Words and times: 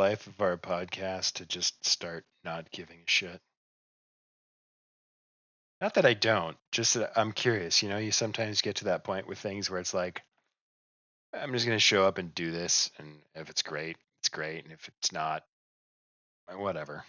life 0.00 0.26
of 0.26 0.40
our 0.40 0.56
podcast 0.56 1.34
to 1.34 1.44
just 1.44 1.84
start 1.84 2.24
not 2.42 2.70
giving 2.70 2.96
a 2.96 3.10
shit. 3.10 3.38
Not 5.82 5.92
that 5.94 6.06
I 6.06 6.14
don't, 6.14 6.56
just 6.72 6.94
that 6.94 7.12
I'm 7.16 7.32
curious. 7.32 7.82
You 7.82 7.90
know, 7.90 7.98
you 7.98 8.10
sometimes 8.10 8.62
get 8.62 8.76
to 8.76 8.86
that 8.86 9.04
point 9.04 9.26
with 9.26 9.38
things 9.38 9.68
where 9.68 9.78
it's 9.78 9.92
like, 9.92 10.22
I'm 11.34 11.52
just 11.52 11.66
going 11.66 11.76
to 11.76 11.84
show 11.84 12.06
up 12.06 12.16
and 12.16 12.34
do 12.34 12.50
this. 12.50 12.90
And 12.98 13.18
if 13.34 13.50
it's 13.50 13.60
great, 13.60 13.98
it's 14.22 14.30
great. 14.30 14.64
And 14.64 14.72
if 14.72 14.88
it's 14.88 15.12
not, 15.12 15.44
uh, 16.48 16.58
whatever. 16.58 17.04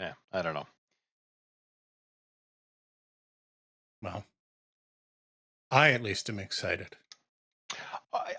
Yeah, 0.00 0.14
I 0.32 0.42
don't 0.42 0.54
know. 0.54 0.66
Well, 4.02 4.24
I 5.70 5.92
at 5.92 6.02
least 6.02 6.28
am 6.28 6.40
excited. 6.40 6.96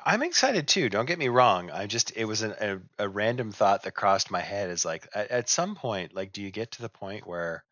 I'm 0.06 0.24
excited 0.24 0.68
too. 0.68 0.90
Don't 0.90 1.06
get 1.06 1.20
me 1.20 1.28
wrong. 1.28 1.70
I 1.72 1.88
just 1.88 2.14
it 2.16 2.26
was 2.26 2.42
an, 2.42 2.54
a 2.60 3.06
a 3.06 3.10
random 3.10 3.52
thought 3.52 3.84
that 3.84 3.92
crossed 3.92 4.32
my 4.32 4.42
head. 4.42 4.70
Is 4.70 4.86
like 4.86 5.08
at, 5.14 5.30
at 5.30 5.50
some 5.50 5.76
point, 5.76 6.16
like, 6.16 6.32
do 6.32 6.42
you 6.42 6.52
get 6.52 6.72
to 6.72 6.82
the 6.82 6.90
point 6.90 7.28
where 7.28 7.64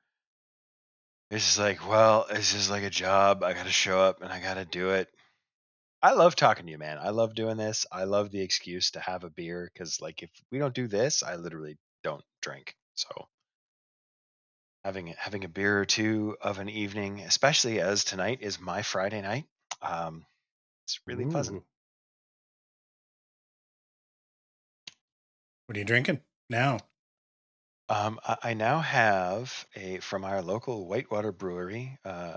it's 1.31 1.45
just 1.45 1.59
like, 1.59 1.87
well, 1.87 2.27
it's 2.29 2.53
just 2.53 2.69
like 2.69 2.83
a 2.83 2.89
job. 2.89 3.43
I 3.43 3.53
got 3.53 3.65
to 3.65 3.71
show 3.71 3.99
up 3.99 4.21
and 4.21 4.31
I 4.31 4.39
got 4.39 4.55
to 4.55 4.65
do 4.65 4.91
it. 4.91 5.09
I 6.01 6.13
love 6.13 6.35
talking 6.35 6.65
to 6.65 6.71
you, 6.71 6.77
man. 6.77 6.99
I 6.99 7.09
love 7.09 7.33
doing 7.33 7.57
this. 7.57 7.85
I 7.91 8.03
love 8.03 8.29
the 8.29 8.41
excuse 8.41 8.91
to 8.91 8.99
have 8.99 9.23
a 9.23 9.29
beer 9.29 9.71
because, 9.73 9.99
like, 10.01 10.21
if 10.21 10.29
we 10.51 10.59
don't 10.59 10.73
do 10.73 10.87
this, 10.87 11.23
I 11.23 11.35
literally 11.35 11.77
don't 12.03 12.23
drink. 12.41 12.75
So 12.93 13.09
having 14.83 15.07
having 15.17 15.43
a 15.43 15.49
beer 15.49 15.79
or 15.79 15.85
two 15.85 16.37
of 16.41 16.59
an 16.59 16.69
evening, 16.69 17.21
especially 17.21 17.79
as 17.79 18.03
tonight 18.03 18.39
is 18.41 18.59
my 18.59 18.83
Friday 18.83 19.21
night, 19.21 19.45
um, 19.81 20.25
it's 20.85 20.99
really 21.07 21.25
pleasant. 21.25 21.63
What 25.65 25.75
are 25.75 25.79
you 25.79 25.85
drinking 25.85 26.21
now? 26.49 26.79
Um, 27.89 28.19
I, 28.25 28.37
I 28.43 28.53
now 28.53 28.79
have 28.79 29.65
a 29.75 29.97
from 29.99 30.23
our 30.23 30.41
local 30.41 30.87
Whitewater 30.87 31.31
Brewery, 31.31 31.97
uh, 32.05 32.35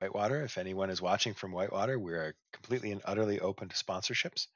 Whitewater. 0.00 0.42
If 0.42 0.58
anyone 0.58 0.90
is 0.90 1.02
watching 1.02 1.34
from 1.34 1.52
Whitewater, 1.52 1.98
we 1.98 2.12
are 2.12 2.34
completely 2.52 2.92
and 2.92 3.02
utterly 3.04 3.40
open 3.40 3.68
to 3.68 3.76
sponsorships. 3.76 4.46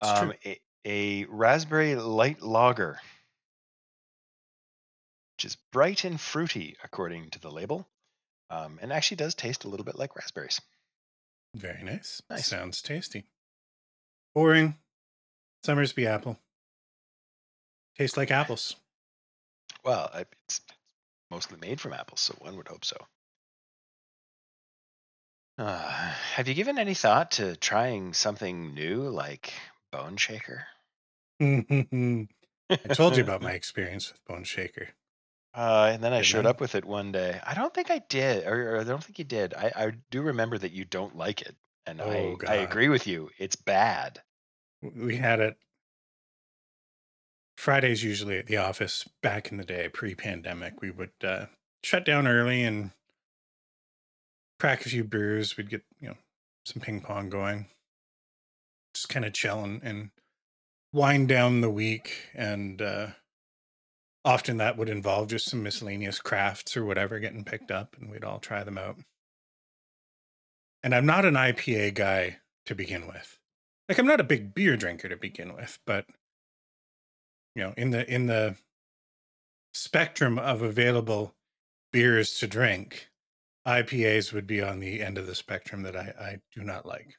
Um, 0.00 0.34
a, 0.44 0.60
a 0.84 1.24
raspberry 1.26 1.94
light 1.94 2.42
lager, 2.42 2.98
which 5.36 5.44
is 5.46 5.56
bright 5.72 6.04
and 6.04 6.20
fruity 6.20 6.76
according 6.84 7.30
to 7.30 7.40
the 7.40 7.50
label, 7.50 7.86
um, 8.50 8.78
and 8.82 8.92
actually 8.92 9.16
does 9.16 9.34
taste 9.34 9.64
a 9.64 9.68
little 9.68 9.84
bit 9.84 9.98
like 9.98 10.16
raspberries. 10.16 10.60
Very 11.54 11.82
nice. 11.82 12.20
Nice. 12.28 12.46
Sounds 12.46 12.82
tasty. 12.82 13.24
Boring. 14.34 14.76
Somersby 15.64 16.06
apple. 16.06 16.38
Tastes 17.96 18.16
like 18.16 18.30
apples. 18.30 18.76
Well, 19.84 20.10
it's 20.46 20.60
mostly 21.30 21.58
made 21.58 21.80
from 21.80 21.92
apples, 21.92 22.20
so 22.22 22.34
one 22.40 22.56
would 22.56 22.68
hope 22.68 22.84
so. 22.84 23.08
Uh, 25.58 26.12
have 26.34 26.46
you 26.46 26.54
given 26.54 26.78
any 26.78 26.94
thought 26.94 27.32
to 27.32 27.56
trying 27.56 28.14
something 28.14 28.72
new 28.72 29.08
like 29.08 29.52
Bone 29.90 30.16
Shaker? 30.16 30.68
I 31.40 32.26
told 32.92 33.16
you 33.16 33.22
about 33.22 33.42
my 33.42 33.52
experience 33.52 34.12
with 34.12 34.24
Bone 34.24 34.44
Shaker. 34.44 34.90
Uh, 35.54 35.90
and 35.94 36.02
then 36.04 36.12
I 36.12 36.20
showed 36.22 36.46
I? 36.46 36.50
up 36.50 36.60
with 36.60 36.74
it 36.74 36.84
one 36.84 37.10
day. 37.12 37.40
I 37.42 37.54
don't 37.54 37.72
think 37.72 37.90
I 37.90 37.98
did, 37.98 38.46
or, 38.46 38.74
or 38.76 38.80
I 38.80 38.84
don't 38.84 39.02
think 39.02 39.18
you 39.18 39.24
did. 39.24 39.54
I, 39.54 39.72
I 39.74 39.90
do 40.10 40.22
remember 40.22 40.58
that 40.58 40.72
you 40.72 40.84
don't 40.84 41.16
like 41.16 41.42
it, 41.42 41.56
and 41.86 42.00
Oh, 42.00 42.06
I 42.10 42.38
I 42.46 42.54
agree 42.56 42.88
with 42.88 43.06
you. 43.06 43.30
It's 43.38 43.56
bad. 43.56 44.22
We 44.82 45.16
had 45.16 45.40
it 45.40 45.58
Fridays 47.56 48.02
usually 48.02 48.38
at 48.38 48.46
the 48.46 48.56
office 48.56 49.08
back 49.22 49.50
in 49.50 49.58
the 49.58 49.64
day, 49.64 49.88
pre 49.88 50.14
pandemic. 50.14 50.80
We 50.80 50.90
would 50.90 51.12
uh, 51.22 51.46
shut 51.82 52.04
down 52.04 52.26
early 52.26 52.62
and 52.62 52.90
crack 54.58 54.84
a 54.84 54.88
few 54.88 55.04
brews. 55.04 55.56
We'd 55.56 55.70
get, 55.70 55.82
you 56.00 56.08
know, 56.08 56.16
some 56.66 56.82
ping 56.82 57.00
pong 57.00 57.30
going, 57.30 57.66
just 58.94 59.08
kind 59.08 59.24
of 59.24 59.32
chill 59.32 59.62
and, 59.62 59.82
and 59.82 60.10
wind 60.92 61.28
down 61.28 61.60
the 61.60 61.70
week. 61.70 62.30
And 62.34 62.82
uh, 62.82 63.08
often 64.24 64.56
that 64.56 64.76
would 64.76 64.88
involve 64.88 65.28
just 65.28 65.46
some 65.46 65.62
miscellaneous 65.62 66.18
crafts 66.18 66.76
or 66.76 66.84
whatever 66.84 67.18
getting 67.18 67.44
picked 67.44 67.70
up, 67.70 67.96
and 67.98 68.10
we'd 68.10 68.24
all 68.24 68.38
try 68.38 68.64
them 68.64 68.78
out. 68.78 68.96
And 70.82 70.94
I'm 70.94 71.06
not 71.06 71.24
an 71.24 71.34
IPA 71.34 71.94
guy 71.94 72.38
to 72.66 72.74
begin 72.74 73.06
with. 73.06 73.38
Like 73.88 73.98
I'm 73.98 74.06
not 74.06 74.20
a 74.20 74.24
big 74.24 74.54
beer 74.54 74.76
drinker 74.76 75.08
to 75.08 75.16
begin 75.16 75.54
with, 75.54 75.78
but 75.86 76.06
you 77.54 77.62
know, 77.62 77.74
in 77.76 77.90
the 77.90 78.12
in 78.12 78.26
the 78.26 78.56
spectrum 79.72 80.38
of 80.38 80.62
available 80.62 81.34
beers 81.92 82.38
to 82.38 82.46
drink, 82.46 83.08
IPAs 83.66 84.32
would 84.32 84.46
be 84.46 84.60
on 84.62 84.80
the 84.80 85.02
end 85.02 85.18
of 85.18 85.26
the 85.26 85.34
spectrum 85.34 85.82
that 85.82 85.96
I, 85.96 86.12
I 86.18 86.36
do 86.54 86.62
not 86.62 86.86
like. 86.86 87.14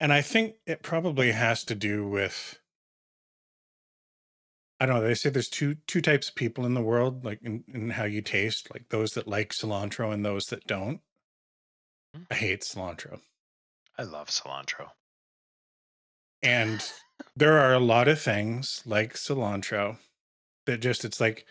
And 0.00 0.12
I 0.12 0.22
think 0.22 0.56
it 0.66 0.82
probably 0.82 1.32
has 1.32 1.64
to 1.64 1.74
do 1.74 2.06
with 2.08 2.58
I 4.80 4.86
don't 4.86 4.96
know, 4.96 5.02
they 5.02 5.14
say 5.14 5.30
there's 5.30 5.48
two 5.48 5.76
two 5.86 6.00
types 6.00 6.28
of 6.28 6.34
people 6.34 6.66
in 6.66 6.74
the 6.74 6.82
world, 6.82 7.24
like 7.24 7.38
in, 7.42 7.62
in 7.72 7.90
how 7.90 8.02
you 8.02 8.20
taste, 8.20 8.68
like 8.72 8.88
those 8.88 9.12
that 9.12 9.28
like 9.28 9.50
cilantro 9.50 10.12
and 10.12 10.24
those 10.24 10.46
that 10.46 10.66
don't. 10.66 11.00
Mm. 12.16 12.26
I 12.30 12.34
hate 12.34 12.62
cilantro. 12.62 13.20
I 13.96 14.02
love 14.02 14.26
cilantro. 14.26 14.88
And 16.42 16.82
there 17.36 17.58
are 17.58 17.72
a 17.74 17.80
lot 17.80 18.08
of 18.08 18.20
things 18.20 18.82
like 18.86 19.14
cilantro 19.14 19.98
that 20.66 20.80
just 20.80 21.04
it's 21.04 21.20
like 21.20 21.46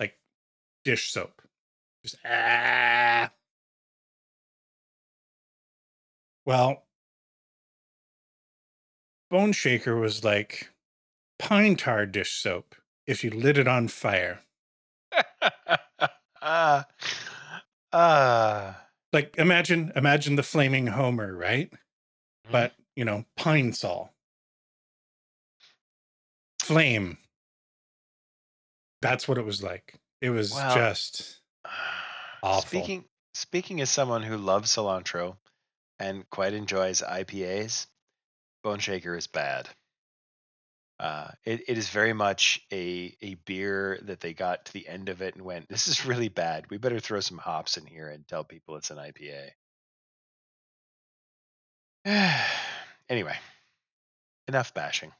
like 0.00 0.18
dish 0.84 1.12
soap. 1.12 1.42
Just 2.04 2.16
ah. 2.26 3.30
Well, 6.44 6.84
Bone 9.30 9.52
Shaker 9.54 9.96
was 9.96 10.22
like 10.22 10.68
pine 11.38 11.76
tar 11.76 12.06
dish 12.06 12.32
soap 12.34 12.76
if 13.06 13.24
you 13.24 13.30
lit 13.30 13.58
it 13.58 13.68
on 13.68 13.88
fire. 13.88 14.42
Ah, 16.40 16.86
ah. 17.92 18.86
Like 19.12 19.34
imagine 19.38 19.92
imagine 19.96 20.36
the 20.36 20.42
flaming 20.42 20.88
Homer, 20.88 21.34
right? 21.34 21.70
Mhm. 21.72 22.52
But, 22.52 22.74
you 22.96 23.04
know, 23.04 23.26
pine 23.36 23.72
sol. 23.74 24.14
Flame. 26.68 27.16
That's 29.00 29.26
what 29.26 29.38
it 29.38 29.44
was 29.44 29.62
like. 29.62 29.98
It 30.20 30.30
was 30.30 30.50
just 30.50 31.40
awful. 32.42 32.68
Speaking 32.68 33.04
speaking 33.34 33.80
as 33.80 33.88
someone 33.88 34.22
who 34.22 34.36
loves 34.36 34.74
cilantro 34.74 35.36
and 35.98 36.28
quite 36.30 36.52
enjoys 36.52 37.00
IPAs, 37.00 37.86
Bone 38.62 38.80
Shaker 38.80 39.16
is 39.16 39.26
bad. 39.26 39.68
Uh, 41.00 41.28
it, 41.44 41.62
it 41.68 41.78
is 41.78 41.88
very 41.88 42.12
much 42.12 42.60
a 42.72 43.16
a 43.22 43.34
beer 43.46 43.98
that 44.02 44.20
they 44.20 44.34
got 44.34 44.66
to 44.66 44.72
the 44.72 44.88
end 44.88 45.08
of 45.08 45.22
it 45.22 45.36
and 45.36 45.44
went, 45.44 45.68
"This 45.68 45.88
is 45.88 46.04
really 46.04 46.28
bad. 46.28 46.68
We 46.68 46.76
better 46.76 47.00
throw 47.00 47.20
some 47.20 47.38
hops 47.38 47.76
in 47.76 47.86
here 47.86 48.10
and 48.10 48.26
tell 48.26 48.44
people 48.44 48.76
it's 48.76 48.90
an 48.90 48.98
IPA." 48.98 49.50
anyway, 53.08 53.36
enough 54.48 54.74
bashing. 54.74 55.12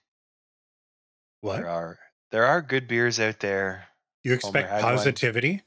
What? 1.41 1.57
There 1.57 1.69
are 1.69 1.99
there 2.31 2.45
are 2.47 2.63
good 2.63 2.89
beers 2.89 3.21
out 3.21 3.41
there. 3.41 3.89
You 4.25 4.33
expect 4.33 4.69
one. 4.71 4.81
positivity 4.81 5.63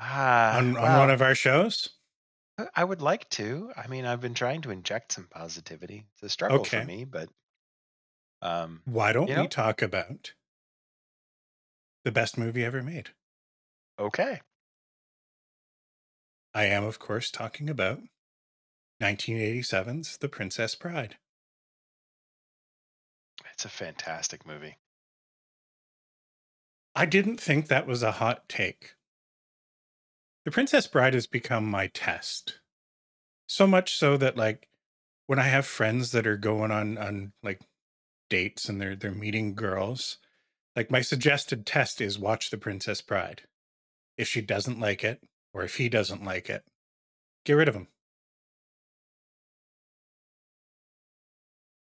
Ah, 0.00 0.58
on, 0.58 0.76
on 0.76 0.82
well, 0.82 0.98
one 0.98 1.10
of 1.10 1.22
our 1.22 1.34
shows? 1.34 1.90
I- 2.56 2.68
I 2.76 2.84
would 2.84 3.02
like 3.02 3.28
to. 3.30 3.72
I 3.76 3.88
mean, 3.88 4.04
I've 4.04 4.20
been 4.20 4.34
trying 4.34 4.62
to 4.62 4.70
inject 4.70 5.10
some 5.10 5.26
positivity. 5.26 6.06
It's 6.12 6.22
a 6.22 6.28
struggle 6.28 6.60
Okay. 6.60 6.78
for 6.78 6.84
me, 6.84 7.04
but 7.04 7.30
um, 8.42 8.82
Why 8.86 9.12
don't 9.12 9.36
we 9.36 9.46
know, 9.46 9.46
talk 9.46 9.82
about 9.82 10.34
the 12.02 12.10
best 12.10 12.36
movie 12.36 12.64
ever 12.64 12.82
made? 12.82 13.10
okay. 13.98 14.40
I 16.52 16.64
am, 16.66 16.84
of 16.84 16.98
course, 16.98 17.30
talking 17.30 17.70
about 17.70 18.02
1987's 19.00 20.18
The 20.18 20.28
Princess 20.28 20.74
Bride. 20.74 21.16
It's 23.52 23.64
a 23.64 23.68
fantastic 23.68 24.46
movie. 24.46 24.78
I 26.98 27.06
didn't 27.06 27.40
think 27.40 27.68
that 27.68 27.86
was 27.86 28.02
a 28.02 28.10
hot 28.10 28.48
take. 28.48 28.94
The 30.44 30.50
Princess 30.50 30.88
Bride 30.88 31.14
has 31.14 31.28
become 31.28 31.64
my 31.64 31.86
test. 31.86 32.58
So 33.46 33.68
much 33.68 33.94
so 33.94 34.16
that 34.16 34.36
like 34.36 34.68
when 35.28 35.38
I 35.38 35.44
have 35.44 35.64
friends 35.64 36.10
that 36.10 36.26
are 36.26 36.36
going 36.36 36.72
on 36.72 36.98
on 36.98 37.34
like 37.40 37.60
dates 38.28 38.68
and 38.68 38.80
they're 38.80 38.96
they're 38.96 39.12
meeting 39.12 39.54
girls, 39.54 40.18
like 40.74 40.90
my 40.90 41.00
suggested 41.00 41.64
test 41.64 42.00
is 42.00 42.18
watch 42.18 42.50
The 42.50 42.58
Princess 42.58 43.00
Bride. 43.00 43.42
If 44.16 44.26
she 44.26 44.40
doesn't 44.40 44.80
like 44.80 45.04
it 45.04 45.22
or 45.54 45.62
if 45.62 45.76
he 45.76 45.88
doesn't 45.88 46.24
like 46.24 46.50
it, 46.50 46.64
get 47.44 47.52
rid 47.52 47.68
of 47.68 47.76
him. 47.76 47.86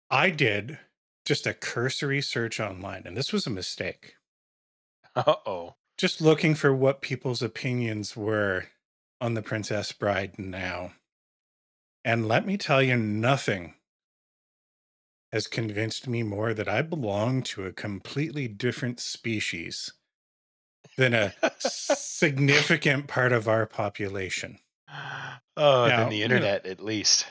I 0.09 0.31
did 0.31 0.79
just 1.25 1.47
a 1.47 1.53
cursory 1.53 2.21
search 2.21 2.59
online, 2.59 3.03
and 3.05 3.15
this 3.15 3.31
was 3.31 3.47
a 3.47 3.49
mistake. 3.49 4.16
Uh 5.17 5.35
oh. 5.45 5.75
Just 5.97 6.21
looking 6.21 6.53
for 6.53 6.73
what 6.75 7.01
people's 7.01 7.41
opinions 7.41 8.15
were 8.15 8.65
on 9.19 9.33
The 9.33 9.41
Princess 9.41 9.91
Bride 9.91 10.37
now. 10.37 10.91
And 12.05 12.27
let 12.27 12.45
me 12.45 12.55
tell 12.55 12.83
you, 12.83 12.95
nothing 12.95 13.73
has 15.33 15.47
convinced 15.47 16.07
me 16.07 16.21
more 16.23 16.53
that 16.53 16.69
I 16.69 16.81
belong 16.83 17.41
to 17.43 17.65
a 17.65 17.73
completely 17.73 18.47
different 18.47 18.99
species 18.99 19.91
than 20.97 21.13
a 21.13 21.33
significant 21.59 23.07
part 23.07 23.31
of 23.31 23.47
our 23.47 23.65
population. 23.65 24.59
Oh, 25.57 25.87
Now, 25.87 25.97
than 26.01 26.09
the 26.09 26.17
you 26.17 26.27
know- 26.27 26.35
internet, 26.35 26.65
at 26.67 26.79
least. 26.79 27.25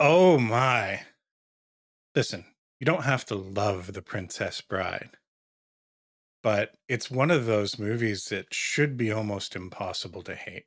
Oh 0.00 0.38
my. 0.38 1.02
Listen, 2.16 2.44
you 2.80 2.84
don't 2.84 3.04
have 3.04 3.24
to 3.26 3.36
love 3.36 3.92
The 3.92 4.02
Princess 4.02 4.60
Bride, 4.60 5.10
but 6.42 6.76
it's 6.88 7.10
one 7.10 7.30
of 7.30 7.46
those 7.46 7.78
movies 7.78 8.26
that 8.26 8.52
should 8.54 8.96
be 8.96 9.12
almost 9.12 9.56
impossible 9.56 10.22
to 10.24 10.34
hate. 10.34 10.66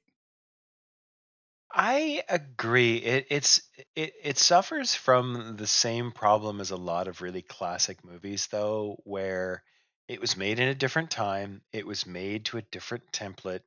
I 1.72 2.24
agree. 2.30 2.98
It 2.98 3.28
it's 3.30 3.70
it 3.96 4.14
it 4.22 4.38
suffers 4.38 4.96
from 4.96 5.58
the 5.58 5.68
same 5.68 6.12
problem 6.12 6.60
as 6.62 6.72
a 6.72 6.76
lot 6.78 7.08
of 7.08 7.22
really 7.22 7.42
classic 7.44 8.04
movies 8.04 8.48
though, 8.48 8.98
where 9.04 9.64
it 10.08 10.20
was 10.22 10.36
made 10.38 10.60
in 10.60 10.68
a 10.70 10.74
different 10.76 11.12
time, 11.12 11.64
it 11.72 11.86
was 11.86 12.06
made 12.06 12.46
to 12.46 12.58
a 12.58 12.62
different 12.64 13.12
template, 13.12 13.62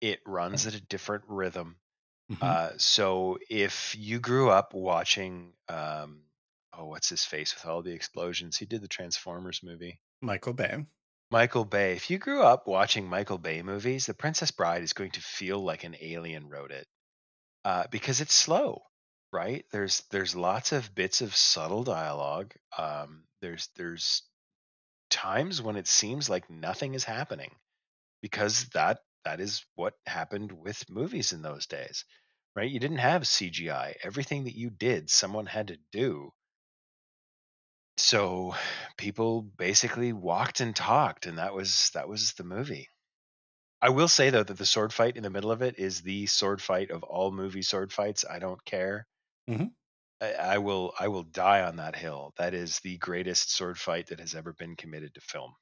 it 0.00 0.20
runs 0.26 0.66
at 0.66 0.74
a 0.74 0.80
different 0.80 1.24
rhythm. 1.28 1.80
Mhm. 2.28 2.54
Uh 2.58 2.78
so 2.78 3.38
if 3.50 3.94
you 3.96 4.20
grew 4.20 4.50
up 4.50 4.74
watching 4.74 5.54
um 5.68 6.26
oh 6.72 6.86
what's 6.86 7.10
his 7.10 7.24
face 7.26 7.54
with 7.54 7.66
all 7.66 7.82
the 7.82 7.92
explosions? 7.94 8.58
He 8.58 8.66
did 8.66 8.82
the 8.82 8.88
Transformers 8.88 9.62
movie. 9.62 10.00
Michael 10.20 10.54
Bay. 10.54 10.86
Michael 11.30 11.64
Bay. 11.64 11.92
If 11.94 12.10
you 12.10 12.18
grew 12.18 12.42
up 12.42 12.66
watching 12.66 13.08
Michael 13.08 13.38
Bay 13.38 13.62
movies, 13.62 14.06
The 14.06 14.14
Princess 14.14 14.50
Bride 14.50 14.82
is 14.82 14.92
going 14.92 15.10
to 15.12 15.20
feel 15.20 15.58
like 15.62 15.84
an 15.84 15.96
alien 16.00 16.48
wrote 16.48 16.70
it 16.70 16.86
uh, 17.64 17.86
because 17.90 18.20
it's 18.20 18.34
slow, 18.34 18.82
right? 19.32 19.64
There's 19.72 20.02
there's 20.10 20.36
lots 20.36 20.72
of 20.72 20.94
bits 20.94 21.20
of 21.22 21.36
subtle 21.36 21.84
dialogue. 21.84 22.54
Um, 22.78 23.24
there's 23.40 23.68
there's 23.76 24.22
times 25.10 25.62
when 25.62 25.76
it 25.76 25.86
seems 25.88 26.28
like 26.30 26.50
nothing 26.50 26.94
is 26.94 27.04
happening 27.04 27.52
because 28.22 28.66
that 28.74 29.00
that 29.24 29.40
is 29.40 29.64
what 29.76 29.94
happened 30.06 30.52
with 30.52 30.88
movies 30.90 31.32
in 31.32 31.42
those 31.42 31.66
days, 31.66 32.04
right? 32.56 32.70
You 32.70 32.80
didn't 32.80 32.98
have 32.98 33.26
CGI. 33.26 33.94
Everything 34.02 34.44
that 34.44 34.56
you 34.56 34.70
did, 34.70 35.10
someone 35.10 35.46
had 35.46 35.68
to 35.68 35.78
do. 35.92 36.32
So 37.96 38.54
people 38.96 39.42
basically 39.42 40.12
walked 40.12 40.60
and 40.60 40.74
talked, 40.76 41.26
and 41.26 41.38
that 41.38 41.54
was 41.54 41.90
that 41.94 42.08
was 42.08 42.34
the 42.34 42.44
movie. 42.44 42.88
I 43.80 43.90
will 43.90 44.08
say 44.08 44.30
though 44.30 44.42
that 44.42 44.58
the 44.58 44.66
sword 44.66 44.92
fight 44.92 45.16
in 45.16 45.22
the 45.22 45.30
middle 45.30 45.52
of 45.52 45.62
it 45.62 45.78
is 45.78 46.02
the 46.02 46.26
sword 46.26 46.60
fight 46.62 46.90
of 46.90 47.02
all 47.04 47.30
movie 47.32 47.62
sword 47.62 47.92
fights. 47.92 48.24
I 48.28 48.38
don't 48.40 48.64
care. 48.64 49.06
Mhm. 49.48 49.74
I, 50.20 50.32
I 50.34 50.58
will 50.58 50.92
I 50.98 51.06
will 51.06 51.22
die 51.22 51.62
on 51.62 51.76
that 51.76 51.94
hill. 51.94 52.32
That 52.36 52.52
is 52.52 52.80
the 52.80 52.98
greatest 52.98 53.52
sword 53.52 53.78
fight 53.78 54.08
that 54.08 54.18
has 54.18 54.34
ever 54.34 54.52
been 54.52 54.74
committed 54.74 55.14
to 55.14 55.20
film. 55.20 55.54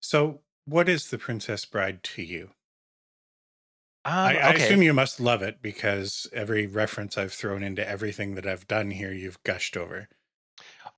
So, 0.00 0.42
what 0.64 0.88
is 0.88 1.08
The 1.10 1.18
Princess 1.18 1.64
Bride 1.64 2.02
to 2.04 2.22
you? 2.22 2.50
Um, 4.04 4.14
I, 4.14 4.38
I 4.38 4.54
okay. 4.54 4.64
assume 4.64 4.82
you 4.82 4.94
must 4.94 5.20
love 5.20 5.42
it 5.42 5.60
because 5.60 6.26
every 6.32 6.66
reference 6.66 7.18
I've 7.18 7.32
thrown 7.32 7.62
into 7.62 7.86
everything 7.86 8.34
that 8.36 8.46
I've 8.46 8.66
done 8.66 8.90
here, 8.90 9.12
you've 9.12 9.42
gushed 9.42 9.76
over. 9.76 10.08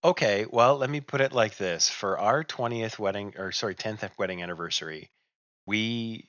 Okay, 0.05 0.47
well, 0.51 0.77
let 0.79 0.91
me 0.91 1.01
put 1.01 1.21
it 1.21 1.33
like 1.33 1.57
this. 1.57 1.89
For 1.89 2.19
our 2.19 2.45
20th 2.45 2.99
wedding 2.99 3.35
or 3.37 3.53
sorry, 3.53 3.75
10th 3.75 4.09
wedding 4.19 4.43
anniversary, 4.43 5.11
we 5.67 6.29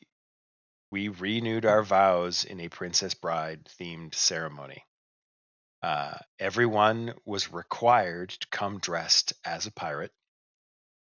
we 0.91 1.09
renewed 1.09 1.65
our 1.65 1.83
vows 1.83 2.45
in 2.45 2.59
a 2.59 2.69
Princess 2.69 3.15
Bride 3.15 3.65
themed 3.79 4.15
ceremony. 4.15 4.85
Uh, 5.81 6.17
everyone 6.39 7.13
was 7.25 7.51
required 7.51 8.29
to 8.29 8.47
come 8.49 8.79
dressed 8.79 9.33
as 9.45 9.65
a 9.67 9.71
pirate, 9.71 10.11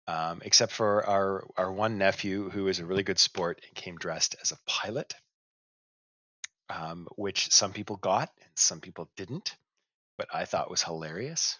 um, 0.07 0.41
except 0.45 0.73
for 0.73 1.07
our 1.07 1.47
our 1.57 1.73
one 1.73 1.99
nephew 1.99 2.51
who 2.51 2.69
is 2.69 2.79
a 2.79 2.87
really 2.87 3.03
good 3.03 3.19
sport 3.19 3.61
and 3.67 3.75
came 3.75 3.97
dressed 3.97 4.37
as 4.43 4.53
a 4.53 4.59
pilot, 4.67 5.15
um, 6.71 7.07
which 7.17 7.51
some 7.53 7.73
people 7.73 7.97
got 7.97 8.31
and 8.41 8.51
some 8.55 8.81
people 8.81 9.11
didn't, 9.17 9.57
but 10.17 10.29
I 10.33 10.45
thought 10.45 10.71
was 10.71 10.83
hilarious. 10.83 11.59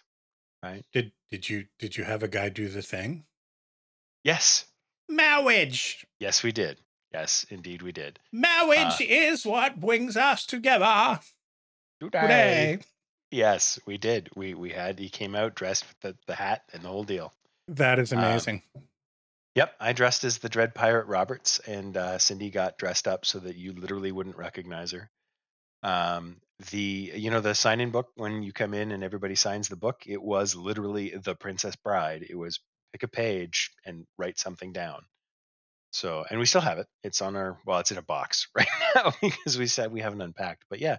Right? 0.63 0.83
Did 0.93 1.11
did 1.29 1.49
you 1.49 1.65
did 1.79 1.97
you 1.97 2.03
have 2.03 2.23
a 2.23 2.27
guy 2.27 2.49
do 2.49 2.67
the 2.69 2.81
thing? 2.81 3.25
Yes, 4.23 4.65
Marriage. 5.09 6.05
yes, 6.19 6.43
we 6.43 6.51
did. 6.51 6.79
Yes, 7.13 7.45
indeed, 7.49 7.81
we 7.81 7.91
did. 7.91 8.19
Marriage 8.31 9.01
Uh, 9.01 9.05
is 9.09 9.45
what 9.45 9.79
brings 9.79 10.15
us 10.15 10.45
together 10.45 11.19
Today. 11.99 12.21
today. 12.21 12.79
Yes, 13.31 13.79
we 13.85 13.97
did. 13.97 14.29
We 14.35 14.53
we 14.53 14.69
had 14.71 14.99
he 14.99 15.09
came 15.09 15.35
out 15.35 15.55
dressed 15.55 15.85
with 15.87 15.99
the, 16.01 16.17
the 16.27 16.35
hat 16.35 16.63
and 16.73 16.83
the 16.83 16.87
whole 16.89 17.03
deal. 17.03 17.33
That 17.67 17.99
is 17.99 18.13
Um, 18.13 18.19
amazing. 18.19 18.61
Yep, 19.55 19.75
I 19.79 19.93
dressed 19.93 20.23
as 20.23 20.37
the 20.39 20.49
Dread 20.49 20.73
Pirate 20.73 21.07
Roberts, 21.07 21.59
and 21.59 21.97
uh, 21.97 22.17
Cindy 22.19 22.49
got 22.49 22.77
dressed 22.77 23.07
up 23.07 23.25
so 23.25 23.39
that 23.39 23.57
you 23.57 23.73
literally 23.73 24.11
wouldn't 24.11 24.37
recognize 24.37 24.91
her. 24.91 25.09
Um, 25.83 26.37
the 26.71 27.11
you 27.15 27.31
know 27.31 27.41
the 27.41 27.55
sign-in 27.55 27.91
book 27.91 28.09
when 28.15 28.43
you 28.43 28.53
come 28.53 28.73
in 28.73 28.91
and 28.91 29.03
everybody 29.03 29.35
signs 29.35 29.67
the 29.67 29.75
book, 29.75 30.03
it 30.07 30.21
was 30.21 30.55
literally 30.55 31.11
the 31.17 31.35
Princess 31.35 31.75
Bride. 31.75 32.25
It 32.29 32.37
was 32.37 32.59
pick 32.93 33.03
a 33.03 33.07
page 33.07 33.71
and 33.85 34.05
write 34.17 34.39
something 34.39 34.71
down. 34.73 35.01
So, 35.91 36.25
and 36.29 36.39
we 36.39 36.45
still 36.45 36.61
have 36.61 36.77
it. 36.79 36.87
It's 37.03 37.21
on 37.21 37.35
our 37.35 37.59
well, 37.65 37.79
it's 37.79 37.91
in 37.91 37.97
a 37.97 38.03
box 38.03 38.47
right 38.55 38.67
now 38.95 39.11
because 39.21 39.57
we 39.57 39.67
said 39.67 39.91
we 39.91 40.01
haven't 40.01 40.21
unpacked. 40.21 40.65
But 40.69 40.79
yeah, 40.79 40.97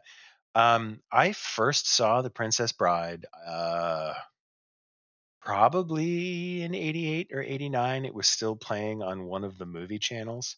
um, 0.55 1.01
I 1.13 1.33
first 1.33 1.89
saw 1.93 2.23
the 2.23 2.31
Princess 2.31 2.73
Bride. 2.73 3.27
Uh, 3.47 4.15
probably 5.43 6.63
in 6.63 6.75
88 6.75 7.31
or 7.33 7.43
89 7.43 8.05
it 8.05 8.15
was 8.15 8.27
still 8.29 8.57
playing 8.57 9.03
on 9.03 9.25
one 9.25 9.45
of 9.45 9.59
the 9.59 9.67
movie 9.67 9.99
channels. 9.99 10.57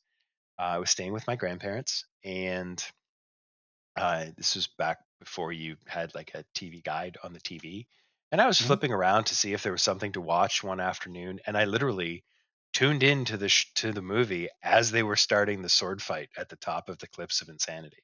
Uh, 0.58 0.62
i 0.62 0.78
was 0.78 0.90
staying 0.90 1.12
with 1.12 1.26
my 1.26 1.36
grandparents 1.36 2.04
and 2.24 2.84
uh, 3.96 4.26
this 4.36 4.54
was 4.56 4.66
back 4.66 4.98
before 5.20 5.52
you 5.52 5.76
had 5.86 6.14
like 6.14 6.32
a 6.34 6.44
tv 6.54 6.82
guide 6.82 7.16
on 7.22 7.32
the 7.32 7.40
tv 7.40 7.86
and 8.32 8.40
i 8.40 8.46
was 8.46 8.58
Mhm. 8.60 8.66
flipping 8.66 8.92
around 8.92 9.24
to 9.24 9.36
see 9.36 9.52
if 9.52 9.62
there 9.62 9.72
was 9.72 9.82
something 9.82 10.12
to 10.12 10.20
watch 10.20 10.62
one 10.62 10.80
afternoon 10.80 11.40
and 11.46 11.56
i 11.56 11.64
literally 11.64 12.24
tuned 12.72 13.02
into 13.02 13.36
the 13.36 13.48
sh- 13.48 13.72
to 13.74 13.92
the 13.92 14.02
movie 14.02 14.48
as 14.62 14.90
they 14.90 15.02
were 15.02 15.16
starting 15.16 15.62
the 15.62 15.68
sword 15.68 16.02
fight 16.02 16.28
at 16.36 16.48
the 16.48 16.56
top 16.56 16.88
of 16.88 16.98
the 16.98 17.06
cliffs 17.06 17.40
of 17.40 17.48
insanity. 17.48 18.02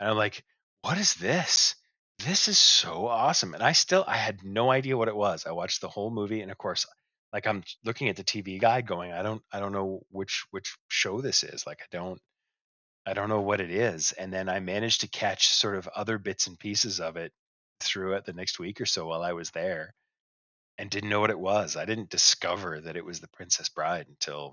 And 0.00 0.10
i'm 0.10 0.16
like 0.16 0.44
what 0.82 0.98
is 0.98 1.14
this 1.14 1.74
this 2.24 2.48
is 2.48 2.58
so 2.58 3.06
awesome 3.06 3.54
and 3.54 3.62
i 3.62 3.72
still 3.72 4.04
i 4.06 4.16
had 4.16 4.42
no 4.44 4.70
idea 4.70 4.96
what 4.96 5.08
it 5.08 5.16
was 5.16 5.46
i 5.46 5.52
watched 5.52 5.80
the 5.80 5.88
whole 5.88 6.10
movie 6.10 6.40
and 6.40 6.50
of 6.50 6.58
course 6.58 6.86
like 7.32 7.46
i'm 7.46 7.62
looking 7.84 8.08
at 8.08 8.16
the 8.16 8.24
tv 8.24 8.60
guide 8.60 8.86
going 8.86 9.12
i 9.12 9.22
don't 9.22 9.42
i 9.52 9.60
don't 9.60 9.72
know 9.72 10.00
which 10.10 10.44
which 10.50 10.76
show 10.88 11.20
this 11.20 11.44
is 11.44 11.66
like 11.66 11.80
i 11.80 11.86
don't 11.92 12.20
i 13.06 13.12
don't 13.12 13.28
know 13.28 13.40
what 13.40 13.60
it 13.60 13.70
is 13.70 14.12
and 14.12 14.32
then 14.32 14.48
i 14.48 14.58
managed 14.58 15.02
to 15.02 15.08
catch 15.08 15.48
sort 15.48 15.76
of 15.76 15.88
other 15.88 16.18
bits 16.18 16.48
and 16.48 16.58
pieces 16.58 17.00
of 17.00 17.16
it 17.16 17.32
through 17.80 18.14
it 18.14 18.24
the 18.24 18.32
next 18.32 18.58
week 18.58 18.80
or 18.80 18.86
so 18.86 19.06
while 19.06 19.22
i 19.22 19.32
was 19.32 19.50
there 19.50 19.94
and 20.76 20.90
didn't 20.90 21.10
know 21.10 21.20
what 21.20 21.30
it 21.30 21.38
was 21.38 21.76
i 21.76 21.84
didn't 21.84 22.10
discover 22.10 22.80
that 22.80 22.96
it 22.96 23.04
was 23.04 23.20
the 23.20 23.28
princess 23.28 23.68
bride 23.68 24.06
until 24.08 24.52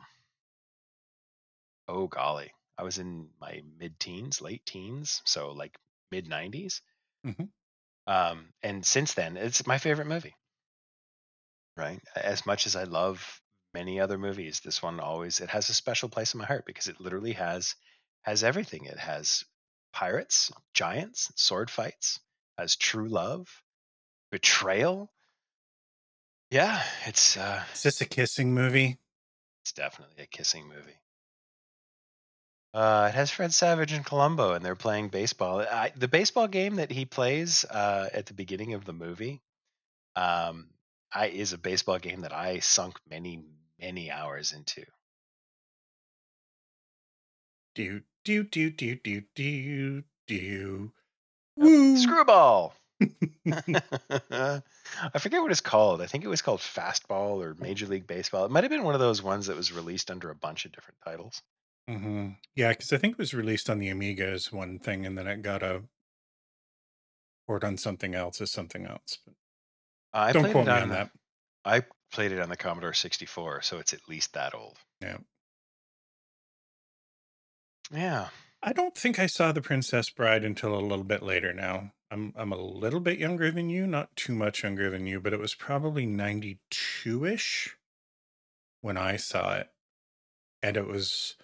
oh 1.88 2.06
golly 2.08 2.52
i 2.78 2.84
was 2.84 3.00
in 3.00 3.28
my 3.42 3.62
mid 3.80 4.00
teens 4.00 4.40
late 4.40 4.64
teens 4.68 5.24
so 5.26 5.52
like 5.52 5.76
mid 6.12 6.30
90s 6.30 6.82
Mhm. 7.26 7.52
um, 8.08 8.54
and 8.64 8.86
since 8.86 9.14
then 9.16 9.38
it's 9.38 9.68
my 9.68 9.78
favorite 9.78 10.08
movie. 10.08 10.36
Right? 11.78 12.02
As 12.16 12.46
much 12.46 12.68
as 12.68 12.76
i 12.78 12.84
love 12.84 13.42
many 13.74 14.00
other 14.00 14.18
movies 14.18 14.62
this 14.62 14.82
one 14.82 15.00
always 15.02 15.42
it 15.42 15.50
has 15.50 15.68
a 15.70 15.74
special 15.74 16.08
place 16.08 16.34
in 16.34 16.38
my 16.40 16.46
heart 16.46 16.66
because 16.66 16.88
it 16.88 17.02
literally 17.02 17.34
has 17.34 17.76
has 18.24 18.44
everything. 18.44 18.86
It 18.86 18.98
has 18.98 19.44
pirates 19.92 20.52
giants 20.74 21.32
sword 21.36 21.70
fights 21.70 22.20
has 22.58 22.76
true 22.78 23.10
love 23.10 23.62
betrayal. 24.32 25.14
Yeah 26.52 26.84
it's 27.06 27.38
uh 27.38 27.64
Is 27.74 27.84
this 27.84 28.02
a 28.02 28.06
kissing 28.06 28.54
movie? 28.54 29.00
it's 29.66 29.74
definitely 29.74 30.24
a 30.24 30.28
kissing 30.28 30.68
movie 30.70 31.00
uh, 32.76 33.08
it 33.08 33.16
has 33.16 33.32
Fred 33.32 33.54
Savage 33.54 33.94
and 33.94 34.06
Columbo, 34.06 34.52
and 34.52 34.64
they're 34.64 34.76
playing 34.76 35.08
baseball. 35.08 35.62
I, 35.62 35.94
the 35.96 36.10
baseball 36.10 36.50
game 36.50 36.76
that 36.76 36.92
he 36.92 37.06
plays 37.06 37.64
uh, 37.64 38.10
at 38.14 38.26
the 38.26 38.34
beginning 38.34 38.74
of 38.74 38.84
the 38.84 38.92
movie 38.92 39.42
um, 40.18 40.68
I, 41.10 41.28
is 41.28 41.54
a 41.54 41.58
baseball 41.58 42.00
game 42.00 42.22
that 42.22 42.34
I 42.34 42.60
sunk 42.60 43.00
many, 43.10 43.46
many 43.80 44.12
hours 44.12 44.52
into. 44.52 44.84
Do 47.76 48.02
do 48.26 48.44
do 48.44 48.70
do 48.70 48.96
do 48.96 49.22
do 49.36 50.04
do. 50.28 50.92
Woo. 51.56 51.98
Screwball. 51.98 52.74
I 53.46 54.62
forget 55.20 55.42
what 55.42 55.52
it's 55.52 55.62
called. 55.62 56.02
I 56.02 56.08
think 56.08 56.26
it 56.26 56.30
was 56.30 56.42
called 56.42 56.60
Fastball 56.60 57.42
or 57.42 57.56
Major 57.58 57.86
League 57.86 58.08
Baseball. 58.08 58.44
It 58.44 58.52
might 58.52 58.66
have 58.66 58.72
been 58.72 58.84
one 58.84 58.96
of 58.96 59.00
those 59.00 59.24
ones 59.24 59.48
that 59.48 59.56
was 59.56 59.72
released 59.72 60.12
under 60.12 60.30
a 60.30 60.36
bunch 60.36 60.66
of 60.66 60.74
different 60.74 60.98
titles. 61.06 61.42
Hmm 61.88 62.30
Yeah, 62.56 62.70
because 62.70 62.92
I 62.94 62.98
think 62.98 63.14
it 63.14 63.18
was 63.20 63.34
released 63.34 63.70
on 63.70 63.80
the 63.80 63.90
Amiga 63.90 64.28
as 64.28 64.52
one 64.52 64.80
thing, 64.80 65.06
and 65.06 65.18
then 65.18 65.28
it 65.28 65.42
got 65.42 65.64
a 65.64 65.84
port 67.48 67.64
on 67.64 67.78
something 67.78 68.16
else 68.16 68.42
as 68.42 68.52
something 68.52 68.86
else. 68.86 69.20
But 69.26 69.36
I 70.14 70.34
don't 70.34 70.52
quote 70.52 70.68
it 70.68 70.70
me 70.70 70.80
on 70.80 70.84
on 70.84 70.90
that. 70.90 71.12
I 71.64 71.84
played 72.12 72.32
it 72.32 72.40
on 72.40 72.50
the 72.50 72.58
Commodore 72.58 72.94
64, 72.94 73.62
so 73.62 73.80
it's 73.80 73.94
at 73.94 74.08
least 74.08 74.34
that 74.34 74.56
old. 74.56 74.78
Yeah. 75.02 75.18
Yeah. 77.92 78.30
I 78.62 78.74
don't 78.74 78.96
think 78.96 79.20
I 79.20 79.28
saw 79.28 79.52
The 79.52 79.62
Princess 79.62 80.10
Bride 80.10 80.44
until 80.44 80.76
a 80.76 80.82
little 80.82 81.04
bit 81.04 81.22
later 81.22 81.54
now. 81.54 81.94
I'm 82.12 82.34
I'm 82.36 82.52
a 82.52 82.58
little 82.58 83.00
bit 83.00 83.20
younger 83.20 83.52
than 83.52 83.70
you, 83.70 83.86
not 83.88 84.16
too 84.16 84.34
much 84.34 84.64
younger 84.64 84.90
than 84.90 85.06
you, 85.08 85.20
but 85.20 85.34
it 85.34 85.40
was 85.40 85.56
probably 85.56 86.06
92-ish 86.06 87.76
when 88.82 88.98
I 88.98 89.18
saw 89.18 89.56
it. 89.58 89.70
And 90.64 90.78
it 90.78 90.88
was 90.88 91.36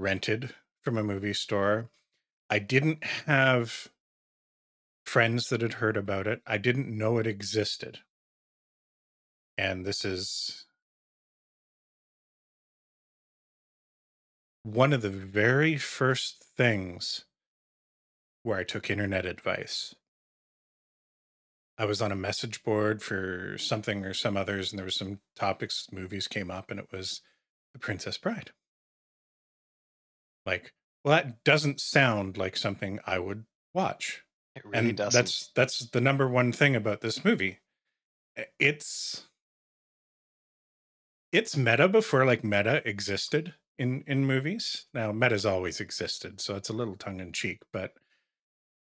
rented 0.00 0.54
from 0.82 0.96
a 0.96 1.02
movie 1.02 1.34
store. 1.34 1.90
I 2.48 2.58
didn't 2.58 3.04
have 3.26 3.88
friends 5.04 5.48
that 5.48 5.60
had 5.60 5.74
heard 5.74 5.96
about 5.96 6.26
it. 6.26 6.40
I 6.46 6.58
didn't 6.58 6.96
know 6.96 7.18
it 7.18 7.26
existed. 7.26 8.00
And 9.58 9.84
this 9.84 10.04
is 10.04 10.64
one 14.62 14.92
of 14.92 15.02
the 15.02 15.10
very 15.10 15.76
first 15.76 16.44
things 16.56 17.24
where 18.42 18.58
I 18.58 18.64
took 18.64 18.90
internet 18.90 19.26
advice. 19.26 19.94
I 21.78 21.84
was 21.84 22.02
on 22.02 22.12
a 22.12 22.16
message 22.16 22.62
board 22.62 23.02
for 23.02 23.56
something 23.58 24.04
or 24.04 24.12
some 24.12 24.36
others, 24.36 24.70
and 24.70 24.78
there 24.78 24.86
were 24.86 24.90
some 24.90 25.20
topics, 25.34 25.86
movies 25.92 26.28
came 26.28 26.50
up, 26.50 26.70
and 26.70 26.78
it 26.78 26.88
was 26.92 27.22
The 27.72 27.78
Princess 27.78 28.18
Bride. 28.18 28.50
Like, 30.46 30.72
well, 31.04 31.16
that 31.16 31.44
doesn't 31.44 31.80
sound 31.80 32.36
like 32.36 32.56
something 32.56 32.98
I 33.06 33.18
would 33.18 33.44
watch. 33.74 34.22
It 34.56 34.64
really 34.64 34.88
and 34.88 34.96
doesn't. 34.96 35.18
that's 35.18 35.50
that's 35.54 35.90
the 35.90 36.00
number 36.00 36.28
one 36.28 36.52
thing 36.52 36.74
about 36.74 37.00
this 37.00 37.24
movie. 37.24 37.58
It's 38.58 39.26
it's 41.32 41.56
meta 41.56 41.88
before 41.88 42.24
like 42.24 42.42
meta 42.42 42.82
existed 42.88 43.54
in 43.78 44.02
in 44.06 44.26
movies. 44.26 44.86
Now 44.92 45.12
meta's 45.12 45.46
always 45.46 45.80
existed, 45.80 46.40
so 46.40 46.56
it's 46.56 46.68
a 46.68 46.74
little 46.74 46.96
tongue 46.96 47.20
in 47.20 47.32
cheek, 47.32 47.62
but 47.72 47.92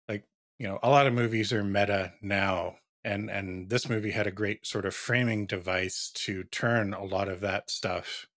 like, 0.08 0.24
you 0.60 0.68
know, 0.68 0.80
a 0.84 0.90
lot 0.90 1.08
of 1.08 1.14
movies 1.14 1.52
are 1.52 1.64
meta 1.64 2.14
now 2.22 2.76
and 3.06 3.30
and 3.30 3.70
this 3.70 3.88
movie 3.88 4.12
had 4.12 4.28
a 4.28 4.32
great 4.32 4.66
sort 4.66 4.86
of 4.86 4.94
framing 4.94 5.46
device 5.46 6.12
to 6.14 6.44
turn 6.46 6.94
a 6.94 7.04
lot 7.04 7.30
of 7.30 7.40
that 7.40 7.70
stuff 7.70 8.28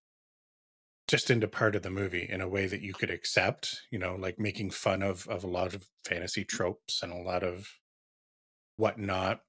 just 1.09 1.31
into 1.31 1.49
part 1.49 1.75
of 1.75 1.83
the 1.83 1.91
movie 1.91 2.29
in 2.29 2.41
a 2.41 2.49
way 2.49 2.67
that 2.67 2.83
you 2.83 2.95
could 2.95 3.11
accept, 3.11 3.83
you 3.91 3.99
know, 3.99 4.15
like 4.17 4.38
making 4.38 4.71
fun 4.71 5.03
of 5.03 5.27
of 5.29 5.45
a 5.45 5.49
lot 5.49 5.75
of 5.75 5.88
fantasy 6.07 6.45
tropes 6.45 7.03
and 7.03 7.12
a 7.12 7.17
lot 7.17 7.43
of 7.43 7.79
whatnot 8.77 9.43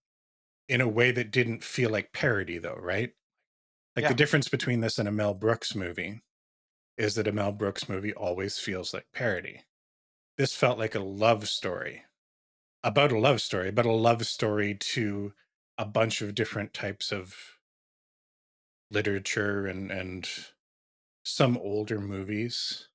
in 0.69 0.81
a 0.81 0.87
way 0.87 1.11
that 1.11 1.31
didn't 1.31 1.63
feel 1.63 1.89
like 1.89 2.13
parody 2.13 2.57
though, 2.59 2.75
right? 2.75 3.13
Like 3.95 4.05
Yeah. 4.05 4.07
the 4.07 4.15
difference 4.15 4.49
between 4.49 4.81
this 4.81 4.99
and 4.99 5.07
a 5.07 5.11
Mel 5.13 5.33
Brooks 5.35 5.75
movie 5.75 6.21
is 6.97 7.15
that 7.15 7.27
a 7.27 7.33
Mel 7.33 7.51
Brooks 7.53 7.89
movie 7.89 8.13
always 8.13 8.59
feels 8.59 8.93
like 8.93 9.07
parody. 9.13 9.63
This 10.37 10.55
felt 10.55 10.79
like 10.79 10.95
a 10.95 10.99
love 11.01 11.49
story 11.49 12.05
about 12.83 13.11
a 13.11 13.19
love 13.19 13.41
story, 13.41 13.71
but 13.71 13.85
a 13.85 13.91
love 13.93 14.25
story 14.27 14.75
to 14.75 15.33
a 15.77 15.85
bunch 15.85 16.21
of 16.21 16.35
different 16.35 16.73
types 16.73 17.11
of 17.11 17.59
literature 18.91 19.65
and 19.67 19.91
and 19.91 20.29
some 21.29 21.57
older 21.57 21.99
movies. 21.99 22.89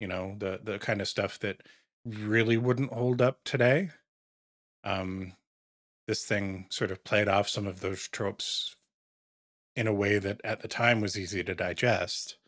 You 0.00 0.08
know, 0.08 0.36
the 0.38 0.60
the 0.62 0.78
kind 0.78 1.00
of 1.00 1.08
stuff 1.08 1.38
that 1.40 1.62
really 2.04 2.56
wouldn't 2.56 2.92
hold 2.92 3.22
up 3.22 3.44
today. 3.44 3.90
Um 4.84 5.36
this 6.06 6.24
thing 6.26 6.66
sort 6.70 6.90
of 6.90 7.04
played 7.04 7.28
off 7.28 7.48
some 7.48 7.66
of 7.66 7.80
those 7.80 8.08
tropes 8.08 8.76
in 9.76 9.86
a 9.86 9.94
way 9.94 10.18
that 10.18 10.40
at 10.44 10.60
the 10.60 10.68
time 10.68 11.00
was 11.00 11.18
easy 11.18 11.42
to 11.44 11.54
digest, 11.54 12.38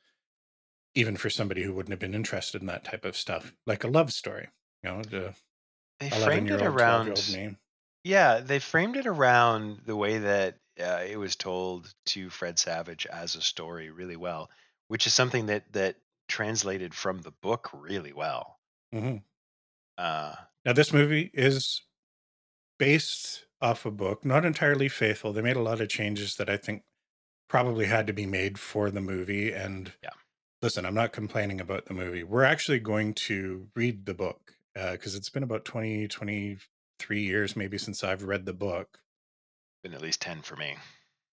even 0.94 1.16
for 1.16 1.30
somebody 1.30 1.62
who 1.62 1.74
wouldn't 1.74 1.92
have 1.92 2.00
been 2.00 2.14
interested 2.14 2.60
in 2.60 2.66
that 2.66 2.84
type 2.84 3.04
of 3.04 3.16
stuff, 3.16 3.54
like 3.66 3.84
a 3.84 3.88
love 3.88 4.12
story. 4.12 4.48
You 4.82 4.90
know, 4.90 5.02
the 5.02 5.34
They 6.00 6.10
11 6.10 6.22
framed 6.24 6.50
it 6.50 6.62
old, 6.62 6.78
12 6.78 7.08
around. 7.16 7.58
Yeah, 8.04 8.40
they 8.40 8.58
framed 8.58 8.96
it 8.96 9.06
around 9.06 9.80
the 9.86 9.96
way 9.96 10.18
that 10.18 10.58
uh, 10.80 11.04
it 11.06 11.16
was 11.18 11.36
told 11.36 11.94
to 12.06 12.30
Fred 12.30 12.58
Savage 12.58 13.06
as 13.06 13.34
a 13.36 13.42
story 13.42 13.90
really 13.90 14.16
well, 14.16 14.50
which 14.90 15.06
is 15.08 15.14
something 15.14 15.46
that 15.46 15.72
that 15.72 15.96
translated 16.28 16.94
from 16.94 17.20
the 17.22 17.32
book 17.32 17.70
really 17.72 18.12
well. 18.12 18.60
hmm 18.92 19.22
Uh, 19.96 20.34
Now, 20.64 20.72
this 20.72 20.92
movie 20.92 21.30
is 21.32 21.82
based 22.78 23.46
off 23.60 23.86
a 23.86 23.90
book, 23.90 24.24
not 24.24 24.44
entirely 24.44 24.88
faithful. 24.88 25.32
They 25.32 25.42
made 25.42 25.56
a 25.56 25.62
lot 25.62 25.80
of 25.80 25.88
changes 25.88 26.36
that 26.36 26.50
I 26.50 26.56
think 26.56 26.84
probably 27.48 27.86
had 27.86 28.06
to 28.08 28.12
be 28.14 28.26
made 28.26 28.58
for 28.58 28.90
the 28.90 29.00
movie. 29.00 29.52
And 29.52 29.94
Yeah. 30.02 30.10
listen, 30.62 30.86
I'm 30.86 30.94
not 30.94 31.12
complaining 31.12 31.60
about 31.60 31.86
the 31.86 31.94
movie. 31.94 32.24
We're 32.24 32.44
actually 32.44 32.80
going 32.80 33.14
to 33.14 33.70
read 33.76 34.06
the 34.06 34.14
book 34.14 34.54
because 34.74 35.14
it's 35.16 35.30
been 35.30 35.44
about 35.44 35.64
20, 35.64 36.08
23 36.08 37.22
years 37.24 37.56
maybe 37.56 37.78
since 37.78 38.04
I've 38.04 38.24
read 38.24 38.46
the 38.46 38.54
book. 38.54 39.00
been 39.82 39.92
at 39.92 40.00
least 40.00 40.22
ten 40.22 40.40
for 40.40 40.56
me. 40.56 40.78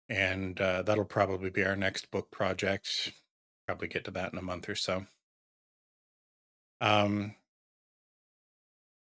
And 0.09 0.59
uh, 0.59 0.81
that'll 0.83 1.05
probably 1.05 1.49
be 1.49 1.63
our 1.65 1.75
next 1.75 2.11
book 2.11 2.31
project. 2.31 3.13
Probably 3.67 3.87
get 3.87 4.05
to 4.05 4.11
that 4.11 4.31
in 4.31 4.39
a 4.39 4.43
month 4.43 4.69
or 4.69 4.75
so. 4.75 5.05
Um, 6.79 7.35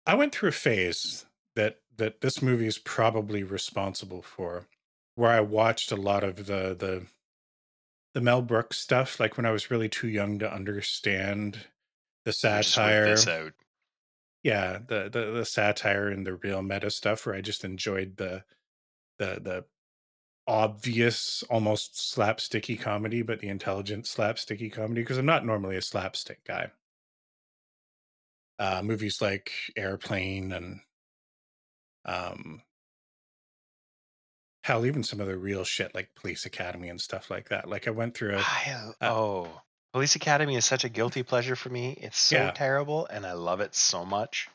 I 0.07 0.15
went 0.15 0.35
through 0.35 0.49
a 0.49 0.53
phase 0.53 1.27
that 1.57 1.79
that 1.97 2.21
this 2.21 2.41
movie 2.43 2.67
is 2.67 2.79
probably 2.79 3.43
responsible 3.43 4.23
for, 4.23 4.67
where 5.15 5.31
I 5.31 5.41
watched 5.41 5.93
a 5.93 5.97
lot 5.97 6.25
of 6.25 6.47
the 6.47 6.75
the 6.79 7.07
the 8.15 8.21
Mel 8.21 8.43
Brooks 8.43 8.79
stuff, 8.79 9.21
like 9.21 9.37
when 9.37 9.47
I 9.47 9.53
was 9.53 9.71
really 9.71 9.89
too 9.89 10.09
young 10.09 10.39
to 10.41 10.53
understand 10.53 11.67
the 12.25 12.33
satire. 12.33 13.05
Yeah, 14.43 14.79
the, 14.85 15.11
the 15.11 15.31
the 15.33 15.45
satire 15.45 16.09
and 16.09 16.27
the 16.27 16.35
real 16.35 16.63
meta 16.63 16.91
stuff, 16.91 17.27
where 17.27 17.35
I 17.35 17.41
just 17.41 17.65
enjoyed 17.65 18.17
the 18.17 18.43
the 19.19 19.39
the 19.41 19.65
obvious, 20.51 21.45
almost 21.45 21.95
slapsticky 21.95 22.79
comedy, 22.79 23.23
but 23.23 23.39
the 23.39 23.49
intelligent 23.49 24.05
slapsticky 24.05 24.71
comedy. 24.73 25.01
Because 25.01 25.17
I'm 25.17 25.25
not 25.25 25.47
normally 25.47 25.77
a 25.77 25.83
slapstick 25.83 26.43
guy. 26.45 26.73
Uh, 28.59 28.83
movies 28.83 29.23
like 29.23 29.53
Airplane 29.77 30.53
and 30.53 30.81
um 32.05 32.63
hell 34.65 34.85
even 34.85 35.03
some 35.05 35.21
of 35.21 35.27
the 35.27 35.37
real 35.39 35.65
shit 35.65 35.95
like 35.95 36.15
police 36.15 36.45
academy 36.47 36.89
and 36.89 37.01
stuff 37.01 37.31
like 37.31 37.49
that 37.49 37.69
like 37.69 37.87
i 37.87 37.91
went 37.91 38.15
through 38.15 38.35
a 38.37 38.39
I, 38.41 38.93
uh, 39.01 39.11
oh, 39.11 39.61
Police 39.93 40.15
Academy 40.17 40.57
is 40.57 40.65
such 40.65 40.85
a 40.85 40.89
guilty 40.89 41.23
pleasure 41.25 41.57
for 41.57 41.69
me. 41.69 41.99
It's 42.01 42.17
so 42.19 42.37
Yeah. 42.37 42.51
terrible, 42.53 43.07
and 43.07 43.27
I 43.27 43.33
love 43.33 43.61
it 43.61 43.75
so 43.75 44.05
much. 44.05 44.49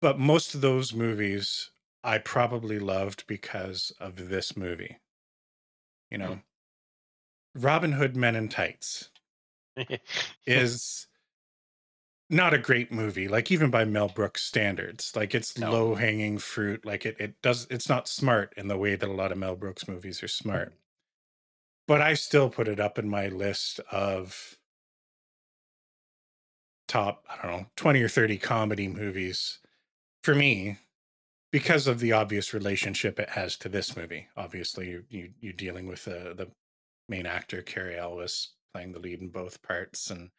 but 0.00 0.18
most 0.18 0.54
of 0.54 0.60
those 0.60 0.92
movies 0.94 1.70
i 2.04 2.16
probably 2.18 2.78
loved 2.78 3.26
because 3.26 3.90
of 3.98 4.28
this 4.28 4.56
movie 4.56 4.98
you 6.10 6.18
know 6.18 6.32
mm. 6.32 6.42
robin 7.54 7.92
hood 7.92 8.16
men 8.16 8.36
in 8.36 8.48
tights 8.48 9.10
is 10.46 11.06
not 12.30 12.52
a 12.52 12.58
great 12.58 12.92
movie 12.92 13.26
like 13.26 13.50
even 13.50 13.70
by 13.70 13.84
mel 13.84 14.08
brooks 14.08 14.42
standards. 14.42 15.12
Like 15.16 15.34
it's 15.34 15.56
No. 15.56 15.70
low 15.70 15.94
hanging 15.94 16.38
fruit 16.38 16.84
like 16.84 17.06
it, 17.06 17.16
it 17.18 17.40
does 17.42 17.66
it's 17.70 17.88
not 17.88 18.08
smart 18.08 18.52
in 18.56 18.68
the 18.68 18.76
way 18.76 18.96
that 18.96 19.08
a 19.08 19.12
lot 19.12 19.32
of 19.32 19.38
mel 19.38 19.56
brooks 19.56 19.88
movies 19.88 20.22
are 20.22 20.28
smart. 20.28 20.74
But 21.86 22.02
i 22.02 22.14
still 22.14 22.50
put 22.50 22.68
it 22.68 22.80
up 22.80 22.98
in 22.98 23.08
my 23.08 23.28
list 23.28 23.80
of 23.90 24.58
top 26.86 27.24
i 27.28 27.46
don't 27.46 27.60
know 27.60 27.66
20 27.76 28.02
or 28.02 28.08
30 28.08 28.38
comedy 28.38 28.88
movies 28.88 29.58
for 30.22 30.34
me 30.34 30.78
because 31.50 31.86
of 31.86 32.00
the 32.00 32.12
obvious 32.12 32.52
relationship 32.52 33.18
it 33.18 33.30
has 33.30 33.56
to 33.56 33.68
this 33.68 33.96
movie 33.96 34.28
obviously 34.36 34.88
you, 34.88 35.04
you 35.08 35.30
you're 35.40 35.52
dealing 35.52 35.86
with 35.86 36.04
the 36.04 36.34
the 36.36 36.48
main 37.08 37.26
actor 37.26 37.62
Cary 37.62 37.98
Elwes 37.98 38.50
playing 38.72 38.92
the 38.92 38.98
lead 38.98 39.20
in 39.20 39.28
both 39.28 39.62
parts 39.62 40.10
and 40.10 40.30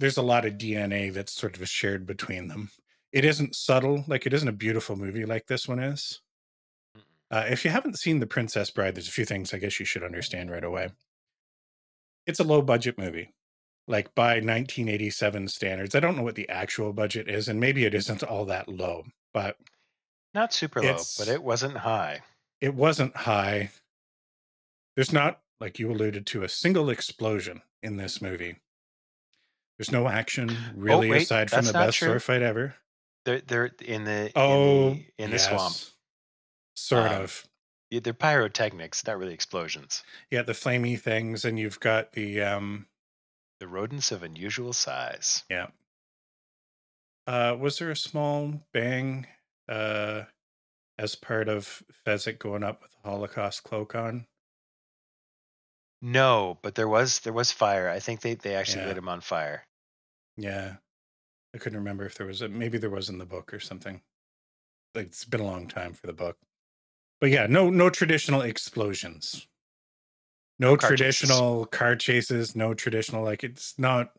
there's 0.00 0.16
a 0.16 0.22
lot 0.22 0.44
of 0.44 0.54
DNA 0.54 1.12
that's 1.12 1.32
sort 1.32 1.56
of 1.56 1.68
shared 1.68 2.06
between 2.06 2.48
them. 2.48 2.70
It 3.12 3.24
isn't 3.24 3.56
subtle, 3.56 4.04
like 4.06 4.26
it 4.26 4.32
isn't 4.32 4.48
a 4.48 4.52
beautiful 4.52 4.96
movie 4.96 5.24
like 5.24 5.46
this 5.46 5.66
one 5.66 5.80
is. 5.80 6.20
Uh, 7.30 7.44
if 7.48 7.64
you 7.64 7.70
haven't 7.70 7.98
seen 7.98 8.20
The 8.20 8.26
Princess 8.26 8.70
Bride, 8.70 8.94
there's 8.94 9.08
a 9.08 9.12
few 9.12 9.24
things 9.24 9.52
I 9.52 9.58
guess 9.58 9.78
you 9.78 9.86
should 9.86 10.02
understand 10.02 10.50
right 10.50 10.64
away. 10.64 10.90
It's 12.26 12.40
a 12.40 12.44
low 12.44 12.62
budget 12.62 12.98
movie, 12.98 13.34
like 13.86 14.14
by 14.14 14.34
1987 14.34 15.48
standards. 15.48 15.94
I 15.94 16.00
don't 16.00 16.16
know 16.16 16.22
what 16.22 16.36
the 16.36 16.48
actual 16.48 16.92
budget 16.92 17.28
is, 17.28 17.48
and 17.48 17.58
maybe 17.58 17.84
it 17.84 17.94
isn't 17.94 18.22
all 18.22 18.44
that 18.46 18.68
low, 18.68 19.04
but 19.34 19.56
Not 20.34 20.52
super 20.52 20.80
low, 20.82 20.88
It's- 20.90 21.16
but 21.18 21.28
it 21.28 21.42
wasn't 21.42 21.78
high. 21.78 22.22
It 22.60 22.74
wasn't 22.74 23.16
high. 23.16 23.70
There's 24.96 25.12
not, 25.12 25.40
like 25.60 25.78
you 25.78 25.90
alluded 25.90 26.26
to, 26.28 26.42
a 26.42 26.48
single 26.48 26.90
explosion 26.90 27.62
in 27.82 27.96
this 27.96 28.20
movie. 28.20 28.56
There's 29.78 29.92
no 29.92 30.08
action 30.08 30.56
really 30.74 31.08
Oh, 31.08 31.10
wait, 31.12 31.22
aside 31.22 31.50
from 31.50 31.64
the 31.64 31.72
best 31.72 31.98
true. 31.98 32.08
sword 32.08 32.22
fight 32.22 32.42
ever. 32.42 32.74
They're 33.24 33.40
they're 33.42 33.66
in 33.66 34.04
the 34.04 34.32
Oh, 34.34 34.88
in 34.90 34.96
the, 34.96 35.24
in 35.24 35.30
the 35.30 35.38
swamp. 35.38 35.76
Sort 36.74 37.12
Um, 37.12 37.22
of. 37.22 37.46
Yeah, 37.90 38.00
They're 38.00 38.12
pyrotechnics, 38.12 39.06
not 39.06 39.18
really 39.18 39.34
explosions. 39.34 40.02
Got 40.32 40.46
the 40.46 40.52
flamey 40.52 41.00
things, 41.00 41.44
and 41.44 41.58
you've 41.58 41.80
got 41.80 42.12
the 42.12 42.42
um. 42.42 42.88
The 43.60 43.66
rodents 43.68 44.12
of 44.12 44.22
unusual 44.22 44.72
size. 44.72 45.44
Yeah. 45.50 45.68
Uh, 47.26 47.56
was 47.58 47.78
there 47.78 47.90
a 47.90 47.96
small 47.96 48.62
bang 48.72 49.26
uh, 49.68 50.24
as 50.98 51.14
part 51.14 51.48
of 51.48 51.82
Fezzik 52.06 52.38
going 52.38 52.62
up 52.62 52.82
with 52.82 52.92
the 52.92 53.08
Holocaust 53.08 53.62
cloak 53.64 53.94
on? 53.94 54.26
No, 56.00 56.58
but 56.62 56.74
there 56.74 56.88
was 56.88 57.20
there 57.20 57.32
was 57.32 57.50
fire. 57.50 57.88
I 57.88 57.98
think 57.98 58.20
they 58.20 58.34
they 58.34 58.54
actually 58.54 58.82
Yeah. 58.82 58.88
lit 58.88 58.98
him 58.98 59.08
on 59.08 59.20
fire. 59.20 59.66
Yeah. 60.36 60.76
I 61.54 61.58
couldn't 61.58 61.78
remember 61.78 62.04
if 62.04 62.14
there 62.14 62.26
was 62.26 62.42
a 62.42 62.48
maybe 62.48 62.78
there 62.78 62.90
was 62.90 63.08
in 63.08 63.18
the 63.18 63.26
book 63.26 63.52
or 63.52 63.60
something. 63.60 64.02
Like 64.94 65.06
it's 65.06 65.24
been 65.24 65.40
a 65.40 65.44
long 65.44 65.66
time 65.66 65.94
for 65.94 66.06
the 66.06 66.12
book. 66.12 66.38
But 67.20 67.30
yeah, 67.30 67.46
no 67.46 67.68
no 67.70 67.90
traditional 67.90 68.42
explosions. 68.42 69.46
No 70.60 70.76
car 70.76 70.90
chases. 70.90 70.98
traditional 71.28 71.66
car 71.66 71.96
chases, 71.96 72.54
no 72.54 72.74
traditional 72.74 73.24
like 73.24 73.42
it's 73.44 73.78
not 73.78 74.12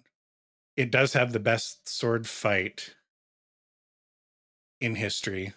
it 0.75 0.91
does 0.91 1.13
have 1.13 1.31
the 1.33 1.39
best 1.39 1.87
sword 1.87 2.27
fight 2.27 2.95
in 4.81 4.95
history. 4.95 5.53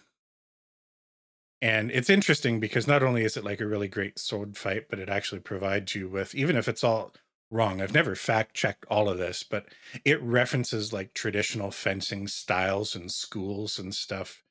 And 1.61 1.91
it's 1.91 2.09
interesting 2.09 2.59
because 2.59 2.87
not 2.87 3.03
only 3.03 3.23
is 3.23 3.37
it 3.37 3.45
like 3.45 3.61
a 3.61 3.67
really 3.67 3.87
great 3.87 4.19
sword 4.19 4.57
fight, 4.57 4.87
but 4.89 4.99
it 4.99 5.09
actually 5.09 5.39
provides 5.39 5.95
you 5.95 6.09
with, 6.09 6.35
even 6.35 6.57
if 6.57 6.67
it's 6.67 6.83
all 6.83 7.13
wrong, 7.49 7.81
I've 7.81 7.93
never 7.93 8.15
fact 8.15 8.53
checked 8.53 8.85
all 8.89 9.07
of 9.07 9.17
this, 9.17 9.43
but 9.43 9.67
it 10.03 10.21
references 10.21 10.91
like 10.91 11.13
traditional 11.13 11.71
fencing 11.71 12.27
styles 12.27 12.95
and 12.95 13.09
schools 13.09 13.79
and 13.79 13.95
stuff 13.95 14.43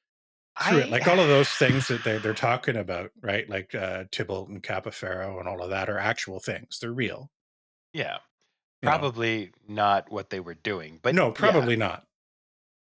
through 0.63 0.79
it. 0.79 0.91
Like 0.91 1.07
all 1.07 1.21
of 1.21 1.29
those 1.29 1.49
things 1.59 1.89
that 1.89 2.05
they're, 2.05 2.19
they're 2.19 2.35
talking 2.35 2.77
about, 2.77 3.11
right? 3.21 3.49
Like 3.49 3.75
uh, 3.75 4.05
Thibault 4.11 4.47
and 4.47 4.63
Capoferro 4.63 5.39
and 5.39 5.49
all 5.49 5.63
of 5.63 5.71
that 5.71 5.91
are 5.91 5.99
actual 5.99 6.41
things. 6.41 6.79
They're 6.81 6.93
real. 6.93 7.31
Yeah, 7.93 8.19
you 8.81 8.87
know. 8.87 8.91
probably 8.91 9.51
not 9.69 10.11
what 10.11 10.31
they 10.31 10.41
were 10.41 10.55
doing, 10.55 10.99
but 11.03 11.15
no, 11.15 11.27
yeah, 11.27 11.35
probably 11.35 11.77
not. 11.77 12.07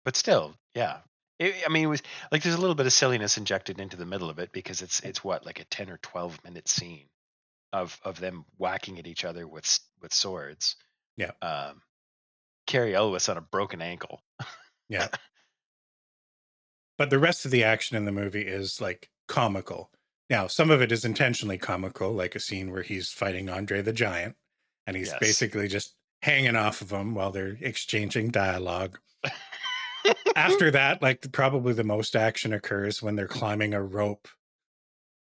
but 0.04 0.16
still, 0.16 0.56
yeah. 0.74 0.98
It, 1.40 1.54
I 1.66 1.72
mean, 1.72 1.84
it 1.84 1.88
was 1.88 2.02
like 2.30 2.42
there's 2.42 2.54
a 2.54 2.60
little 2.60 2.76
bit 2.76 2.86
of 2.86 2.92
silliness 2.92 3.38
injected 3.38 3.80
into 3.80 3.96
the 3.96 4.06
middle 4.06 4.30
of 4.30 4.38
it 4.38 4.52
because 4.52 4.82
it's 4.82 5.00
it's 5.00 5.24
what 5.24 5.44
like 5.44 5.58
a 5.58 5.64
ten 5.64 5.90
or 5.90 5.96
twelve 6.02 6.38
minute 6.44 6.68
scene 6.68 7.08
of 7.72 7.98
of 8.04 8.20
them 8.20 8.44
whacking 8.58 8.98
at 8.98 9.06
each 9.06 9.24
other 9.24 9.48
with 9.48 9.80
with 10.02 10.12
swords. 10.12 10.76
Yeah. 11.16 11.32
Um, 11.42 11.80
Cary 12.66 12.94
Elwes 12.94 13.28
on 13.28 13.38
a 13.38 13.40
broken 13.40 13.80
ankle. 13.82 14.22
Yeah. 14.88 15.08
but 16.98 17.10
the 17.10 17.18
rest 17.18 17.44
of 17.44 17.50
the 17.50 17.64
action 17.64 17.96
in 17.96 18.04
the 18.04 18.12
movie 18.12 18.42
is 18.46 18.80
like 18.80 19.08
comical. 19.26 19.90
Now, 20.28 20.46
some 20.46 20.70
of 20.70 20.80
it 20.82 20.92
is 20.92 21.04
intentionally 21.04 21.58
comical, 21.58 22.12
like 22.12 22.34
a 22.36 22.40
scene 22.40 22.70
where 22.70 22.82
he's 22.82 23.10
fighting 23.10 23.48
Andre 23.48 23.82
the 23.82 23.92
Giant 23.92 24.36
and 24.86 24.96
he's 24.96 25.08
Yes. 25.08 25.18
basically 25.20 25.66
just 25.68 25.96
hanging 26.22 26.54
off 26.54 26.82
of 26.82 26.92
him 26.92 27.14
while 27.14 27.30
they're 27.32 27.56
exchanging 27.60 28.28
dialogue. 28.30 28.98
After 30.36 30.70
that, 30.70 31.02
like 31.02 31.30
probably 31.32 31.72
the 31.72 31.84
most 31.84 32.16
action 32.16 32.52
occurs 32.52 33.02
when 33.02 33.16
they're 33.16 33.28
climbing 33.28 33.74
a 33.74 33.82
rope, 33.82 34.28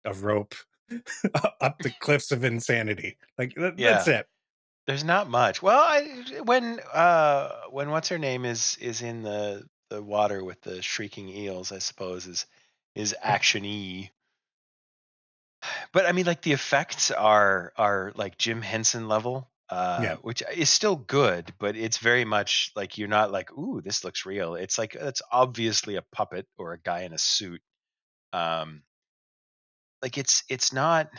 a 0.06 0.14
rope 0.14 0.56
up 1.62 1.80
the 1.80 1.92
cliffs 2.00 2.32
of 2.32 2.44
insanity. 2.44 3.18
Like 3.38 3.54
that, 3.56 3.78
that's 3.78 4.08
it. 4.08 4.28
There's 4.86 5.04
not 5.04 5.30
much. 5.30 5.62
Well, 5.62 5.80
I, 5.80 6.24
when 6.44 6.80
uh 6.94 7.50
when 7.70 7.90
what's 7.90 8.10
her 8.10 8.18
name 8.18 8.46
is 8.46 8.78
is 8.82 9.02
in 9.02 9.24
the 9.24 9.68
the 9.90 10.02
water 10.02 10.44
with 10.44 10.62
the 10.62 10.82
shrieking 10.82 11.30
eels, 11.30 11.72
I 11.72 11.80
suppose 11.80 12.28
is 12.28 12.46
is 12.96 13.16
actiony. 13.24 14.10
But 15.94 16.06
I 16.06 16.12
mean, 16.12 16.26
like 16.26 16.42
the 16.42 16.52
effects 16.52 17.10
are 17.12 17.72
are 17.78 18.12
like 18.16 18.38
Jim 18.38 18.62
Henson 18.62 19.08
level, 19.08 19.50
uh, 19.74 20.00
Yeah. 20.04 20.16
which 20.18 20.44
is 20.56 20.70
still 20.70 20.96
good, 20.96 21.54
but 21.60 21.76
it's 21.76 21.98
very 21.98 22.26
much 22.26 22.72
like 22.76 22.98
you're 22.98 23.08
not 23.08 23.32
like, 23.32 23.52
ooh, 23.58 23.82
this 23.82 24.04
looks 24.04 24.26
real. 24.26 24.56
It's 24.56 24.78
like 24.78 24.96
it's 24.96 25.22
obviously 25.32 25.96
a 25.96 26.02
puppet 26.02 26.48
or 26.58 26.74
a 26.74 26.80
guy 26.80 27.02
in 27.02 27.14
a 27.14 27.18
suit. 27.18 27.62
Um, 28.32 28.84
like 30.02 30.18
it's 30.18 30.44
it's 30.50 30.72
not. 30.74 31.10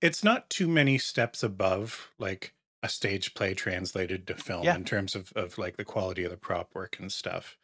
it's 0.00 0.24
not 0.24 0.48
too 0.50 0.68
many 0.68 0.98
steps 0.98 1.42
above 1.42 2.10
like 2.18 2.54
a 2.82 2.88
stage 2.88 3.34
play 3.34 3.54
translated 3.54 4.26
to 4.26 4.34
film 4.34 4.64
Yeah. 4.64 4.76
in 4.76 4.84
terms 4.84 5.14
of, 5.14 5.32
of 5.34 5.58
like 5.58 5.76
the 5.76 5.84
quality 5.84 6.24
of 6.24 6.30
the 6.30 6.36
prop 6.36 6.74
work 6.74 6.98
and 7.00 7.10
stuff 7.12 7.58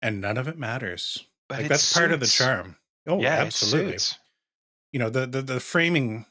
and 0.00 0.20
none 0.20 0.36
of 0.36 0.46
it 0.46 0.58
matters 0.58 1.26
But 1.48 1.58
like 1.58 1.66
it 1.66 1.68
that's 1.70 1.92
part 1.92 2.12
of 2.12 2.20
the 2.20 2.26
charm 2.26 2.76
oh 3.06 3.20
yeah, 3.20 3.40
absolutely 3.40 3.96
you 4.92 4.98
know 4.98 5.08
the, 5.10 5.26
the 5.26 5.42
the 5.42 5.60
framing 5.60 6.26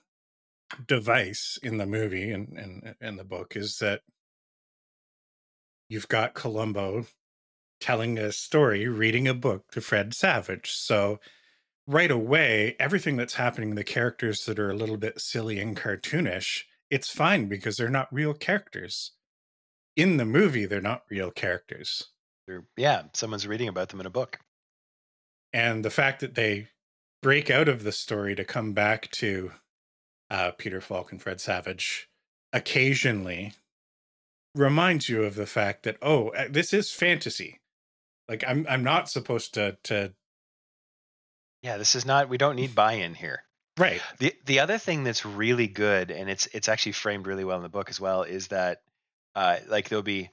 device 0.88 1.58
in 1.64 1.78
the 1.78 1.86
movie 1.86 2.32
and 2.32 2.50
and 2.58 2.96
in 3.02 3.16
the 3.18 3.24
book 3.24 3.56
is 3.56 3.80
that 3.80 4.02
you've 5.90 6.08
got 6.08 6.34
columbo 6.34 7.06
telling 7.80 8.18
a 8.18 8.32
story 8.32 8.88
reading 8.88 9.28
a 9.28 9.34
book 9.34 9.72
to 9.72 9.82
fred 9.82 10.14
savage. 10.14 10.72
So 10.72 11.20
right 11.88 12.12
away 12.12 12.76
everything 12.80 13.18
that's 13.18 13.34
happening 13.36 13.76
the 13.76 13.84
characters 13.84 14.46
that 14.46 14.60
are 14.60 14.70
a 14.70 14.76
little 14.76 14.98
bit 14.98 15.20
silly 15.20 15.60
and 15.60 15.76
cartoonish 15.76 16.64
it's 16.90 17.10
fine 17.10 17.48
because 17.48 17.78
they're 17.78 17.90
not 17.90 18.14
real 18.14 18.34
characters. 18.34 19.14
In 19.96 20.18
the 20.18 20.26
movie 20.26 20.66
they're 20.66 20.82
not 20.82 21.04
real 21.10 21.32
characters. 21.32 22.10
They're- 22.48 22.66
yeah, 22.78 23.04
someone's 23.14 23.48
reading 23.48 23.68
about 23.70 23.90
them 23.90 24.00
in 24.00 24.06
a 24.06 24.12
book. 24.12 24.40
and 25.54 25.84
the 25.84 25.90
fact 25.90 26.22
that 26.22 26.36
they 26.36 26.68
break 27.22 27.50
out 27.50 27.68
of 27.68 27.84
the 27.84 27.92
story 27.92 28.36
to 28.36 28.44
come 28.46 28.74
back 28.74 29.10
to 29.12 29.52
uh, 30.32 30.52
Peter 30.58 30.82
Falk 30.82 31.12
and 31.12 31.22
Fred 31.22 31.42
Savage 31.42 32.10
occasionally 32.54 33.54
reminds 34.56 35.08
you 35.10 35.24
of 35.24 35.36
the 35.36 35.46
fact 35.46 35.84
that 35.84 35.98
oh, 36.02 36.30
uh, 36.30 36.46
this 36.50 36.74
is 36.74 36.92
fantasy. 36.92 37.60
Like 38.28 38.44
I'm 38.48 38.66
I'm 38.70 38.84
not 38.84 39.10
supposed 39.10 39.54
to 39.56 39.78
to 39.84 40.14
Yeah, 41.62 41.78
this 41.78 41.96
is 41.96 42.06
not. 42.06 42.30
We 42.30 42.38
don't 42.38 42.56
need 42.56 42.74
buy-in 42.74 43.14
here. 43.14 43.44
right. 43.78 44.02
The 44.20 44.34
the 44.46 44.62
other 44.62 44.78
thing 44.78 45.04
that's 45.04 45.26
really 45.26 45.68
good, 45.68 46.12
and 46.12 46.30
it's 46.30 46.48
it's 46.48 46.70
actually 46.70 46.94
framed 46.94 47.28
really 47.28 47.44
well 47.44 47.58
in 47.58 47.64
the 47.64 47.70
book 47.70 47.90
as 47.90 48.00
well, 48.00 48.24
is 48.24 48.48
that 48.48 48.82
uh, 49.36 49.58
like 49.68 49.90
there'll 49.90 50.02
be 50.02 50.32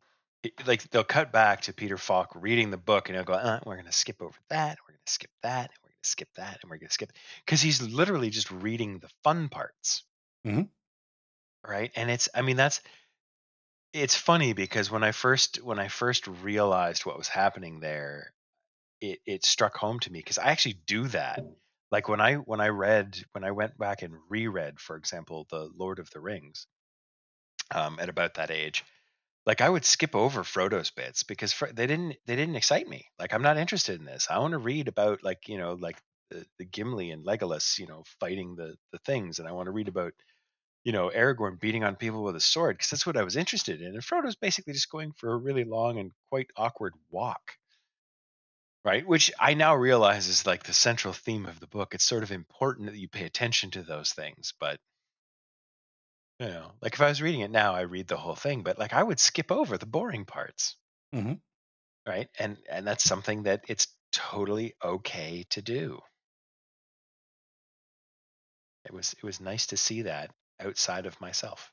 like 0.64 0.88
they'll 0.90 1.02
cut 1.02 1.32
back 1.32 1.62
to 1.62 1.72
Peter 1.72 1.98
Falk 1.98 2.30
reading 2.36 2.70
the 2.70 2.76
book, 2.76 3.08
and 3.08 3.16
he'll 3.16 3.24
go, 3.24 3.34
uh, 3.34 3.58
"We're 3.66 3.74
going 3.74 3.86
to 3.86 3.92
skip 3.92 4.22
over 4.22 4.38
that. 4.48 4.78
We're 4.84 4.92
going 4.92 5.00
to 5.04 5.12
skip 5.12 5.30
that. 5.42 5.72
And 6.06 6.18
we're 6.18 6.20
going 6.20 6.30
to 6.30 6.32
skip 6.34 6.34
that. 6.36 6.58
And 6.62 6.70
we're 6.70 6.78
going 6.78 6.88
to 6.88 6.94
skip," 6.94 7.12
because 7.44 7.62
he's 7.62 7.82
literally 7.82 8.30
just 8.30 8.50
reading 8.50 8.98
the 9.00 9.10
fun 9.24 9.48
parts, 9.48 10.04
Mhm. 10.44 10.68
right? 11.66 11.90
And 11.96 12.10
it's, 12.10 12.28
I 12.34 12.42
mean, 12.42 12.56
that's 12.56 12.80
it's 13.92 14.14
funny 14.14 14.52
because 14.52 14.90
when 14.90 15.02
I 15.02 15.12
first 15.12 15.56
when 15.62 15.78
I 15.78 15.88
first 15.88 16.26
realized 16.26 17.06
what 17.06 17.18
was 17.18 17.28
happening 17.28 17.80
there, 17.80 18.34
it 19.00 19.20
it 19.26 19.44
struck 19.44 19.76
home 19.76 20.00
to 20.02 20.12
me 20.12 20.20
because 20.20 20.38
I 20.38 20.50
actually 20.50 20.74
do 20.86 21.08
that. 21.08 21.44
Like 21.92 22.08
when 22.08 22.20
I 22.20 22.36
when 22.36 22.60
I 22.60 22.68
read 22.68 23.18
when 23.32 23.44
I 23.44 23.52
went 23.52 23.78
back 23.78 24.02
and 24.02 24.14
reread, 24.30 24.80
for 24.80 24.96
example, 24.96 25.46
the 25.50 25.70
Lord 25.76 26.00
of 26.00 26.10
the 26.10 26.20
Rings, 26.20 26.66
um, 27.74 27.98
at 28.00 28.08
about 28.08 28.34
that 28.34 28.50
age, 28.50 28.84
like 29.48 29.62
I 29.62 29.68
would 29.70 29.86
skip 29.86 30.14
over 30.14 30.44
Frodo's 30.44 30.90
bits 30.90 31.22
because 31.22 31.54
Fro- 31.54 31.72
they 31.72 31.86
didn't 31.86 32.16
they 32.26 32.36
didn't 32.36 32.56
excite 32.56 32.86
me. 32.86 33.06
Like 33.18 33.32
I'm 33.32 33.40
not 33.40 33.56
interested 33.56 33.98
in 33.98 34.04
this. 34.04 34.28
I 34.28 34.38
want 34.40 34.52
to 34.52 34.58
read 34.58 34.88
about 34.88 35.24
like 35.24 35.48
you 35.48 35.56
know 35.56 35.72
like 35.72 35.96
the, 36.30 36.44
the 36.58 36.66
Gimli 36.66 37.10
and 37.12 37.24
Legolas, 37.24 37.78
you 37.78 37.86
know, 37.86 38.04
fighting 38.20 38.56
the 38.56 38.76
the 38.92 38.98
things, 38.98 39.38
and 39.38 39.48
I 39.48 39.52
want 39.52 39.64
to 39.64 39.72
read 39.72 39.88
about 39.88 40.12
you 40.84 40.92
know 40.92 41.08
Aragorn 41.08 41.58
beating 41.58 41.82
on 41.82 41.96
people 41.96 42.22
with 42.22 42.36
a 42.36 42.40
sword 42.40 42.76
because 42.76 42.90
that's 42.90 43.06
what 43.06 43.16
I 43.16 43.24
was 43.24 43.36
interested 43.36 43.80
in. 43.80 43.94
And 43.94 44.04
Frodo's 44.04 44.36
basically 44.36 44.74
just 44.74 44.90
going 44.90 45.12
for 45.16 45.32
a 45.32 45.38
really 45.38 45.64
long 45.64 45.98
and 45.98 46.12
quite 46.30 46.48
awkward 46.54 46.92
walk 47.10 47.40
right 48.84 49.08
which 49.08 49.32
i 49.40 49.54
now 49.54 49.74
realize 49.74 50.28
is 50.28 50.46
like 50.46 50.62
the 50.62 50.72
central 50.72 51.12
theme 51.12 51.46
of 51.46 51.58
the 51.58 51.66
book 51.66 51.94
it's 51.94 52.04
sort 52.04 52.22
of 52.22 52.30
important 52.30 52.86
that 52.86 52.96
you 52.96 53.08
pay 53.08 53.24
attention 53.24 53.72
to 53.72 53.82
those 53.82 54.12
things 54.12 54.54
but 54.60 54.78
you 56.40 56.46
know 56.46 56.72
like 56.80 56.94
if 56.94 57.00
i 57.00 57.08
was 57.08 57.22
reading 57.22 57.40
it 57.42 57.50
now 57.50 57.74
i 57.74 57.80
read 57.82 58.08
the 58.08 58.16
whole 58.16 58.34
thing 58.34 58.62
but 58.64 58.78
like 58.78 58.92
i 58.92 59.02
would 59.02 59.20
skip 59.20 59.50
over 59.52 59.78
the 59.78 59.86
boring 59.86 60.24
parts 60.24 60.76
Mhm. 61.12 61.40
right 62.06 62.28
and 62.38 62.58
and 62.68 62.86
that's 62.86 63.04
something 63.04 63.44
that 63.44 63.64
it's 63.68 63.88
totally 64.12 64.74
okay 64.82 65.44
to 65.50 65.62
do 65.62 66.00
it 68.84 68.92
was 68.92 69.12
it 69.12 69.22
was 69.22 69.38
nice 69.40 69.68
to 69.68 69.76
see 69.76 70.02
that 70.02 70.34
outside 70.58 71.06
of 71.06 71.20
myself 71.20 71.72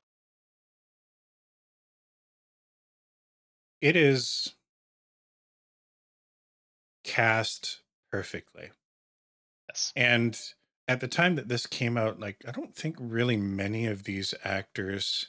It 3.80 3.96
is 3.96 4.56
cast 7.06 7.84
perfectly. 8.12 8.72
Yes. 9.70 9.94
And 9.96 10.40
at 10.88 11.00
the 11.00 11.08
time 11.08 11.36
that 11.36 11.48
this 11.48 11.66
came 11.66 11.98
out, 11.98 12.20
like 12.20 12.38
I 12.48 12.52
don't 12.52 12.76
think 12.76 12.96
really 13.00 13.38
many 13.38 13.86
of 13.88 14.04
these 14.04 14.34
actors 14.44 15.28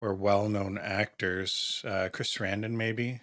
were 0.00 0.14
well-known 0.14 0.78
actors. 0.78 1.82
Uh, 1.84 2.08
Chris 2.12 2.32
Sarandon, 2.36 2.72
maybe. 2.72 3.20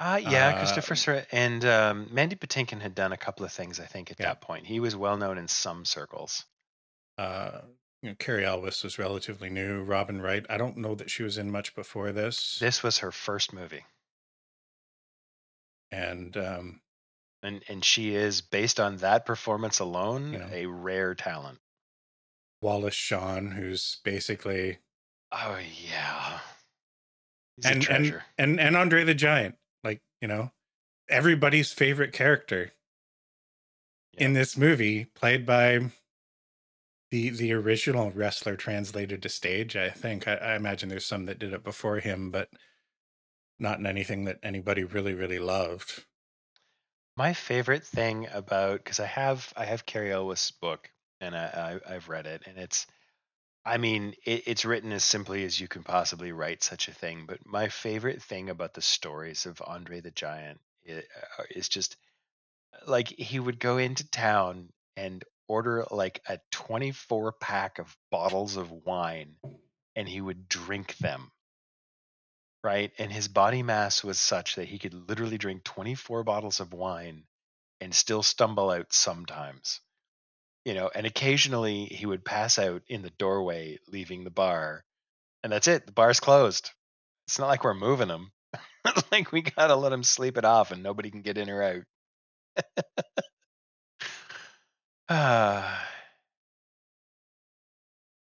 Uh, 0.00 0.20
yeah, 0.22 0.48
Uh, 0.48 0.58
Christopher 0.58 1.24
and 1.30 1.64
um, 1.64 2.08
Mandy 2.12 2.36
Patinkin 2.36 2.80
had 2.80 2.94
done 2.94 3.12
a 3.12 3.16
couple 3.16 3.46
of 3.46 3.52
things. 3.52 3.78
I 3.78 3.86
think 3.86 4.10
at 4.10 4.18
Yeah. 4.18 4.26
that 4.26 4.40
point 4.40 4.66
he 4.66 4.80
was 4.80 4.96
well 4.96 5.16
known 5.16 5.38
in 5.38 5.48
some 5.48 5.84
circles. 5.84 6.44
uh, 7.16 7.60
you 8.02 8.10
know, 8.10 8.16
Cary 8.16 8.44
Elwes 8.44 8.82
was 8.82 8.98
relatively 8.98 9.48
new. 9.48 9.82
Robin 9.82 10.20
Wright, 10.20 10.44
I 10.50 10.58
don't 10.58 10.76
know 10.76 10.94
that 10.96 11.10
she 11.10 11.22
was 11.22 11.38
in 11.38 11.50
much 11.50 11.74
before 11.74 12.12
this. 12.12 12.58
This 12.58 12.82
was 12.82 12.98
her 12.98 13.10
first 13.12 13.52
movie, 13.54 13.86
and 15.90 16.36
um, 16.36 16.80
and 17.44 17.62
and 17.68 17.84
she 17.84 18.14
is 18.14 18.40
based 18.40 18.80
on 18.80 18.96
that 18.98 19.24
performance 19.26 19.78
alone 19.78 20.32
You 20.32 20.38
know. 20.40 20.48
a 20.52 20.66
rare 20.66 21.14
talent. 21.14 21.58
Wallace 22.62 22.94
Shawn, 22.94 23.52
who's 23.52 23.98
basically 24.04 24.78
Oh 25.30 25.58
yeah, 25.58 26.38
he's 27.56 27.66
and, 27.66 27.74
and 27.76 27.82
treasure. 27.82 28.24
and 28.38 28.58
and 28.58 28.76
Andre 28.76 29.04
the 29.04 29.14
Giant, 29.14 29.56
like 29.84 30.00
you 30.20 30.28
know, 30.28 30.50
everybody's 31.08 31.72
favorite 31.72 32.12
character 32.12 32.72
in 34.16 34.32
this 34.32 34.56
movie, 34.56 35.04
played 35.06 35.44
by 35.44 35.90
the 37.10 37.30
the 37.30 37.52
original 37.52 38.10
wrestler 38.12 38.56
translated 38.56 39.22
to 39.22 39.28
stage. 39.28 39.76
I 39.76 39.90
think 39.90 40.26
I, 40.26 40.34
I 40.36 40.54
imagine 40.56 40.88
there's 40.88 41.04
some 41.06 41.26
that 41.26 41.38
did 41.38 41.52
it 41.52 41.62
before 41.64 41.98
him, 42.00 42.30
but 42.30 42.48
not 43.58 43.78
in 43.78 43.86
anything 43.86 44.24
that 44.24 44.38
anybody 44.42 44.84
really 44.84 45.14
really 45.14 45.38
loved. 45.38 46.04
My 47.16 47.32
favorite 47.32 47.84
thing 47.84 48.26
about 48.32 48.78
because 48.78 49.00
I 49.00 49.06
have 49.06 49.52
I 49.56 49.64
have 49.66 49.86
Cary 49.86 50.12
Elwes' 50.12 50.50
book 50.50 50.90
and 51.20 51.36
I, 51.36 51.80
I 51.86 51.94
I've 51.94 52.08
read 52.08 52.26
it 52.26 52.42
and 52.46 52.58
it's 52.58 52.86
I 53.64 53.78
mean 53.78 54.14
it, 54.24 54.44
it's 54.46 54.64
written 54.64 54.92
as 54.92 55.04
simply 55.04 55.44
as 55.44 55.60
you 55.60 55.68
can 55.68 55.84
possibly 55.84 56.32
write 56.32 56.62
such 56.62 56.88
a 56.88 56.94
thing. 56.94 57.26
But 57.26 57.46
my 57.46 57.68
favorite 57.68 58.22
thing 58.22 58.50
about 58.50 58.74
the 58.74 58.82
stories 58.82 59.46
of 59.46 59.62
Andre 59.64 60.00
the 60.00 60.10
Giant 60.10 60.60
is, 60.84 61.04
is 61.50 61.68
just 61.68 61.96
like 62.86 63.08
he 63.08 63.38
would 63.38 63.60
go 63.60 63.78
into 63.78 64.08
town 64.10 64.72
and 64.96 65.24
order 65.46 65.86
like 65.90 66.20
a 66.28 66.40
24 66.50 67.32
pack 67.32 67.78
of 67.78 67.96
bottles 68.10 68.56
of 68.56 68.72
wine 68.72 69.36
and 69.94 70.08
he 70.08 70.20
would 70.20 70.48
drink 70.48 70.96
them 70.96 71.30
right? 72.64 72.92
And 72.98 73.12
his 73.12 73.28
body 73.28 73.62
mass 73.62 74.02
was 74.02 74.18
such 74.18 74.56
that 74.56 74.68
he 74.68 74.78
could 74.78 75.08
literally 75.08 75.38
drink 75.38 75.64
24 75.64 76.24
bottles 76.24 76.60
of 76.60 76.72
wine 76.72 77.24
and 77.80 77.94
still 77.94 78.22
stumble 78.22 78.70
out 78.70 78.92
sometimes 78.92 79.80
you 80.64 80.74
know 80.74 80.90
and 80.94 81.06
occasionally 81.06 81.84
he 81.84 82.06
would 82.06 82.24
pass 82.24 82.58
out 82.58 82.82
in 82.88 83.02
the 83.02 83.10
doorway 83.10 83.78
leaving 83.88 84.24
the 84.24 84.30
bar 84.30 84.84
and 85.42 85.52
that's 85.52 85.68
it 85.68 85.86
the 85.86 85.92
bar's 85.92 86.20
closed. 86.20 86.70
It's 87.28 87.38
not 87.38 87.48
like 87.48 87.64
we're 87.64 87.74
moving 87.74 88.08
him. 88.08 88.30
Like 89.10 89.32
we 89.32 89.42
gotta 89.42 89.76
let 89.76 89.92
him 89.92 90.02
sleep 90.02 90.36
it 90.36 90.44
off 90.44 90.70
and 90.70 90.82
nobody 90.82 91.10
can 91.10 91.22
get 91.22 91.38
in 91.38 91.48
or 91.48 91.62
out. 91.62 91.82
Ah, 95.08 95.86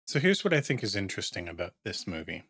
So 0.07 0.19
here's 0.19 0.43
what 0.43 0.53
I 0.53 0.61
think 0.61 0.83
is 0.83 0.95
interesting 0.95 1.49
about 1.49 1.73
this 1.83 2.05
movie. 2.05 2.43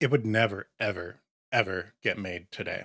It 0.00 0.10
would 0.10 0.24
never, 0.24 0.68
ever, 0.80 1.20
ever 1.52 1.92
get 2.02 2.18
made 2.18 2.50
today. 2.50 2.84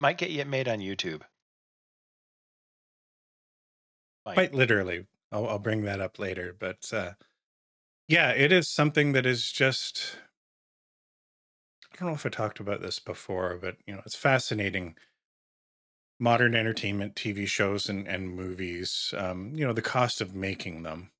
might 0.00 0.18
get 0.18 0.30
you 0.30 0.44
made 0.44 0.68
on 0.68 0.80
YouTube. 0.80 1.22
Might. 4.26 4.34
Quite 4.34 4.54
literally. 4.54 5.06
I'll, 5.32 5.48
I'll 5.48 5.58
bring 5.58 5.82
that 5.82 6.00
up 6.00 6.18
later. 6.18 6.54
But 6.56 6.92
uh, 6.92 7.12
yeah, 8.06 8.30
it 8.30 8.52
is 8.52 8.68
something 8.68 9.12
that 9.12 9.24
is 9.24 9.50
just. 9.50 10.18
I 11.92 11.96
don't 11.98 12.08
know 12.08 12.14
if 12.14 12.26
I 12.26 12.30
talked 12.30 12.60
about 12.60 12.80
this 12.82 12.98
before, 12.98 13.58
but 13.60 13.76
you 13.86 13.94
know, 13.94 14.02
it's 14.04 14.14
fascinating. 14.14 14.96
Modern 16.18 16.54
entertainment, 16.54 17.16
TV 17.16 17.46
shows, 17.48 17.88
and, 17.88 18.06
and 18.06 18.34
movies. 18.34 19.12
Um, 19.16 19.52
you 19.54 19.66
know, 19.66 19.72
the 19.72 19.82
cost 19.82 20.20
of 20.20 20.34
making 20.34 20.82
them. 20.82 21.10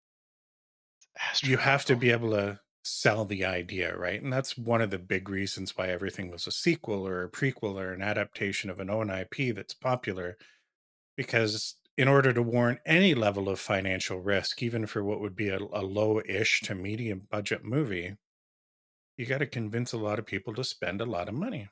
you 1.43 1.57
have 1.57 1.85
to 1.87 1.97
be 1.97 2.11
able 2.11 2.31
to 2.31 2.61
sell 2.83 3.25
the 3.25 3.45
idea, 3.45 3.97
right? 3.97 4.21
And 4.21 4.33
that's 4.33 4.59
one 4.59 4.83
of 4.83 4.91
the 4.91 4.99
big 4.99 5.29
reasons 5.29 5.77
why 5.77 5.89
everything 5.89 6.31
was 6.31 6.47
a 6.47 6.53
sequel 6.53 7.07
or 7.07 7.23
a 7.23 7.31
prequel 7.31 7.81
or 7.81 7.93
an 7.93 8.03
adaptation 8.03 8.71
of 8.71 8.81
an 8.81 8.91
own 8.91 9.09
IP 9.09 9.55
that's 9.55 9.75
popular. 9.75 10.37
Because 11.17 11.77
in 11.97 12.09
order 12.09 12.33
to 12.33 12.43
warrant 12.43 12.81
any 12.85 13.15
level 13.15 13.49
of 13.49 13.61
financial 13.61 14.19
risk, 14.19 14.63
even 14.63 14.87
for 14.87 15.05
what 15.05 15.21
would 15.21 15.37
be 15.37 15.49
a, 15.49 15.59
a 15.59 15.83
low 15.83 16.21
ish 16.27 16.61
to 16.63 16.75
medium 16.75 17.27
budget 17.31 17.65
movie, 17.65 18.17
you 19.17 19.27
got 19.27 19.39
to 19.39 19.47
convince 19.47 19.93
a 19.93 19.99
lot 19.99 20.19
of 20.19 20.27
people 20.27 20.55
to 20.55 20.65
spend 20.65 21.01
a 21.01 21.07
lot 21.07 21.29
of 21.29 21.35
money. 21.35 21.69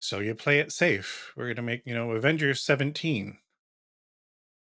So 0.00 0.18
you 0.18 0.34
play 0.34 0.58
it 0.58 0.72
safe. 0.72 1.32
We're 1.36 1.44
going 1.44 1.56
to 1.56 1.62
make, 1.62 1.82
you 1.86 1.94
know, 1.94 2.10
Avengers 2.12 2.62
17. 2.62 3.38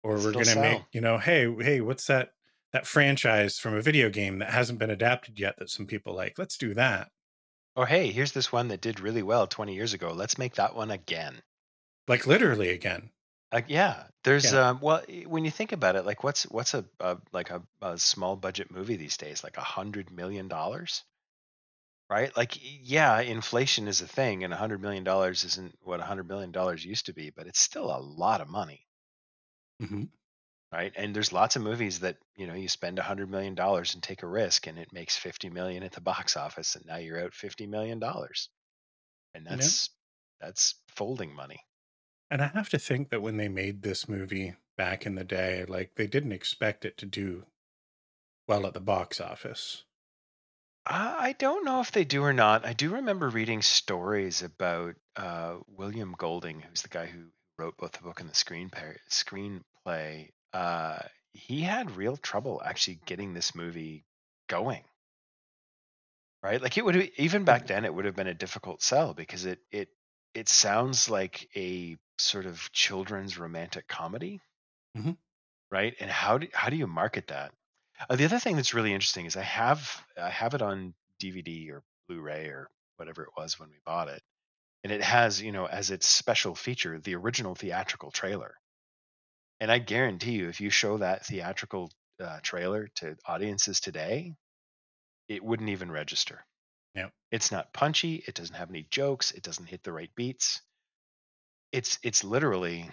Or 0.02 0.14
we're 0.16 0.32
going 0.32 0.46
to 0.46 0.60
make, 0.60 0.82
you 0.92 1.00
know, 1.00 1.18
hey, 1.18 1.52
hey, 1.60 1.80
what's 1.80 2.06
that 2.06 2.32
that 2.72 2.86
franchise 2.86 3.58
from 3.58 3.74
a 3.74 3.82
video 3.82 4.10
game 4.10 4.38
that 4.38 4.52
hasn't 4.52 4.78
been 4.78 4.90
adapted 4.90 5.38
yet 5.38 5.56
that 5.58 5.70
some 5.70 5.86
people 5.86 6.14
like? 6.14 6.38
Let's 6.38 6.58
do 6.58 6.74
that. 6.74 7.10
Or 7.74 7.86
hey, 7.86 8.12
here's 8.12 8.32
this 8.32 8.52
one 8.52 8.68
that 8.68 8.82
did 8.82 9.00
really 9.00 9.22
well 9.22 9.46
20 9.46 9.74
years 9.74 9.94
ago. 9.94 10.12
Let's 10.12 10.36
make 10.36 10.56
that 10.56 10.74
one 10.74 10.90
again. 10.90 11.42
Like 12.08 12.26
literally 12.26 12.70
again. 12.70 13.12
Like 13.52 13.66
yeah, 13.68 14.08
there's 14.24 14.52
Yeah. 14.52 14.54
um 14.54 14.80
well 14.80 15.04
when 15.26 15.44
you 15.44 15.50
think 15.50 15.72
about 15.72 15.96
it, 15.96 16.06
like 16.06 16.24
what's 16.24 16.44
what's 16.44 16.72
a, 16.72 16.86
a 16.98 17.20
like 17.30 17.50
a, 17.50 17.62
a 17.82 17.98
small 17.98 18.36
budget 18.36 18.70
movie 18.70 18.96
these 18.96 19.18
days? 19.18 19.44
Like 19.44 19.58
a 19.58 19.62
hundred 19.62 20.10
million 20.10 20.48
dollars, 20.48 21.04
right? 22.10 22.34
Like 22.36 22.52
yeah, 22.60 23.18
inflation 23.20 23.88
is 23.88 24.00
a 24.02 24.06
thing, 24.08 24.44
and 24.44 24.52
a 24.52 24.56
hundred 24.58 24.80
million 24.82 25.04
dollars 25.04 25.44
isn't 25.44 25.78
what 25.82 26.00
a 26.00 26.04
hundred 26.04 26.28
million 26.28 26.52
dollars 26.52 26.84
used 26.84 27.06
to 27.06 27.12
be, 27.14 27.30
but 27.30 27.46
it's 27.46 27.60
still 27.60 27.86
a 27.90 28.00
lot 28.00 28.40
of 28.42 28.48
money, 28.48 28.86
hmm 29.80 30.17
right? 30.72 30.92
And 30.96 31.14
there's 31.14 31.32
lots 31.32 31.56
of 31.56 31.62
movies 31.62 32.00
that 32.00 32.16
you 32.36 32.46
know 32.46 32.54
you 32.54 32.68
spend 32.68 32.98
a 32.98 33.02
hundred 33.02 33.30
million 33.30 33.54
dollars 33.54 33.94
and 33.94 34.02
take 34.02 34.22
a 34.22 34.28
risk, 34.28 34.66
and 34.66 34.78
it 34.78 34.92
makes 34.92 35.16
fifty 35.16 35.50
million 35.50 35.82
at 35.82 35.92
the 35.92 36.00
box 36.00 36.36
office, 36.36 36.76
and 36.76 36.86
now 36.86 36.96
you're 36.96 37.22
out 37.22 37.34
fifty 37.34 37.66
million 37.66 37.98
dollars, 37.98 38.48
and 39.34 39.46
that's 39.46 39.90
that's 40.40 40.74
folding 40.88 41.34
money. 41.34 41.60
And 42.30 42.42
I 42.42 42.48
have 42.48 42.68
to 42.70 42.78
think 42.78 43.10
that 43.10 43.22
when 43.22 43.38
they 43.38 43.48
made 43.48 43.82
this 43.82 44.08
movie 44.08 44.54
back 44.76 45.06
in 45.06 45.14
the 45.14 45.24
day, 45.24 45.64
like 45.66 45.92
they 45.96 46.06
didn't 46.06 46.32
expect 46.32 46.84
it 46.84 46.98
to 46.98 47.06
do 47.06 47.46
well 48.46 48.66
at 48.66 48.74
the 48.74 48.80
box 48.80 49.20
office. 49.20 49.84
I 50.86 51.28
I 51.28 51.32
don't 51.32 51.64
know 51.64 51.80
if 51.80 51.92
they 51.92 52.04
do 52.04 52.22
or 52.22 52.32
not. 52.32 52.66
I 52.66 52.72
do 52.72 52.90
remember 52.90 53.28
reading 53.28 53.62
stories 53.62 54.42
about 54.42 54.96
uh, 55.16 55.56
William 55.66 56.14
Golding, 56.16 56.60
who's 56.60 56.82
the 56.82 56.88
guy 56.88 57.06
who 57.06 57.26
wrote 57.58 57.76
both 57.76 57.92
the 57.92 58.02
book 58.02 58.20
and 58.20 58.28
the 58.28 58.34
screenplay. 58.34 58.96
Screenplay. 59.10 60.30
Uh, 60.52 61.00
he 61.32 61.62
had 61.62 61.92
real 61.92 62.16
trouble 62.16 62.62
actually 62.64 62.96
getting 63.06 63.34
this 63.34 63.54
movie 63.54 64.06
going. 64.48 64.84
Right, 66.42 66.60
like 66.60 66.76
it 66.78 66.84
would 66.84 66.96
even 67.16 67.44
back 67.44 67.66
then 67.68 67.84
it 67.84 67.92
would 67.94 68.04
have 68.04 68.14
been 68.16 68.26
a 68.28 68.34
difficult 68.34 68.82
sell 68.82 69.14
because 69.14 69.44
it 69.44 69.60
it 69.70 69.90
it 70.34 70.48
sounds 70.48 71.08
like 71.08 71.48
a 71.56 71.96
sort 72.18 72.46
of 72.46 72.70
children's 72.72 73.38
romantic 73.38 73.86
comedy, 73.88 74.40
Mhm. 74.94 75.14
right? 75.70 75.94
And 76.00 76.10
how 76.10 76.38
do 76.38 76.48
how 76.52 76.70
do 76.70 76.76
you 76.76 76.86
market 76.86 77.28
that? 77.28 77.52
Uh, 78.08 78.16
the 78.16 78.24
other 78.24 78.38
thing 78.38 78.56
that's 78.56 78.74
really 78.74 78.92
interesting 78.92 79.26
is 79.26 79.36
I 79.36 79.42
have 79.42 80.04
I 80.16 80.30
have 80.30 80.54
it 80.54 80.62
on 80.62 80.94
DVD 81.18 81.70
or 81.70 81.82
Blu-ray 82.08 82.48
or 82.48 82.70
whatever 82.96 83.22
it 83.24 83.30
was 83.36 83.58
when 83.58 83.70
we 83.70 83.78
bought 83.84 84.08
it, 84.08 84.22
and 84.84 84.92
it 84.92 85.02
has 85.02 85.40
you 85.42 85.52
know 85.52 85.66
as 85.66 85.90
its 85.90 86.06
special 86.08 86.54
feature 86.56 87.00
the 87.00 87.16
original 87.16 87.54
theatrical 87.54 88.10
trailer. 88.12 88.56
And 89.60 89.72
I 89.72 89.78
guarantee 89.78 90.32
you, 90.32 90.48
if 90.48 90.60
you 90.60 90.70
show 90.70 90.98
that 90.98 91.26
theatrical 91.26 91.90
uh, 92.20 92.40
trailer 92.42 92.88
to 92.96 93.16
audiences 93.26 93.80
today, 93.80 94.34
it 95.28 95.44
wouldn't 95.44 95.70
even 95.70 95.90
register. 95.90 96.44
Yeah. 96.94 97.10
It's 97.30 97.52
not 97.52 97.72
punchy. 97.72 98.22
It 98.26 98.34
doesn't 98.34 98.56
have 98.56 98.70
any 98.70 98.86
jokes. 98.90 99.32
It 99.32 99.42
doesn't 99.42 99.66
hit 99.66 99.82
the 99.82 99.92
right 99.92 100.10
beats. 100.14 100.62
It's 101.72 101.98
it's 102.02 102.24
literally 102.24 102.90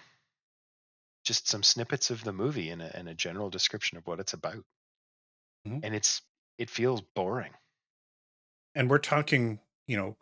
just 1.24 1.48
some 1.48 1.64
snippets 1.64 2.12
of 2.12 2.24
the 2.24 2.34
movie 2.34 2.70
and 2.70 2.82
a, 2.82 2.96
and 2.96 3.10
a 3.10 3.14
general 3.14 3.50
description 3.50 3.98
of 3.98 4.06
what 4.06 4.20
it's 4.20 4.34
about. 4.34 4.64
Mhm. 5.68 5.80
And 5.84 5.96
it's 5.96 6.22
it 6.58 6.70
feels 6.70 7.02
boring. 7.02 7.54
And 8.76 8.90
we're 8.90 9.00
talking, 9.00 9.60
you 9.88 9.98
know, 9.98 10.18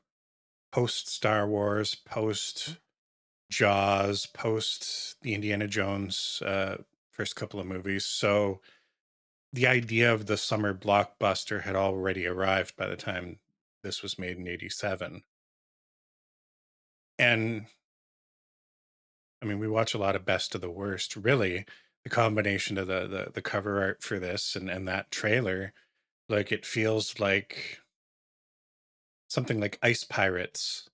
post 0.71 1.09
Star 1.09 1.47
Wars, 1.47 1.95
post 1.95 2.77
Jaws, 3.53 4.25
post 4.25 5.21
the 5.21 5.35
Indiana 5.35 5.67
Jones 5.67 6.41
uh, 6.43 6.77
first 7.11 7.35
couple 7.35 7.59
of 7.59 7.67
movies. 7.67 8.05
So 8.05 8.61
the 9.51 9.67
idea 9.67 10.11
of 10.11 10.25
the 10.25 10.37
summer 10.37 10.73
blockbuster 10.73 11.61
had 11.61 11.75
already 11.75 12.25
arrived 12.25 12.75
by 12.75 12.87
the 12.87 12.95
time 12.95 13.37
this 13.83 14.01
was 14.01 14.17
made 14.17 14.37
in 14.37 14.47
87. 14.47 15.21
And 17.19 17.67
I 19.41 19.45
mean, 19.45 19.59
we 19.59 19.67
watch 19.67 19.93
a 19.93 19.99
lot 19.99 20.15
of 20.15 20.25
best 20.25 20.55
of 20.55 20.61
the 20.61 20.71
worst. 20.71 21.15
Really, 21.15 21.65
the 22.03 22.09
combination 22.09 22.77
of 22.79 22.87
the 22.87 23.07
the, 23.07 23.31
the 23.33 23.41
cover 23.41 23.81
art 23.81 24.01
for 24.01 24.17
this 24.17 24.55
and 24.55 24.69
and 24.69 24.87
that 24.87 25.11
trailer, 25.11 25.73
like 26.27 26.51
it 26.51 26.65
feels 26.65 27.19
like 27.19 27.79
something 29.27 29.59
like 29.59 29.77
Ice 29.83 30.03
Pirates 30.03 30.89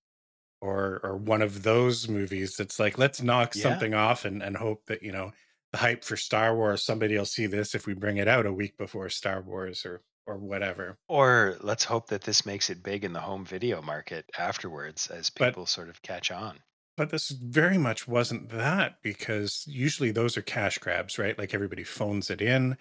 or 0.62 1.00
or 1.04 1.18
one 1.18 1.42
of 1.42 1.64
those 1.64 2.08
movies 2.10 2.56
that's 2.58 2.80
like 2.80 2.98
let's 2.98 3.22
knock 3.22 3.56
Yeah. 3.56 3.64
something 3.64 3.94
off 3.94 4.26
and 4.26 4.42
and 4.44 4.58
hope 4.58 4.86
that 4.88 5.04
you 5.04 5.12
know 5.12 5.32
the 5.72 5.78
hype 5.80 6.04
for 6.04 6.18
Star 6.18 6.56
Wars 6.56 6.84
somebody 6.84 7.18
will 7.18 7.26
see 7.26 7.46
this 7.48 7.76
if 7.76 7.86
we 7.88 7.94
bring 7.94 8.18
it 8.18 8.28
out 8.28 8.46
a 8.46 8.54
week 8.54 8.78
before 8.78 9.10
Star 9.10 9.42
Wars 9.42 9.86
or 9.86 10.02
or 10.26 10.38
whatever. 10.38 10.98
Or 11.08 11.58
let's 11.62 11.84
hope 11.86 12.08
that 12.08 12.22
this 12.22 12.46
makes 12.46 12.70
it 12.70 12.84
big 12.84 13.04
in 13.04 13.14
the 13.14 13.20
home 13.22 13.46
video 13.46 13.82
market 13.82 14.30
afterwards 14.38 15.08
as 15.08 15.30
But 15.30 15.50
people 15.50 15.66
sort 15.66 15.90
of 15.90 16.02
catch 16.02 16.32
on. 16.32 16.60
but 16.98 17.10
this 17.10 17.30
very 17.30 17.78
much 17.78 18.08
wasn't 18.08 18.50
that 18.50 19.02
because 19.02 19.64
usually 19.68 20.12
those 20.12 20.38
are 20.38 20.42
cash 20.42 20.78
grabs, 20.78 21.18
right? 21.18 21.38
Like 21.38 21.54
everybody 21.54 21.84
phones 21.84 22.30
it 22.30 22.42
in. 22.42 22.78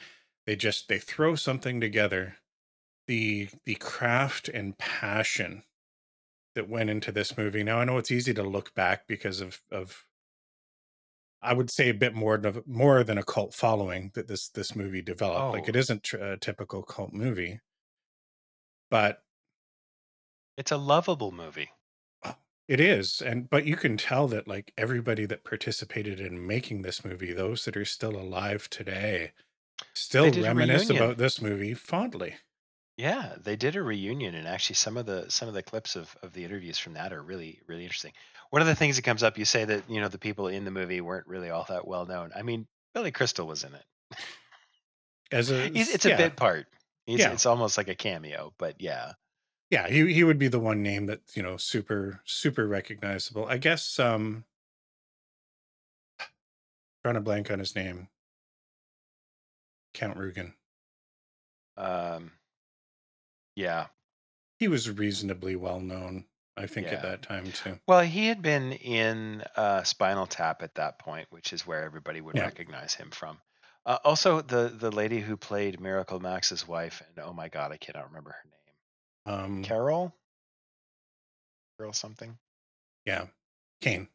They 0.47 0.57
just 0.57 0.88
they 0.88 0.99
throw 0.99 1.37
something 1.37 1.81
together. 1.81 2.37
The 3.07 3.49
the 3.64 3.77
craft 3.77 4.49
and 4.49 4.77
passion 4.79 5.62
that 6.59 6.68
went 6.68 6.90
into 6.90 7.12
this 7.12 7.38
movie. 7.38 7.64
Now 7.64 7.81
I 7.81 7.87
know 7.87 7.99
it's 7.99 8.11
easy 8.12 8.35
to 8.35 8.44
look 8.44 8.75
back 8.75 9.09
because 9.09 9.40
of 9.40 9.62
of 9.73 10.07
I 11.42 11.53
would 11.53 11.68
say 11.71 11.88
a 11.88 11.94
bit 11.94 12.14
more 12.14 12.38
than 12.38 12.62
more 12.64 13.03
than 13.03 13.18
a 13.18 13.25
cult 13.25 13.53
following 13.55 14.11
that 14.14 14.29
this 14.29 14.49
this 14.49 14.77
movie 14.77 15.03
developed. 15.03 15.53
Like 15.53 15.66
Oh, 15.66 15.68
it 15.68 15.75
isn't 15.77 16.05
tr- 16.05 16.16
a 16.18 16.38
typical 16.38 16.83
cult 16.85 17.12
movie, 17.12 17.59
but 18.90 19.23
it's 20.59 20.71
a 20.71 20.77
lovable 20.77 21.33
movie. 21.33 21.71
uh, 22.23 22.35
it 22.66 22.81
is. 22.81 23.21
And 23.21 23.49
but 23.51 23.64
you 23.66 23.77
can 23.77 23.97
tell 23.97 24.29
that 24.29 24.47
like 24.49 24.73
everybody 24.77 25.27
that 25.27 25.44
participated 25.44 26.21
in 26.21 26.47
making 26.47 26.83
this 26.83 27.05
movie, 27.05 27.33
those 27.33 27.64
that 27.64 27.77
are 27.77 27.85
still 27.85 28.16
alive 28.16 28.68
today, 28.71 29.33
still 29.94 30.35
reminisce 30.35 30.90
about 30.90 31.18
this 31.18 31.40
movie 31.42 31.75
fondly. 31.75 32.37
Yeah, 32.99 33.37
they 33.41 33.55
did 33.55 33.77
a 33.77 33.83
reunion, 33.83 34.35
and 34.35 34.47
actually, 34.49 34.75
some 34.75 34.97
of 34.97 35.07
the 35.07 35.31
some 35.31 35.47
of 35.47 35.55
the 35.55 35.63
clips 35.63 35.95
of 35.95 36.15
of 36.23 36.33
the 36.33 36.45
interviews 36.45 36.79
from 36.79 36.95
that 36.95 37.13
are 37.13 37.23
really 37.23 37.61
really 37.69 37.85
interesting. 37.85 38.13
One 38.51 38.61
of 38.61 38.67
the 38.69 38.75
things 38.75 38.97
that 38.97 39.03
comes 39.03 39.23
up, 39.23 39.39
you 39.39 39.45
say 39.45 39.65
that 39.65 39.89
you 39.89 40.01
know 40.01 40.09
the 40.09 40.19
people 40.19 40.49
in 40.49 40.65
the 40.65 40.73
movie 40.73 41.01
weren't 41.01 41.29
really 41.29 41.49
all 41.49 41.65
that 41.69 41.87
well 41.87 42.07
known. 42.07 42.33
I 42.35 42.43
mean, 42.43 42.67
Billy 42.95 43.13
Crystal 43.13 43.47
was 43.47 43.63
in 43.63 43.73
it. 43.75 43.85
As 45.31 45.51
a 45.51 45.69
He's, 45.69 45.95
it's 45.95 46.07
a 46.07 46.11
yeah, 46.11 46.17
bit 46.17 46.37
part. 46.37 46.67
It's 47.07 47.21
yeah. 47.21 47.33
it's 47.33 47.47
almost 47.47 47.77
like 47.79 47.89
a 47.89 47.95
cameo, 47.95 48.53
but 48.59 48.81
yeah. 48.81 49.13
Yeah, 49.71 49.89
he 49.89 50.13
he 50.13 50.25
would 50.25 50.39
be 50.39 50.49
the 50.49 50.59
one 50.59 50.83
name 50.83 51.07
that, 51.07 51.21
you 51.35 51.43
know, 51.43 51.57
super 51.57 52.21
super 52.25 52.67
recognizable. 52.67 53.47
I 53.47 53.59
guess 53.59 53.99
um 53.99 54.45
trying 57.03 57.15
to 57.15 57.21
blank 57.21 57.51
on 57.51 57.59
his 57.59 57.75
name. 57.75 58.09
Count 59.93 60.17
Rugen. 60.17 60.55
Um, 61.77 62.33
yeah, 63.59 63.87
He 64.59 64.68
was 64.68 64.88
reasonably 64.90 65.57
well 65.57 65.81
known, 65.81 66.27
I 66.57 66.66
think, 66.66 66.88
at 66.88 67.03
that 67.03 67.23
time 67.23 67.51
too. 67.53 67.79
Well, 67.88 68.01
he 68.03 68.27
had 68.29 68.40
been 68.42 68.73
in 68.73 69.42
uh, 69.57 69.83
Spinal 69.83 70.27
Tap 70.27 70.62
at 70.62 70.75
that 70.77 70.99
point, 70.99 71.27
which 71.31 71.53
is 71.53 71.66
where 71.66 71.83
everybody 71.83 72.21
would 72.21 72.37
Yeah. 72.37 72.44
recognize 72.44 72.94
him 72.94 73.11
from. 73.11 73.40
Uh, 73.85 73.99
also, 74.05 74.40
the 74.42 74.68
the 74.68 74.90
lady 74.90 75.21
who 75.21 75.37
played 75.37 75.81
Miracle 75.81 76.21
Max's 76.21 76.66
wife, 76.68 77.03
and 77.09 77.18
oh 77.25 77.33
my 77.33 77.49
god, 77.49 77.73
I 77.73 77.77
cannot 77.79 78.07
remember 78.09 78.31
her 78.33 78.44
name. 78.51 79.35
Um 79.35 79.62
Carol, 79.64 80.14
Carol 81.79 81.92
something. 81.92 82.38
yeah. 83.05 83.27
Kane. 83.81 84.09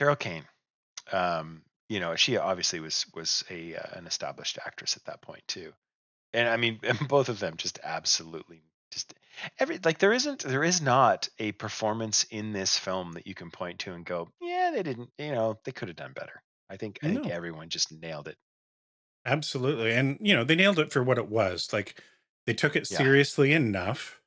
Carol 0.00 0.16
Kane. 0.16 0.44
Um, 1.12 1.62
you 1.88 2.00
know, 2.00 2.16
she 2.16 2.36
obviously 2.36 2.80
was 2.80 3.06
was 3.14 3.44
a 3.50 3.76
uh, 3.76 3.98
an 3.98 4.06
established 4.06 4.58
actress 4.64 4.96
at 4.96 5.04
that 5.04 5.22
point 5.22 5.42
too. 5.48 5.72
And 6.32 6.48
I 6.48 6.56
mean, 6.56 6.80
both 7.08 7.28
of 7.28 7.38
them 7.40 7.56
just 7.56 7.78
absolutely 7.82 8.62
just 8.90 9.14
every 9.58 9.78
like 9.78 9.98
there 9.98 10.12
isn't 10.12 10.40
there 10.42 10.64
is 10.64 10.80
not 10.80 11.28
a 11.38 11.52
performance 11.52 12.24
in 12.24 12.52
this 12.52 12.78
film 12.78 13.12
that 13.12 13.26
you 13.26 13.34
can 13.34 13.50
point 13.50 13.80
to 13.80 13.92
and 13.92 14.04
go, 14.06 14.28
yeah, 14.40 14.70
they 14.72 14.82
didn't, 14.82 15.10
you 15.18 15.32
know, 15.32 15.60
they 15.64 15.72
could 15.72 15.88
have 15.88 15.96
done 15.96 16.12
better. 16.14 16.42
I 16.70 16.76
think 16.76 17.00
I 17.04 17.10
think 17.10 17.26
everyone 17.26 17.68
just 17.70 17.92
nailed 17.92 18.28
it. 18.28 18.38
Absolutely. 19.24 19.92
And 19.92 20.18
you 20.20 20.34
know, 20.34 20.44
they 20.44 20.54
nailed 20.54 20.78
it 20.78 20.92
for 20.92 21.02
what 21.02 21.18
it 21.18 21.28
was. 21.28 21.72
Like 21.72 22.02
they 22.46 22.54
took 22.54 22.76
it 22.76 22.86
Yeah. 22.88 23.06
seriously 23.06 23.52
enough. 23.52 24.22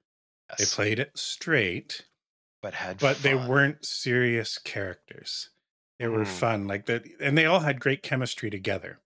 They 0.58 0.68
played 0.68 1.00
it 1.00 1.18
straight, 1.18 2.08
But 2.62 2.74
had 2.74 3.02
but 3.02 3.24
they 3.24 3.36
weren't 3.36 3.86
serious 3.86 4.60
characters. 4.60 5.52
They 6.00 6.08
were 6.10 6.26
Mm, 6.26 6.26
fun. 6.26 6.68
Like 6.68 6.88
that 6.88 7.06
and 7.22 7.38
they 7.38 7.48
all 7.48 7.62
had 7.62 7.82
great 7.82 8.04
chemistry 8.04 8.52
together. 8.52 9.01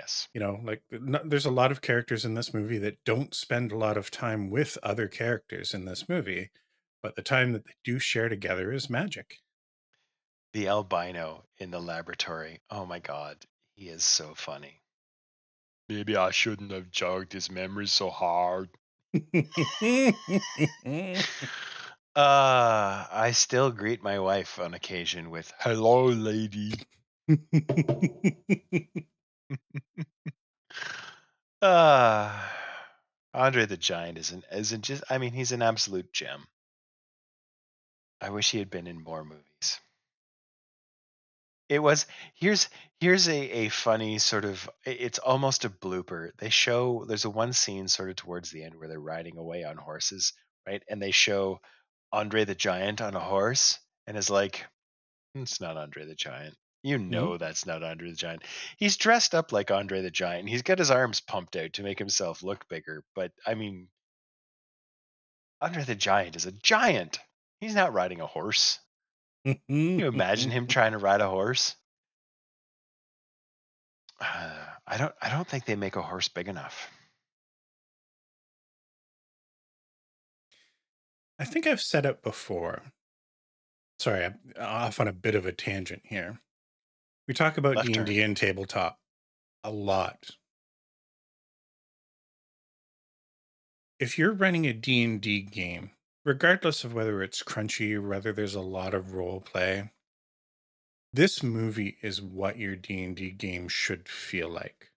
Yes. 0.00 0.28
you 0.34 0.40
know 0.40 0.60
like 0.64 0.82
no, 0.90 1.20
there's 1.24 1.46
a 1.46 1.50
lot 1.50 1.70
of 1.70 1.80
characters 1.82 2.24
in 2.24 2.34
this 2.34 2.54
movie 2.54 2.78
that 2.78 2.98
don't 3.04 3.34
spend 3.34 3.72
a 3.72 3.78
lot 3.78 3.96
of 3.96 4.10
time 4.10 4.50
with 4.50 4.78
other 4.82 5.08
characters 5.08 5.74
in 5.74 5.84
this 5.84 6.08
movie 6.08 6.50
but 7.02 7.16
the 7.16 7.22
time 7.22 7.52
that 7.52 7.64
they 7.64 7.72
do 7.84 7.98
share 7.98 8.28
together 8.28 8.72
is 8.72 8.90
magic 8.90 9.36
The 10.52 10.68
albino 10.68 11.44
in 11.58 11.70
the 11.70 11.80
laboratory. 11.80 12.60
Oh 12.70 12.86
my 12.86 12.98
god. 12.98 13.46
He 13.74 13.88
is 13.88 14.04
so 14.04 14.34
funny. 14.34 14.82
Maybe 15.88 16.16
I 16.16 16.30
shouldn't 16.30 16.72
have 16.72 16.90
jogged 16.90 17.32
his 17.32 17.50
memory 17.50 17.86
so 17.86 18.10
hard. 18.10 18.70
Uh, 22.16 23.06
I 23.10 23.30
still 23.34 23.70
greet 23.70 24.02
my 24.02 24.18
wife 24.18 24.58
on 24.58 24.74
occasion 24.74 25.30
with 25.30 25.52
"Hello, 25.60 26.06
lady." 26.06 26.74
Uh, 31.62 32.48
Andre 33.34 33.66
the 33.66 33.76
Giant 33.76 34.18
isn't 34.18 34.44
isn't 34.50 34.82
just. 34.82 35.04
I 35.10 35.18
mean, 35.18 35.32
he's 35.32 35.52
an 35.52 35.62
absolute 35.62 36.12
gem. 36.12 36.46
I 38.20 38.30
wish 38.30 38.50
he 38.50 38.58
had 38.58 38.70
been 38.70 38.86
in 38.86 39.02
more 39.02 39.24
movies. 39.24 39.80
It 41.68 41.78
was 41.78 42.06
here's 42.34 42.68
here's 42.98 43.28
a 43.28 43.66
a 43.66 43.68
funny 43.68 44.18
sort 44.18 44.44
of. 44.44 44.68
It's 44.84 45.18
almost 45.20 45.64
a 45.64 45.70
blooper. 45.70 46.32
They 46.38 46.50
show 46.50 47.04
there's 47.04 47.24
a 47.24 47.30
one 47.30 47.52
scene 47.52 47.86
sort 47.88 48.10
of 48.10 48.16
towards 48.16 48.50
the 48.50 48.64
end 48.64 48.74
where 48.74 48.88
they're 48.88 48.98
riding 49.00 49.36
away 49.38 49.62
on 49.64 49.76
horses, 49.76 50.32
right? 50.66 50.82
And 50.88 51.00
they 51.00 51.12
show 51.12 51.60
Andre 52.12 52.44
the 52.44 52.54
Giant 52.56 53.00
on 53.00 53.14
a 53.14 53.20
horse, 53.20 53.78
and 54.06 54.16
is 54.16 54.30
like, 54.30 54.66
it's 55.34 55.60
not 55.60 55.76
Andre 55.76 56.06
the 56.06 56.16
Giant. 56.16 56.56
You 56.82 56.98
Mhm. 57.08 57.08
know 57.10 57.36
that's 57.38 57.66
not 57.66 57.82
Andre 57.82 58.10
the 58.10 58.16
Giant. 58.16 58.44
He's 58.76 58.96
dressed 58.96 59.34
up 59.34 59.52
like 59.52 59.70
Andre 59.70 60.02
the 60.02 60.10
Giant. 60.10 60.48
He's 60.48 60.62
got 60.62 60.78
his 60.78 60.90
arms 60.90 61.20
pumped 61.20 61.56
out 61.56 61.72
to 61.74 61.82
make 61.82 61.98
himself 61.98 62.42
look 62.42 62.68
bigger. 62.68 63.04
But 63.14 63.32
I 63.46 63.54
mean, 63.54 63.90
Andre 65.62 65.84
the 65.84 65.94
Giant 65.94 66.36
is 66.36 66.44
a 66.46 66.52
giant. 66.52 67.20
He's 67.60 67.74
not 67.74 67.92
riding 67.94 68.20
a 68.20 68.26
horse. 68.26 68.80
Can 69.44 69.60
you 69.68 70.06
imagine 70.06 70.50
him 70.50 70.66
trying 70.68 70.92
to 70.92 70.98
ride 70.98 71.20
a 71.22 71.28
horse? 71.30 71.76
Uh, 74.20 74.76
I 74.86 74.96
don't. 74.98 75.14
I 75.20 75.30
don't 75.30 75.48
think 75.48 75.64
they 75.64 75.76
make 75.76 75.96
a 75.96 76.02
horse 76.02 76.28
big 76.28 76.48
enough. 76.48 76.90
i 81.38 81.44
think 81.44 81.66
i've 81.66 81.80
said 81.80 82.04
it 82.06 82.22
before 82.22 82.92
sorry 83.98 84.24
i'm 84.24 84.38
off 84.58 85.00
on 85.00 85.08
a 85.08 85.12
bit 85.12 85.34
of 85.34 85.46
a 85.46 85.52
tangent 85.52 86.02
here 86.04 86.40
we 87.30 87.34
talk 87.34 87.58
about 87.58 87.84
d&d 87.84 88.20
and 88.22 88.36
tabletop 88.36 88.98
a 89.62 89.70
lot. 89.70 90.32
If 94.00 94.18
you're 94.18 94.32
running 94.32 94.66
a 94.66 94.72
d&d 94.72 95.42
game 95.42 95.92
regardless 96.24 96.82
of 96.82 96.92
whether 96.92 97.22
it's 97.22 97.44
crunchy 97.44 97.94
or 97.94 98.02
whether 98.02 98.32
there's 98.32 98.56
a 98.56 98.60
lot 98.60 98.94
of 98.94 99.12
role 99.12 99.40
play 99.40 99.92
this 101.12 101.40
movie 101.40 101.98
is 102.02 102.20
what 102.20 102.58
your 102.58 102.74
d&d 102.74 103.30
game 103.30 103.68
should 103.68 104.08
feel 104.08 104.48
like. 104.48 104.90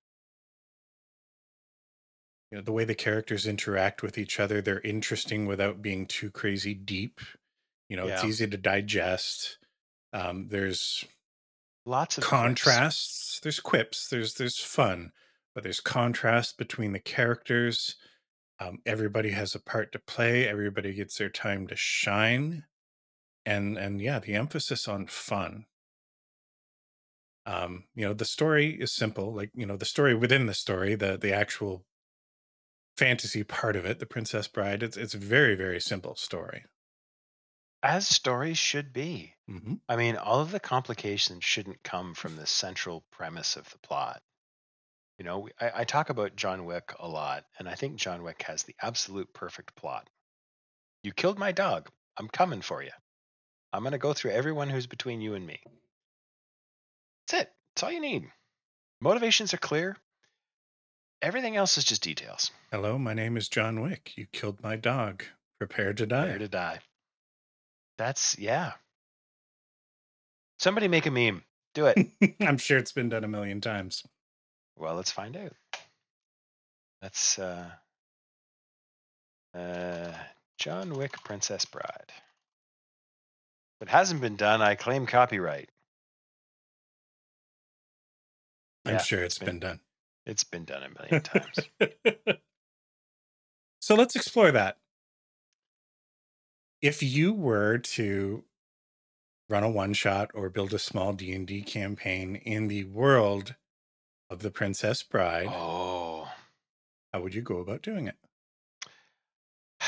You 2.50 2.58
know 2.58 2.64
the 2.64 2.72
way 2.72 2.84
the 2.84 2.96
characters 2.96 3.46
interact 3.46 4.02
with 4.02 4.18
each 4.18 4.40
other 4.40 4.60
they're 4.60 4.82
interesting 4.82 5.46
without 5.46 5.84
being 5.84 6.08
too 6.08 6.32
crazy 6.32 6.74
deep. 6.74 7.22
You 7.90 7.98
know 7.98 8.08
it's 8.08 8.24
easy 8.24 8.48
to 8.48 8.58
digest. 8.58 9.60
Um, 10.14 10.48
there's 10.48 11.06
Lots 11.86 12.18
of 12.18 12.30
quips. 12.30 12.60
contrasts 12.60 13.40
there's 13.42 13.60
quips 13.60 14.10
there's 14.10 14.36
there's 14.36 14.60
fun 14.60 15.12
but 15.54 15.64
there's 15.64 15.82
contrast 15.82 16.58
between 16.58 16.94
the 16.94 17.00
characters 17.00 17.96
um, 18.60 18.80
everybody 18.86 19.32
has 19.32 19.56
a 19.56 19.60
part 19.60 19.92
to 19.92 20.00
play 20.00 20.48
everybody 20.48 20.94
gets 20.94 21.18
their 21.18 21.30
time 21.30 21.68
to 21.68 21.76
shine 21.76 22.66
and 23.46 23.78
and 23.78 24.02
yeah 24.02 24.20
the 24.20 24.36
emphasis 24.36 24.88
on 24.88 25.08
fun 25.08 25.66
um 27.46 27.86
you 27.96 28.06
know 28.06 28.14
the 28.14 28.26
story 28.26 28.72
is 28.82 28.92
simple 28.94 29.34
like 29.34 29.52
you 29.54 29.66
know 29.66 29.78
the 29.78 29.86
story 29.86 30.16
within 30.16 30.46
the 30.46 30.54
story 30.54 30.96
the 30.96 31.18
the 31.18 31.34
actual 31.34 31.86
fantasy 32.98 33.44
part 33.44 33.76
of 33.76 33.86
it 33.86 34.00
the 34.00 34.06
princess 34.06 34.48
bride 34.48 34.82
it's 34.84 34.98
it's 34.98 35.14
a 35.14 35.18
very 35.20 35.56
very 35.56 35.80
simple 35.82 36.16
story 36.16 36.64
as 37.84 38.08
stories 38.08 38.58
should 38.58 38.92
be. 38.92 39.33
Hmm 39.48 39.76
I 39.90 39.96
mean, 39.96 40.16
all 40.16 40.40
of 40.40 40.52
the 40.52 40.60
complications 40.60 41.44
shouldn't 41.44 41.84
come 41.84 42.14
from 42.14 42.36
the 42.36 42.46
central 42.46 43.04
premise 43.12 43.56
of 43.56 43.70
the 43.72 43.78
plot. 43.80 44.22
You 45.18 45.26
know, 45.26 45.50
I, 45.60 45.72
I 45.76 45.84
talk 45.84 46.10
about 46.10 46.36
John 46.36 46.66
Wick 46.66 46.94
a 47.00 47.08
lot, 47.08 47.46
and 47.60 47.70
I 47.70 47.76
think 47.76 47.98
John 47.98 48.24
Wick 48.24 48.44
has 48.44 48.64
the 48.64 48.76
absolute 48.82 49.32
perfect 49.34 49.76
plot. 49.76 50.10
You 51.04 51.14
killed 51.14 51.38
my 51.38 51.52
dog. 51.52 51.90
I'm 52.18 52.30
coming 52.30 52.62
for 52.62 52.82
you. 52.82 52.92
I'm 53.72 53.84
going 53.84 53.92
to 53.92 53.98
go 53.98 54.14
through 54.14 54.32
everyone 54.32 54.70
who's 54.70 54.88
between 54.88 55.22
you 55.22 55.34
and 55.34 55.46
me. 55.46 55.60
That's 57.28 57.44
it. 57.44 57.52
That's 57.76 57.84
all 57.84 57.92
you 57.92 58.00
need. 58.02 58.30
Motivations 59.02 59.54
are 59.54 59.58
clear. 59.58 59.98
Everything 61.22 61.56
else 61.56 61.78
is 61.78 61.84
just 61.84 62.04
details. 62.04 62.52
Hello, 62.72 62.98
my 62.98 63.14
name 63.14 63.38
is 63.38 63.50
John 63.50 63.82
Wick. 63.82 64.14
You 64.16 64.28
killed 64.32 64.62
my 64.62 64.76
dog. 64.76 65.24
Prepare 65.60 65.94
to 65.94 66.06
die. 66.06 66.24
Prepare 66.24 66.40
to 66.40 66.48
die. 66.48 66.80
That's, 67.98 68.38
yeah. 68.38 68.74
Somebody 70.60 70.88
make 70.88 71.06
a 71.06 71.12
meme. 71.12 71.44
Do 71.74 71.88
it. 71.88 72.36
I'm 72.42 72.58
sure 72.58 72.78
it's 72.78 72.92
been 72.92 73.10
done 73.10 73.24
a 73.24 73.28
million 73.28 73.62
times. 73.62 74.04
Well, 74.78 74.96
let's 74.96 75.12
find 75.12 75.36
out. 75.36 75.54
That's 77.02 77.38
uh, 77.38 77.70
uh, 79.54 80.14
John 80.58 80.94
Wick 80.94 81.14
Princess 81.24 81.66
Bride. 81.66 82.12
If 83.82 83.88
it 83.88 83.90
hasn't 83.90 84.22
been 84.22 84.36
done, 84.38 84.62
I 84.62 84.76
claim 84.76 85.06
copyright. 85.06 85.70
I'm 88.86 88.94
Yeah, 88.94 89.00
sure 89.00 89.24
it's 89.24 89.38
it's 89.38 89.46
been 89.46 89.60
done. 89.60 89.80
It's 90.26 90.44
been 90.44 90.66
done 90.66 90.84
a 90.84 90.90
million 90.90 91.22
times. 91.22 91.60
so 93.82 93.96
let's 93.96 94.16
explore 94.16 94.52
that. 94.52 94.78
If 96.82 97.02
you 97.04 97.34
were 97.34 97.78
to 97.80 98.44
run 99.50 99.64
a 99.64 99.70
one 99.70 99.94
shot 99.94 100.32
or 100.34 100.50
build 100.50 100.74
a 100.74 100.80
small 100.80 101.14
D&D 101.14 101.64
campaign 101.64 102.36
in 102.36 102.68
the 102.68 102.86
world 102.86 103.56
of 104.30 104.40
the 104.40 104.52
Princess 104.52 105.04
Bride, 105.04 105.50
oh, 105.50 106.28
how 107.14 107.22
would 107.22 107.36
you 107.36 107.42
go 107.42 107.58
about 107.58 107.82
doing 107.82 108.08
it? 108.08 108.16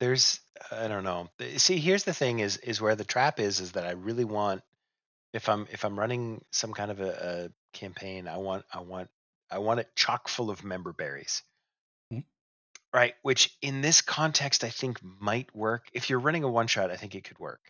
there's 0.00 0.40
I 0.70 0.88
don't 0.88 1.04
know. 1.04 1.28
See, 1.56 1.78
here's 1.78 2.04
the 2.04 2.14
thing: 2.14 2.38
is 2.38 2.56
is 2.58 2.80
where 2.80 2.94
the 2.94 3.04
trap 3.04 3.40
is. 3.40 3.60
Is 3.60 3.72
that 3.72 3.84
I 3.84 3.92
really 3.92 4.24
want 4.24 4.62
if 5.32 5.48
I'm 5.48 5.66
if 5.70 5.84
I'm 5.84 5.98
running 5.98 6.44
some 6.50 6.72
kind 6.72 6.90
of 6.90 7.00
a, 7.00 7.50
a 7.50 7.76
campaign, 7.76 8.28
I 8.28 8.36
want 8.38 8.64
I 8.72 8.80
want 8.80 9.08
I 9.50 9.58
want 9.58 9.80
it 9.80 9.88
chock 9.96 10.28
full 10.28 10.50
of 10.50 10.64
member 10.64 10.92
berries. 10.92 11.42
Hmm. 12.10 12.20
Right, 12.92 13.14
which 13.22 13.56
in 13.62 13.80
this 13.80 14.02
context 14.02 14.64
I 14.64 14.68
think 14.68 15.00
might 15.02 15.54
work. 15.54 15.86
If 15.92 16.10
you're 16.10 16.20
running 16.20 16.44
a 16.44 16.50
one 16.50 16.66
shot, 16.66 16.90
I 16.90 16.96
think 16.96 17.14
it 17.14 17.24
could 17.24 17.38
work. 17.38 17.60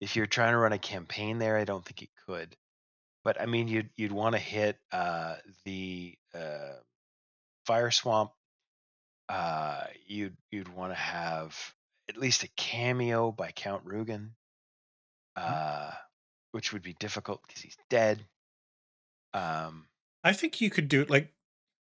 If 0.00 0.16
you're 0.16 0.26
trying 0.26 0.52
to 0.52 0.58
run 0.58 0.72
a 0.72 0.78
campaign 0.78 1.38
there, 1.38 1.56
I 1.56 1.64
don't 1.64 1.84
think 1.84 2.02
it 2.02 2.10
could. 2.26 2.56
But 3.24 3.40
I 3.40 3.46
mean, 3.46 3.68
you'd 3.68 3.90
you'd 3.96 4.12
want 4.12 4.34
to 4.34 4.40
hit 4.40 4.78
uh, 4.92 5.36
the 5.64 6.14
uh, 6.34 6.76
fire 7.66 7.90
swamp. 7.90 8.30
Uh, 9.28 9.84
you'd 10.06 10.36
you'd 10.50 10.68
want 10.68 10.92
to 10.92 10.98
have 10.98 11.56
at 12.08 12.16
least 12.16 12.44
a 12.44 12.48
cameo 12.56 13.30
by 13.30 13.50
Count 13.50 13.84
Rugen, 13.84 14.30
uh, 15.36 15.90
which 16.52 16.72
would 16.72 16.82
be 16.82 16.94
difficult 16.98 17.42
because 17.46 17.62
he's 17.62 17.76
dead. 17.90 18.24
Um, 19.34 19.86
I 20.24 20.32
think 20.32 20.60
you 20.60 20.70
could 20.70 20.88
do 20.88 21.02
it 21.02 21.10
like 21.10 21.32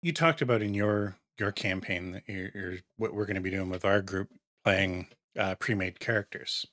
you 0.01 0.13
talked 0.13 0.41
about 0.41 0.61
in 0.61 0.73
your 0.73 1.15
your 1.39 1.51
campaign 1.51 2.11
that 2.11 2.23
you're, 2.27 2.51
you're 2.53 2.77
what 2.97 3.13
we're 3.13 3.25
going 3.25 3.35
to 3.35 3.41
be 3.41 3.49
doing 3.49 3.69
with 3.69 3.83
our 3.85 4.01
group 4.01 4.29
playing 4.63 5.07
uh, 5.37 5.55
pre-made 5.55 5.99
characters. 5.99 6.65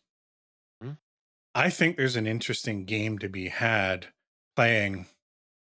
I 1.54 1.70
think 1.70 1.96
there's 1.96 2.16
an 2.16 2.26
interesting 2.26 2.84
game 2.84 3.18
to 3.18 3.28
be 3.28 3.48
had 3.48 4.06
playing 4.56 5.06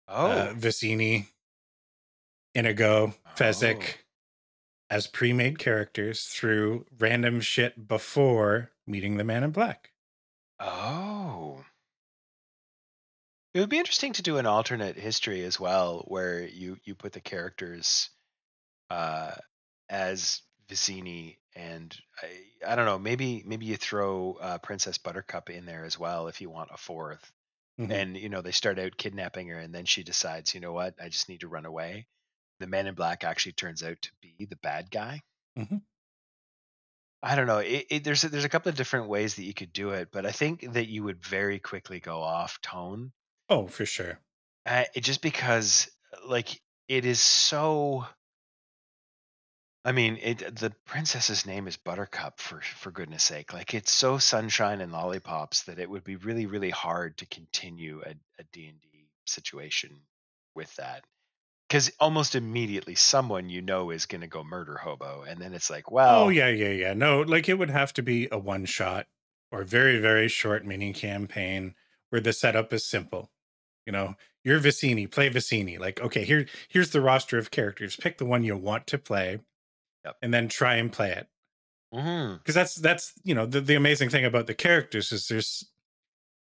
oh, 0.08 0.32
uh, 0.32 0.54
Vizzini, 0.54 1.28
Inigo, 2.54 3.14
Fezzik 3.36 3.82
Oh. 3.82 4.00
as 4.90 5.08
pre-made 5.08 5.60
characters 5.60 6.24
through 6.26 6.86
random 6.98 7.40
shit 7.42 7.88
before 7.88 8.72
meeting 8.88 9.18
the 9.18 9.24
Man 9.24 9.44
in 9.44 9.52
Black. 9.52 9.92
oh. 10.60 11.64
It 13.56 13.62
would 13.62 13.70
be 13.70 13.80
interesting 13.80 14.14
to 14.14 14.22
do 14.22 14.38
an 14.38 14.46
alternate 14.46 14.96
history 14.96 15.44
as 15.44 15.60
well, 15.60 16.06
where 16.08 16.46
you 16.48 16.78
you 16.84 16.94
put 16.94 17.14
the 17.14 17.20
characters 17.20 18.12
uh, 18.92 19.32
as 19.90 20.44
Vizzini 20.68 21.39
and 21.56 21.96
I, 22.22 22.46
I 22.68 22.76
don't 22.76 22.86
know, 22.86 23.00
maybe 23.00 23.44
maybe 23.46 23.66
you 23.66 23.78
throw 23.78 24.34
uh, 24.36 24.58
Princess 24.60 24.98
Buttercup 24.98 25.50
in 25.50 25.66
there 25.66 25.86
as 25.86 25.98
well 26.00 26.28
if 26.28 26.42
you 26.42 26.50
want 26.50 26.72
a 26.74 26.78
4th 26.78 27.32
Mhm. 27.78 27.92
And 27.92 28.18
you 28.18 28.30
know 28.30 28.42
they 28.42 28.52
start 28.52 28.80
out 28.80 28.98
kidnapping 28.98 29.48
her, 29.50 29.60
and 29.60 29.74
then 29.74 29.86
she 29.86 30.04
decides, 30.04 30.54
you 30.54 30.60
know 30.62 30.74
what, 30.74 30.96
I 31.02 31.10
just 31.10 31.30
need 31.30 31.42
to 31.42 31.48
run 31.50 31.66
away. 31.66 32.08
The 32.60 32.68
Man 32.68 32.88
in 32.88 32.96
Black 32.96 33.24
actually 33.24 33.54
turns 33.54 33.84
out 33.84 34.02
to 34.04 34.12
be 34.22 34.46
the 34.46 34.58
bad 34.58 34.92
guy. 34.92 35.22
Mhm. 35.56 35.80
I 37.22 37.36
don't 37.36 37.48
know. 37.48 37.60
It, 37.60 37.86
it, 37.90 38.04
there's 38.04 38.24
a, 38.26 38.30
there's 38.30 38.44
a 38.46 38.50
couple 38.50 38.70
of 38.70 38.76
different 38.76 39.08
ways 39.10 39.36
that 39.36 39.44
you 39.44 39.54
could 39.54 39.72
do 39.74 39.92
it, 39.92 40.10
but 40.12 40.26
I 40.26 40.32
think 40.32 40.74
that 40.74 40.88
you 40.88 41.04
would 41.04 41.24
very 41.24 41.60
quickly 41.60 42.00
go 42.02 42.22
off 42.22 42.60
tone. 42.62 43.14
Oh, 43.48 43.68
for 43.68 43.86
sure. 43.86 44.22
Uh, 44.66 44.86
it, 44.96 45.02
just 45.02 45.22
because, 45.22 45.90
like, 46.26 46.62
it 46.88 47.06
is 47.06 47.22
so. 47.22 48.06
I 49.86 49.94
mean, 49.94 50.18
it 50.22 50.56
the 50.58 50.72
princess's 50.86 51.46
name 51.46 51.68
is 51.68 51.78
Buttercup 51.78 52.40
for 52.40 52.62
for 52.62 52.92
goodness 52.92 53.24
sake. 53.24 53.54
Like, 53.54 53.74
it's 53.74 53.92
so 53.92 54.18
sunshine 54.18 54.82
and 54.82 54.92
lollipops 54.92 55.64
that 55.64 55.80
it 55.80 55.90
would 55.90 56.04
be 56.04 56.18
really 56.18 56.46
really 56.46 56.70
hard 56.70 57.18
to 57.18 57.26
continue 57.26 58.02
a 58.06 58.12
a 58.40 58.44
D 58.52 58.68
and 58.68 58.82
D 58.82 59.08
situation 59.26 60.02
with 60.56 60.76
that. 60.76 61.04
Because 61.68 61.92
almost 62.00 62.36
immediately, 62.36 62.96
someone 62.96 63.50
you 63.50 63.62
know 63.62 63.92
is 63.92 64.08
going 64.08 64.22
to 64.22 64.28
go 64.28 64.44
murder 64.44 64.76
Hobo, 64.78 65.24
and 65.28 65.40
then 65.40 65.54
it's 65.54 65.70
like, 65.70 65.92
oh, 65.92 65.96
well, 65.96 66.24
Oh 66.26 66.30
yeah, 66.30 66.50
yeah, 66.50 66.70
yeah. 66.70 66.94
No, 66.94 67.22
like 67.22 67.48
it 67.48 67.60
would 67.60 67.70
have 67.70 67.94
to 67.94 68.02
be 68.02 68.28
a 68.32 68.40
one 68.40 68.66
shot 68.66 69.08
or 69.52 69.64
very, 69.64 70.00
very 70.00 70.28
short 70.28 70.66
mini 70.66 70.94
campaign 70.94 71.76
where 72.10 72.22
the 72.22 72.34
setup 72.34 72.74
is 72.74 72.86
simple. 72.86 73.32
You 73.86 73.94
know, 73.94 74.16
you're 74.44 74.60
Vizzini, 74.60 75.10
play 75.10 75.30
Vizzini. 75.30 75.80
Like, 75.80 76.00
okay, 76.02 76.24
here, 76.24 76.46
here's 76.68 76.92
the 76.92 77.02
roster 77.02 77.38
of 77.38 77.52
characters. 77.52 77.96
Pick 77.96 78.18
the 78.18 78.26
one 78.26 78.44
you 78.44 78.56
want 78.58 78.88
to 78.88 78.98
play, 78.98 79.40
Yep. 80.06 80.16
and 80.22 80.34
then 80.34 80.48
try 80.48 80.76
and 80.76 80.92
play 80.92 81.12
it. 81.12 81.28
Mm. 81.94 82.38
Because 82.40 82.56
that's 82.56 82.76
that's 82.76 83.14
you 83.24 83.34
know 83.36 83.46
the, 83.46 83.62
the 83.62 83.76
amazing 83.76 84.10
thing 84.10 84.24
about 84.26 84.48
the 84.48 84.54
characters 84.54 85.12
is 85.12 85.28
there's 85.28 85.68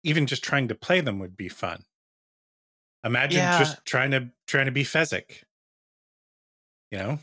even 0.04 0.26
just 0.28 0.44
trying 0.44 0.68
to 0.68 0.76
play 0.76 1.02
them 1.02 1.20
would 1.20 1.36
be 1.36 1.50
fun. 1.50 1.84
Imagine 3.04 3.40
Yeah. 3.40 3.60
just 3.60 3.84
trying 3.86 4.12
to 4.12 4.30
trying 4.48 4.66
to 4.68 4.72
be 4.72 4.84
Fezzik. 4.84 5.44
You 6.92 6.98
know, 7.00 7.20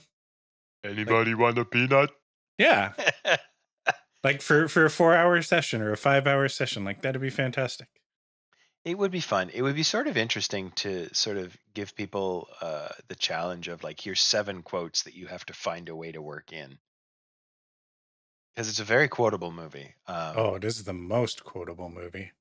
Anybody 0.84 1.34
want 1.34 1.58
a 1.58 1.64
peanut? 1.64 2.10
yeah. 2.58 2.92
like 4.24 4.42
for 4.42 4.66
for 4.68 4.84
a 4.84 4.90
four 4.90 5.14
hour 5.14 5.40
session 5.42 5.80
or 5.80 5.92
a 5.92 5.96
five 5.96 6.26
hour 6.26 6.48
session 6.48 6.84
like 6.84 7.02
that'd 7.02 7.20
be 7.22 7.30
fantastic 7.30 7.88
It 8.88 8.96
would 8.96 9.10
be 9.10 9.20
fun. 9.20 9.50
It 9.52 9.60
would 9.60 9.74
be 9.74 9.82
sort 9.82 10.08
of 10.08 10.16
interesting 10.16 10.70
to 10.76 11.14
sort 11.14 11.36
of 11.36 11.54
give 11.74 11.94
people 11.94 12.48
uh, 12.62 12.88
the 13.08 13.14
challenge 13.14 13.68
of 13.68 13.84
like, 13.84 14.00
here's 14.00 14.22
seven 14.22 14.62
quotes 14.62 15.02
that 15.02 15.14
you 15.14 15.26
have 15.26 15.44
to 15.46 15.52
find 15.52 15.90
a 15.90 15.94
way 15.94 16.10
to 16.10 16.22
work 16.22 16.54
in. 16.54 16.78
Because 18.54 18.70
it's 18.70 18.80
a 18.80 18.84
very 18.84 19.06
quotable 19.08 19.52
movie. 19.52 19.94
Um, 20.06 20.34
oh 20.36 20.58
this 20.58 20.78
is 20.78 20.84
the 20.84 20.94
most 20.94 21.44
quotable 21.44 21.90
movie 21.90 22.32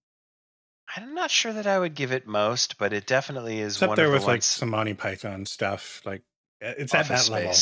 I'm 0.95 1.13
not 1.13 1.29
sure 1.29 1.51
that 1.51 1.67
I 1.67 1.77
would 1.77 1.95
give 1.95 2.13
it 2.13 2.27
most, 2.27 2.77
but 2.77 2.93
it 2.93 3.05
definitely 3.05 3.59
is 3.59 3.75
it's 3.75 3.83
up 3.83 3.89
one 3.89 3.95
there 3.97 4.05
of 4.05 4.11
the 4.11 4.17
with 4.19 4.27
like 4.27 4.41
some 4.41 4.69
monty 4.69 4.93
python 4.93 5.45
stuff 5.45 6.01
like 6.05 6.21
uh, 6.63 6.73
it's 6.77 6.95
at 6.95 7.07
that 7.07 7.15
Office 7.15 7.29
level 7.29 7.53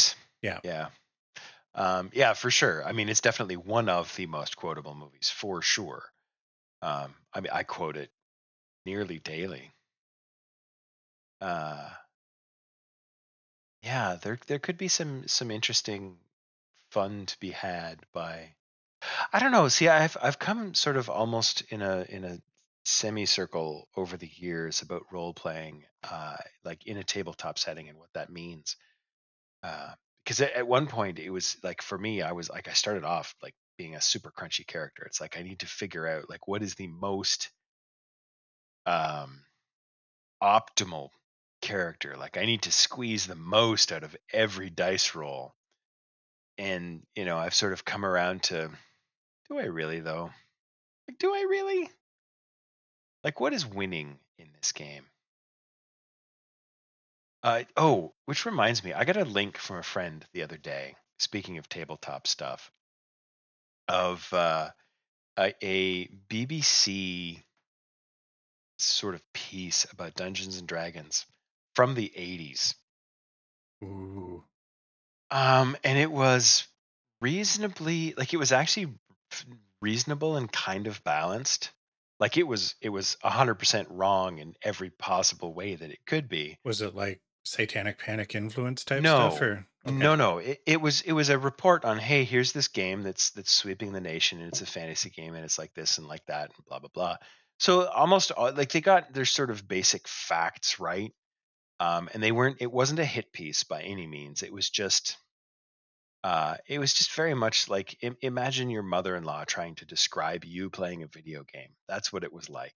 Yeah. 0.44 0.60
Yeah. 0.64 0.88
Um, 1.74 2.12
yeah, 2.14 2.34
for 2.34 2.52
sure. 2.52 2.86
I 2.86 2.92
mean, 2.92 3.10
it's 3.10 3.20
definitely 3.20 3.58
one 3.58 3.90
of 3.90 4.16
the 4.16 4.28
most 4.28 4.56
quotable 4.56 4.94
movies 4.94 5.30
for 5.30 5.64
sure. 5.64 6.04
Um, 6.84 7.16
I 7.34 7.42
mean, 7.42 7.52
I 7.52 7.64
quote 7.64 7.98
it 7.98 8.12
nearly 8.86 9.20
daily. 9.20 9.72
Uh, 11.42 11.90
yeah, 13.84 14.18
there 14.22 14.40
there 14.48 14.60
could 14.60 14.78
be 14.78 14.88
some 14.88 15.28
some 15.28 15.52
interesting 15.52 16.18
fun 16.92 17.26
to 17.28 17.40
be 17.40 17.52
had 17.52 18.00
by. 18.14 18.56
I 19.34 19.40
don't 19.40 19.52
know. 19.52 19.68
See, 19.68 19.88
I've 19.88 20.18
I've 20.22 20.40
come 20.40 20.74
sort 20.74 20.98
of 20.98 21.10
almost 21.10 21.62
in 21.70 21.82
a 21.82 22.06
in 22.10 22.24
a 22.24 22.40
semicircle 22.86 23.88
over 23.96 24.18
the 24.18 24.30
years 24.36 24.82
about 24.82 25.12
role 25.12 25.34
playing, 25.34 25.84
uh, 26.04 26.38
like 26.64 26.86
in 26.86 26.98
a 26.98 27.04
tabletop 27.04 27.60
setting 27.60 27.90
and 27.90 27.98
what 28.00 28.14
that 28.14 28.32
means. 28.32 28.76
Because 29.62 30.42
at, 30.42 30.54
at 30.54 30.68
one 30.68 30.88
point 30.88 31.20
it 31.20 31.30
was 31.30 31.58
like 31.64 31.82
for 31.82 31.98
me, 31.98 32.22
I 32.22 32.32
was 32.34 32.50
like 32.50 32.68
I 32.68 32.74
started 32.74 33.04
off 33.04 33.36
like 33.44 33.56
being 33.78 33.96
a 33.96 34.02
super 34.02 34.32
crunchy 34.32 34.66
character. 34.66 35.04
It's 35.06 35.22
like 35.22 35.38
I 35.38 35.44
need 35.44 35.60
to 35.60 35.68
figure 35.68 36.08
out 36.08 36.30
like 36.30 36.48
what 36.48 36.64
is 36.64 36.76
the 36.76 36.88
most 36.88 37.50
um 38.86 39.42
optimal 40.42 41.10
character. 41.62 42.16
Like 42.18 42.38
I 42.38 42.46
need 42.46 42.64
to 42.64 42.72
squeeze 42.72 43.28
the 43.28 43.36
most 43.36 43.92
out 43.92 44.04
of 44.04 44.16
every 44.32 44.70
dice 44.70 45.16
roll. 45.16 45.54
And 46.58 47.04
you 47.16 47.26
know, 47.26 47.38
I've 47.38 47.56
sort 47.56 47.74
of 47.74 47.86
come 47.86 48.06
around 48.06 48.44
to 48.44 48.70
do 49.50 49.60
I 49.60 49.66
really 49.66 50.00
though? 50.00 50.32
Like, 51.08 51.18
do 51.20 51.34
I 51.34 51.46
really? 51.50 51.90
Like, 53.24 53.40
what 53.40 53.54
is 53.54 53.66
winning 53.66 54.18
in 54.38 54.48
this 54.56 54.72
game? 54.72 55.06
Uh, 57.44 57.64
oh, 57.78 58.14
which 58.26 58.46
reminds 58.46 58.84
me, 58.84 58.94
I 58.94 59.06
got 59.06 59.18
a 59.18 59.26
link 59.26 59.58
from 59.58 59.78
a 59.78 59.84
friend 59.84 60.26
the 60.34 60.44
other 60.44 60.58
day. 60.58 60.96
Speaking 61.20 61.58
of 61.58 61.70
tabletop 61.70 62.28
stuff, 62.28 62.72
of 63.88 64.28
uh, 64.34 64.70
a, 65.38 65.54
a 65.62 66.08
BBC 66.30 67.44
sort 68.78 69.16
of 69.16 69.22
piece 69.34 69.86
about 69.92 70.16
Dungeons 70.16 70.58
and 70.58 70.68
Dragons 70.68 71.26
from 71.76 71.94
the 71.96 72.12
80s. 72.18 72.76
Ooh. 73.84 74.44
Um, 75.32 75.76
and 75.84 75.98
it 75.98 76.12
was 76.12 76.68
reasonably 77.22 78.14
like 78.18 78.34
it 78.34 78.38
was 78.38 78.52
actually 78.52 78.94
reasonable 79.82 80.38
and 80.38 80.52
kind 80.52 80.88
of 80.88 81.04
balanced. 81.04 81.72
Like 82.20 82.38
it 82.38 82.44
was 82.48 82.76
it 82.82 82.90
was 82.90 83.18
100% 83.24 83.88
wrong 83.90 84.38
in 84.40 84.56
every 84.64 84.90
possible 84.90 85.54
way 85.54 85.76
that 85.76 85.90
it 85.92 86.00
could 86.06 86.30
be. 86.30 86.58
Was 86.64 86.82
it 86.82 86.96
like 86.96 87.22
satanic 87.44 88.00
panic 88.00 88.34
influence 88.36 88.84
type 88.84 89.02
No. 89.04 89.30
stuff 89.30 89.42
or 89.42 89.68
okay. 89.86 89.96
No, 89.96 90.16
no. 90.16 90.38
It, 90.40 90.62
it 90.66 90.82
was 90.82 91.02
it 91.02 91.12
was 91.12 91.30
a 91.30 91.38
report 91.38 91.84
on 91.86 91.98
hey, 91.98 92.24
here's 92.24 92.54
this 92.54 92.70
game 92.70 93.04
that's 93.04 93.32
that's 93.32 93.52
sweeping 93.52 93.92
the 93.92 94.02
nation 94.02 94.40
and 94.40 94.48
it's 94.48 94.62
a 94.62 94.66
fantasy 94.66 95.10
game 95.10 95.36
and 95.36 95.44
it's 95.44 95.60
like 95.60 95.74
this 95.74 95.98
and 95.98 96.08
like 96.08 96.26
that 96.28 96.52
and 96.56 96.66
blah 96.68 96.80
blah 96.80 96.90
blah. 96.94 97.18
So 97.60 97.88
almost 97.88 98.32
all, 98.32 98.53
like 98.53 98.72
they 98.72 98.82
got 98.82 99.14
their 99.14 99.26
sort 99.26 99.49
of 99.49 99.68
basic 99.68 100.08
facts 100.08 100.80
right. 100.80 101.14
Um, 101.80 102.10
and 102.14 102.24
they 102.24 102.32
weren't 102.32 102.58
it 102.62 102.72
wasn't 102.72 102.99
a 102.99 103.06
hit 103.06 103.32
piece 103.34 103.64
by 103.64 103.82
any 103.82 104.08
means. 104.08 104.43
It 104.43 104.53
was 104.53 104.70
just 104.70 105.18
uh, 106.24 106.56
it 106.68 106.80
was 106.80 106.93
just 106.93 107.12
very 107.14 107.34
much 107.34 107.70
like 107.70 107.97
im- 108.01 108.18
imagine 108.22 108.70
your 108.70 108.84
mother-in-law 108.84 109.43
trying 109.45 109.76
to 109.76 109.86
describe 109.86 110.43
you 110.43 110.70
playing 110.70 111.03
a 111.03 111.08
video 111.08 111.43
game. 111.43 111.70
That's 111.88 112.12
what 112.12 112.24
it 112.24 112.34
was 112.34 112.49
like. 112.49 112.74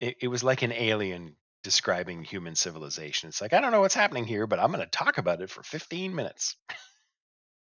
It, 0.00 0.16
it 0.20 0.28
was 0.28 0.44
like 0.44 0.62
an 0.62 0.72
alien 0.72 1.36
describing 1.62 2.22
human 2.22 2.54
civilization. 2.54 3.28
It's 3.28 3.40
like 3.40 3.52
I 3.52 3.60
don't 3.60 3.72
know 3.72 3.80
what's 3.80 3.94
happening 3.94 4.26
here, 4.26 4.46
but 4.46 4.58
I'm 4.58 4.72
going 4.72 4.84
to 4.84 4.90
talk 4.90 5.18
about 5.18 5.40
it 5.40 5.50
for 5.50 5.62
15 5.62 6.14
minutes. 6.14 6.56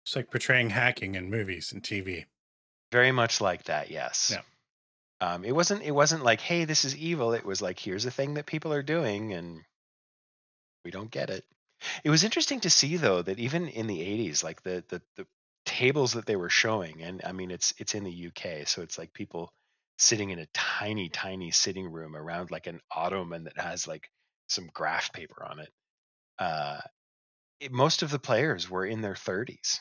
It's 0.04 0.16
like 0.16 0.30
portraying 0.30 0.70
hacking 0.70 1.14
in 1.14 1.30
movies 1.30 1.70
and 1.72 1.82
TV. 1.82 2.24
Very 2.90 3.12
much 3.12 3.40
like 3.40 3.64
that, 3.64 3.90
yes. 3.90 4.30
Yeah. 4.34 4.42
Um, 5.22 5.44
it 5.44 5.52
wasn't. 5.52 5.82
It 5.84 5.92
wasn't 5.92 6.24
like, 6.24 6.40
"Hey, 6.40 6.64
this 6.64 6.84
is 6.84 6.96
evil." 6.96 7.32
It 7.32 7.44
was 7.46 7.62
like, 7.62 7.78
"Here's 7.78 8.04
a 8.06 8.10
thing 8.10 8.34
that 8.34 8.44
people 8.46 8.72
are 8.72 8.82
doing, 8.82 9.32
and 9.32 9.64
we 10.84 10.90
don't 10.90 11.10
get 11.10 11.30
it." 11.30 11.44
It 12.04 12.10
was 12.10 12.24
interesting 12.24 12.60
to 12.60 12.70
see, 12.70 12.96
though, 12.96 13.22
that 13.22 13.38
even 13.38 13.68
in 13.68 13.86
the 13.86 14.02
'80s, 14.02 14.42
like 14.44 14.62
the 14.62 14.84
the, 14.88 15.02
the 15.16 15.26
tables 15.64 16.14
that 16.14 16.26
they 16.26 16.36
were 16.36 16.50
showing, 16.50 17.02
and 17.02 17.22
I 17.24 17.32
mean, 17.32 17.52
it's 17.52 17.72
it's 17.78 17.94
in 17.94 18.04
the 18.04 18.28
UK, 18.28 18.66
so 18.66 18.82
it's 18.82 18.98
like 18.98 19.12
people 19.14 19.52
sitting 19.98 20.30
in 20.30 20.40
a 20.40 20.46
tiny, 20.54 21.08
tiny 21.08 21.52
sitting 21.52 21.90
room 21.92 22.16
around 22.16 22.50
like 22.50 22.66
an 22.66 22.80
ottoman 22.90 23.44
that 23.44 23.58
has 23.58 23.86
like 23.86 24.10
some 24.48 24.68
graph 24.74 25.12
paper 25.12 25.44
on 25.44 25.60
it. 25.60 25.72
Uh, 26.38 26.80
it 27.60 27.72
most 27.72 28.02
of 28.02 28.10
the 28.10 28.18
players 28.20 28.70
were 28.70 28.86
in 28.86 29.02
their 29.02 29.16
30s. 29.16 29.80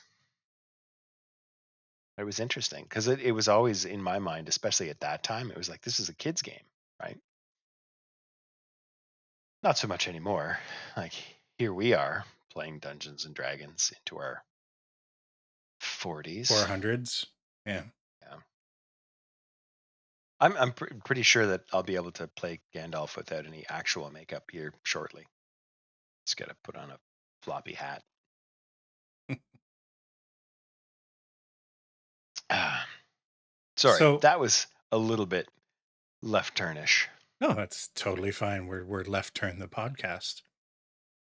It 2.22 2.26
was 2.26 2.40
interesting 2.40 2.84
because 2.84 3.08
it, 3.08 3.20
it 3.20 3.32
was 3.32 3.48
always 3.48 3.84
in 3.84 4.00
my 4.00 4.20
mind, 4.20 4.48
especially 4.48 4.92
at 4.92 5.00
that 5.00 5.24
time, 5.24 5.50
it 5.50 5.58
was 5.58 5.68
like 5.68 5.82
this 5.82 6.00
is 6.00 6.08
a 6.08 6.14
kid's 6.14 6.44
game, 6.44 6.64
right? 7.02 7.18
Not 9.64 9.80
so 9.80 9.88
much 9.88 10.08
anymore. 10.08 10.60
Like 10.96 11.14
here 11.58 11.74
we 11.74 11.96
are 11.96 12.24
playing 12.54 12.78
Dungeons 12.78 13.26
and 13.26 13.34
Dragons 13.34 13.92
into 13.98 14.22
our 14.22 14.44
40s. 15.82 16.52
400s. 16.52 17.26
Yeah. 17.66 17.86
Yeah. 18.22 18.38
I'm 20.40 20.56
I'm 20.58 20.74
pr- 20.74 20.94
pretty 21.04 21.24
sure 21.24 21.48
that 21.48 21.62
I'll 21.74 21.82
be 21.82 21.96
able 21.96 22.12
to 22.12 22.28
play 22.28 22.60
Gandalf 22.76 23.18
without 23.18 23.48
any 23.48 23.66
actual 23.68 24.12
makeup 24.12 24.44
here 24.52 24.76
shortly. 24.84 25.26
Just 26.28 26.38
got 26.38 26.50
to 26.50 26.56
put 26.64 26.76
on 26.76 26.92
a 26.92 27.00
floppy 27.42 27.74
hat. 27.74 28.04
Ah, 32.52 32.86
sorry, 33.78 33.98
So- 33.98 34.18
that 34.20 34.40
was 34.40 34.68
a 34.92 34.98
little 34.98 35.26
bit 35.26 35.48
left 36.22 36.56
turnish. 36.56 37.08
No, 37.40 37.54
that's 37.54 37.88
totally 37.96 38.32
fine. 38.32 38.68
We're 38.68 38.84
we're 38.86 39.04
left 39.04 39.34
turn 39.34 39.58
the 39.60 39.68
podcast. 39.68 40.42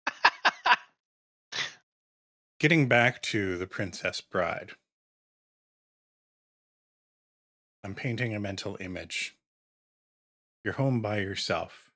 Getting 2.59 2.87
back 2.87 3.21
to 3.23 3.57
the 3.57 3.65
Princess 3.65 4.21
Bride. 4.21 4.71
I'm 7.83 7.95
painting 7.95 8.35
a 8.35 8.39
mental 8.39 8.77
image. 8.79 9.35
You're 10.63 10.75
home 10.75 11.01
by 11.01 11.17
yourself. 11.21 11.89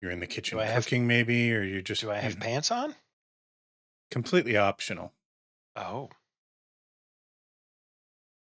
You're 0.00 0.12
in 0.12 0.20
the 0.20 0.28
kitchen 0.28 0.58
I 0.60 0.66
have- 0.66 0.84
cooking, 0.84 1.06
maybe, 1.08 1.52
or 1.52 1.62
you're 1.64 1.82
just 1.82 2.02
Do 2.02 2.10
I 2.10 2.16
you 2.16 2.22
have 2.22 2.38
know, 2.38 2.44
pants 2.46 2.70
on? 2.70 2.94
completely 4.12 4.56
optional. 4.56 5.12
Oh, 5.74 6.10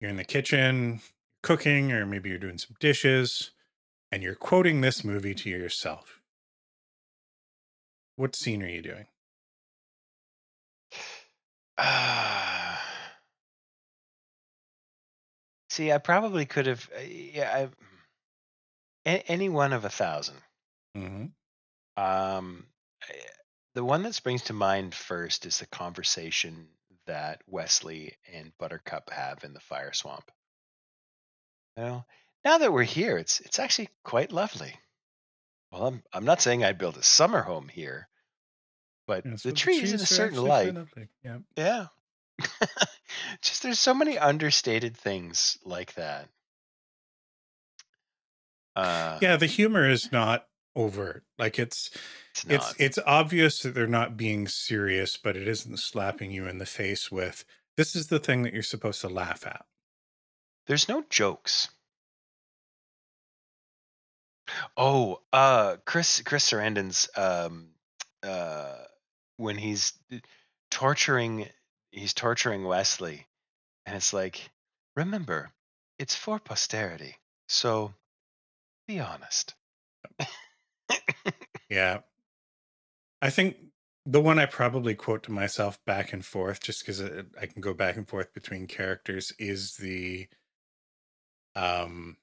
You're 0.00 0.10
in 0.10 0.16
the 0.16 0.24
kitchen 0.24 1.00
cooking, 1.42 1.92
or 1.92 2.06
maybe 2.06 2.28
you're 2.28 2.38
doing 2.38 2.58
some 2.58 2.76
dishes, 2.80 3.52
and 4.12 4.22
you're 4.22 4.34
quoting 4.34 4.80
this 4.80 5.04
movie 5.04 5.34
to 5.34 5.50
yourself. 5.50 6.22
What 8.16 8.34
scene 8.34 8.62
are 8.62 8.68
you 8.68 8.82
doing? 8.82 9.06
Ah. 11.78 12.80
See, 15.70 15.92
I 15.92 15.98
probably 15.98 16.46
could 16.46 16.66
have. 16.66 16.90
uh, 16.96 17.00
Yeah, 17.00 17.68
I, 19.06 19.10
a- 19.10 19.22
any 19.30 19.48
one 19.48 19.72
of 19.72 19.84
a 19.84 19.90
thousand. 19.90 20.42
hmm 20.94 21.26
Um, 21.96 22.68
eh, 23.08 23.28
the 23.74 23.84
one 23.84 24.02
that 24.02 24.14
springs 24.14 24.44
to 24.44 24.52
mind 24.52 24.94
first 24.94 25.46
is 25.46 25.58
the 25.58 25.66
conversation 25.66 26.75
that 27.06 27.42
Westley 27.46 28.16
and 28.32 28.52
Buttercup 28.58 29.10
have 29.10 29.44
in 29.44 29.52
the 29.54 29.60
fire 29.60 29.92
swamp. 29.92 30.30
You 31.76 31.84
know, 31.84 32.04
now 32.44 32.58
that 32.58 32.72
we're 32.72 32.82
here, 32.84 33.16
it's 33.18 33.40
it's 33.40 33.58
actually 33.58 33.88
quite 34.04 34.32
lovely. 34.32 34.74
Well, 35.72 35.86
I'm 35.86 36.02
I'm 36.12 36.24
not 36.24 36.40
saying 36.40 36.64
I'd 36.64 36.78
build 36.78 36.96
a 36.96 37.02
summer 37.02 37.42
home 37.42 37.68
here, 37.68 38.08
but 39.06 39.24
the 39.42 39.52
trees 39.52 39.92
in 39.92 40.00
a 40.00 40.06
certain 40.06 40.42
light, 40.42 40.74
Yeah. 41.24 41.38
yeah. 41.56 41.86
Just 43.42 43.62
there's 43.62 43.78
so 43.78 43.94
many 43.94 44.18
understated 44.18 44.96
things 44.96 45.58
like 45.64 45.94
that. 45.94 46.28
Uh, 48.74 49.18
Yeah, 49.22 49.36
the 49.36 49.46
humor 49.46 49.88
is 49.88 50.12
not 50.12 50.46
overt. 50.76 51.24
Like 51.38 51.58
it's 51.58 51.90
it's 52.36 52.46
it's 52.46 52.74
it's 52.78 52.98
obvious 53.06 53.60
that 53.60 53.74
they're 53.74 53.86
not 53.86 54.16
being 54.16 54.46
serious, 54.46 55.16
but 55.16 55.36
it 55.36 55.48
isn't 55.48 55.78
slapping 55.78 56.30
you 56.30 56.46
in 56.46 56.58
the 56.58 56.66
face 56.66 57.10
with 57.10 57.44
this 57.76 57.96
is 57.96 58.06
the 58.08 58.18
thing 58.20 58.42
that 58.42 58.52
you're 58.52 58.62
supposed 58.62 59.00
to 59.00 59.08
laugh 59.08 59.46
at. 59.46 59.64
There's 60.66 60.88
no 60.88 61.04
jokes. 61.10 61.70
Oh, 64.76 65.20
uh, 65.32 65.76
Chris 65.84 66.22
Chris 66.22 66.50
Sarandon's 66.50 67.08
um, 67.16 67.68
uh, 68.22 68.76
when 69.36 69.56
he's 69.56 69.92
torturing 70.70 71.48
he's 71.90 72.14
torturing 72.14 72.64
Westley, 72.64 73.26
and 73.86 73.96
it's 73.96 74.12
like, 74.12 74.50
remember, 74.96 75.50
it's 75.98 76.14
for 76.14 76.38
posterity, 76.38 77.16
so 77.48 77.92
be 78.86 79.00
honest. 79.00 79.54
Yeah. 81.68 82.02
I 83.22 83.30
think 83.30 83.56
the 84.04 84.20
one 84.20 84.38
I 84.38 84.46
probably 84.46 84.94
quote 84.94 85.22
to 85.24 85.32
myself 85.32 85.82
back 85.84 86.12
and 86.12 86.24
forth, 86.24 86.60
just 86.60 86.80
because 86.80 87.00
I 87.02 87.46
can 87.46 87.60
go 87.60 87.74
back 87.74 87.96
and 87.96 88.08
forth 88.08 88.32
between 88.32 88.66
characters, 88.66 89.32
is 89.38 89.76
the 89.76 90.28
um 91.54 92.16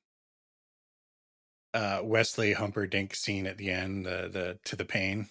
uh 1.73 2.01
Westley 2.03 2.53
Humperdinck 2.53 3.15
scene 3.15 3.47
at 3.47 3.57
the 3.57 3.71
end, 3.71 4.05
the 4.05 4.29
the 4.31 4.59
to 4.65 4.75
the 4.75 4.86
pain. 4.86 5.27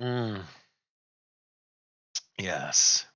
Mm. 0.00 0.42
Yes. 2.38 3.06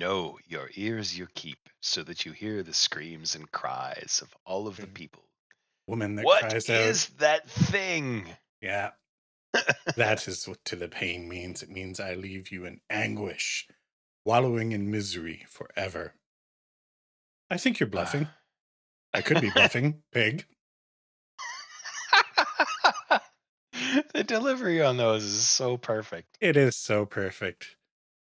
No, 0.00 0.38
your 0.46 0.70
ears 0.74 1.16
you 1.16 1.26
keep, 1.34 1.68
so 1.80 2.02
that 2.04 2.26
you 2.26 2.32
hear 2.32 2.62
the 2.62 2.74
screams 2.74 3.34
and 3.36 3.50
cries 3.52 4.20
of 4.22 4.34
all 4.44 4.66
of 4.66 4.76
the 4.80 4.86
Mhm. 4.86 4.94
people. 4.94 5.28
Woman 5.86 6.16
that 6.16 6.26
What 6.26 6.40
cries 6.40 6.68
is 6.68 7.10
out. 7.10 7.18
that 7.18 7.50
thing? 7.50 8.36
Yeah. 8.60 8.92
That 9.96 10.26
is 10.28 10.46
what 10.48 10.64
to 10.66 10.76
the 10.76 10.88
pain 10.88 11.28
means. 11.28 11.62
It 11.62 11.70
means 11.70 12.00
I 12.00 12.14
leave 12.14 12.50
you 12.50 12.64
in 12.64 12.80
anguish, 12.90 13.66
wallowing 14.24 14.72
in 14.72 14.90
misery 14.90 15.44
forever. 15.48 16.14
I 17.50 17.58
think 17.58 17.80
you're 17.80 17.88
bluffing. 17.88 18.28
I 19.14 19.20
could 19.20 19.40
be 19.40 19.50
bluffing, 19.54 20.02
pig. 20.12 20.46
the 24.14 24.24
delivery 24.24 24.80
on 24.82 24.96
those 24.96 25.24
is 25.24 25.48
so 25.48 25.76
perfect. 25.76 26.38
It 26.40 26.56
is 26.56 26.76
so 26.76 27.04
perfect. 27.04 27.76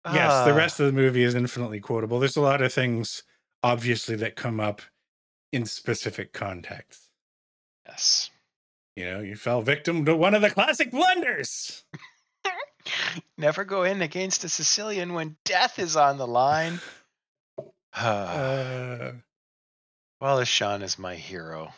Yes, 0.06 0.46
the 0.46 0.54
Ah, 0.54 0.56
rest 0.56 0.80
of 0.80 0.86
the 0.86 0.94
movie 0.94 1.24
is 1.24 1.36
infinitely 1.36 1.82
quotable. 1.82 2.20
There's 2.20 2.38
a 2.38 2.42
lot 2.42 2.62
of 2.62 2.72
things, 2.72 3.24
obviously, 3.62 4.16
that 4.18 4.38
come 4.38 4.60
up 4.62 4.82
in 5.52 5.66
specific 5.66 6.32
contexts. 6.32 7.10
Yes. 7.86 8.30
You 8.98 9.06
know, 9.06 9.20
you 9.20 9.36
fell 9.36 9.62
victim 9.62 10.06
to 10.06 10.16
one 10.16 10.34
of 10.34 10.42
the 10.42 10.50
classic 10.50 10.90
blunders. 10.90 11.84
Never 13.38 13.64
go 13.64 13.84
in 13.84 14.02
against 14.02 14.44
a 14.44 14.50
Sicilian 14.50 15.14
when 15.14 15.38
death 15.46 15.78
is 15.78 15.96
on 15.96 16.18
the 16.18 16.26
line. 16.28 16.80
Uh, 17.96 19.12
Wallace 20.22 20.48
Shawn 20.48 20.82
is 20.84 20.98
my 21.00 21.16
hero. 21.16 21.74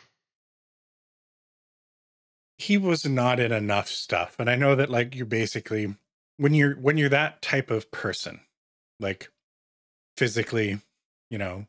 he 2.58 2.76
was 2.76 3.06
not 3.06 3.40
in 3.40 3.52
enough 3.52 3.88
stuff, 3.88 4.36
and 4.38 4.50
I 4.50 4.56
know 4.56 4.74
that 4.74 4.90
like 4.90 5.14
you're 5.14 5.24
basically 5.24 5.94
when 6.36 6.52
you're 6.52 6.74
when 6.74 6.98
you're 6.98 7.08
that 7.08 7.40
type 7.40 7.70
of 7.70 7.90
person, 7.90 8.40
like 8.98 9.30
physically, 10.18 10.80
you 11.30 11.38
know, 11.38 11.66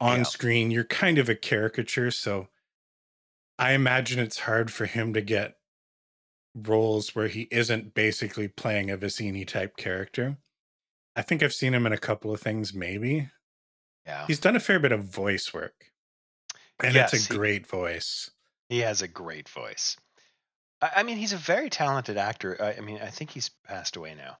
on 0.00 0.20
Yeah. 0.20 0.24
screen, 0.24 0.70
you're 0.70 0.84
kind 0.84 1.18
of 1.18 1.28
a 1.28 1.34
caricature. 1.34 2.10
So 2.10 2.48
I 3.58 3.72
imagine 3.72 4.18
it's 4.18 4.40
hard 4.40 4.72
for 4.72 4.86
him 4.86 5.12
to 5.14 5.20
get 5.20 5.56
roles 6.54 7.14
where 7.14 7.28
he 7.28 7.42
isn't 7.50 7.94
basically 7.94 8.48
playing 8.48 8.90
a 8.90 8.98
Vizzini 8.98 9.46
type 9.46 9.76
character. 9.76 10.36
I 11.16 11.22
think 11.22 11.42
I've 11.42 11.52
seen 11.52 11.74
him 11.74 11.86
in 11.86 11.92
a 11.92 11.98
couple 11.98 12.32
of 12.32 12.40
things, 12.40 12.74
maybe. 12.74 13.30
Yeah. 14.06 14.26
He's 14.26 14.40
done 14.40 14.56
a 14.56 14.60
fair 14.60 14.80
bit 14.80 14.92
of 14.92 15.04
voice 15.04 15.52
work. 15.54 15.92
And 16.82 16.94
Yes, 16.94 17.12
it's 17.14 17.30
a 17.30 17.32
he- 17.32 17.38
great 17.38 17.66
voice. 17.66 18.30
He 18.68 18.78
has 18.80 19.02
a 19.02 19.08
great 19.08 19.48
voice. 19.48 19.96
I, 20.80 20.90
I 20.96 21.02
mean, 21.02 21.18
he's 21.18 21.32
a 21.34 21.38
very 21.38 21.68
talented 21.70 22.16
actor. 22.16 22.56
I, 22.60 22.74
I 22.78 22.80
mean, 22.80 22.98
I 23.02 23.10
think 23.10 23.30
he's 23.30 23.50
passed 23.66 23.96
away 23.96 24.14
now. 24.14 24.38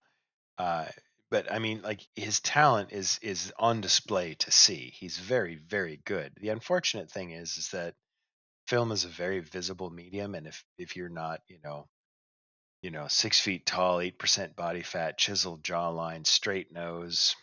Uh, 0.58 0.86
but 1.30 1.50
I 1.52 1.58
mean, 1.58 1.82
like 1.82 2.00
his 2.16 2.40
talent 2.40 2.92
is 2.92 3.18
is 3.22 3.52
on 3.58 3.80
display 3.80 4.34
to 4.34 4.50
see. 4.50 4.92
He's 4.94 5.18
very, 5.18 5.56
very 5.56 6.00
good. 6.04 6.32
The 6.40 6.48
unfortunate 6.50 7.10
thing 7.10 7.30
is, 7.30 7.56
is 7.56 7.68
that 7.70 7.94
film 8.72 8.90
is 8.90 9.04
a 9.04 9.08
very 9.08 9.40
visible 9.40 9.90
medium, 9.90 10.34
and 10.34 10.46
if 10.46 10.64
if 10.78 10.96
you're 10.96 11.10
not, 11.10 11.42
you 11.46 11.58
know, 11.62 11.86
you 12.82 12.90
know, 12.90 13.06
six 13.06 13.38
feet 13.38 13.66
tall, 13.66 14.00
eight 14.00 14.18
percent 14.18 14.56
body 14.56 14.80
fat, 14.80 15.18
chiseled 15.18 15.62
jawline, 15.62 16.26
straight 16.26 16.72
nose, 16.72 17.36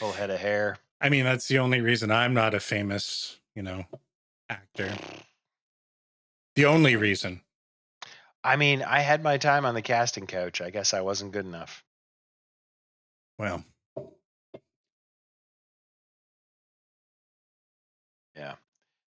full 0.00 0.10
head 0.10 0.30
of 0.30 0.40
hair, 0.40 0.76
I 1.00 1.08
mean, 1.08 1.24
that's 1.24 1.46
the 1.46 1.60
only 1.60 1.80
reason 1.80 2.10
I'm 2.10 2.34
not 2.34 2.52
a 2.52 2.58
famous, 2.58 3.38
you 3.54 3.62
know, 3.62 3.84
actor. 4.48 4.92
The 6.56 6.66
only 6.66 6.96
reason. 6.96 7.42
I 8.42 8.56
mean, 8.56 8.82
I 8.82 9.00
had 9.00 9.22
my 9.22 9.38
time 9.38 9.64
on 9.64 9.74
the 9.74 9.82
casting 9.82 10.26
couch. 10.26 10.60
I 10.60 10.70
guess 10.70 10.94
I 10.94 11.02
wasn't 11.02 11.30
good 11.30 11.46
enough. 11.46 11.84
Well, 13.38 13.64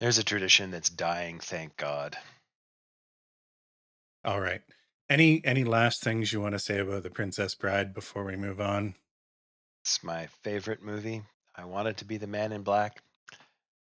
There's 0.02 0.18
a 0.18 0.24
tradition 0.24 0.72
that's 0.72 0.90
dying, 0.90 1.38
thank 1.38 1.76
God. 1.76 2.16
all 4.24 4.40
right. 4.40 4.60
Any 5.08 5.40
any 5.44 5.62
last 5.62 6.02
things 6.02 6.32
you 6.32 6.40
want 6.40 6.56
to 6.56 6.58
say 6.58 6.80
about 6.80 7.04
the 7.04 7.10
Princess 7.10 7.54
Bride 7.54 7.94
before 7.94 8.24
we 8.24 8.34
move 8.34 8.60
on? 8.60 8.96
It's 9.84 10.02
my 10.02 10.26
favorite 10.42 10.82
movie. 10.82 11.22
I 11.54 11.66
wanted 11.66 11.98
to 11.98 12.04
be 12.04 12.16
the 12.16 12.26
man 12.26 12.50
in 12.50 12.62
black 12.62 13.00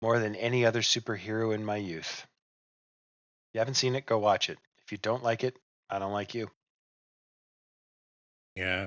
more 0.00 0.18
than 0.18 0.34
any 0.34 0.64
other 0.64 0.80
superhero 0.80 1.54
in 1.54 1.62
my 1.62 1.76
youth. 1.76 2.26
If 3.50 3.54
you 3.54 3.58
haven't 3.58 3.74
seen 3.74 3.94
it, 3.94 4.06
go 4.06 4.16
watch 4.16 4.48
it. 4.48 4.56
If 4.86 4.92
you 4.92 4.96
don't 4.96 5.22
like 5.22 5.44
it, 5.44 5.58
I 5.90 5.98
don't 5.98 6.12
like 6.12 6.34
you. 6.34 6.50
Yeah. 8.56 8.86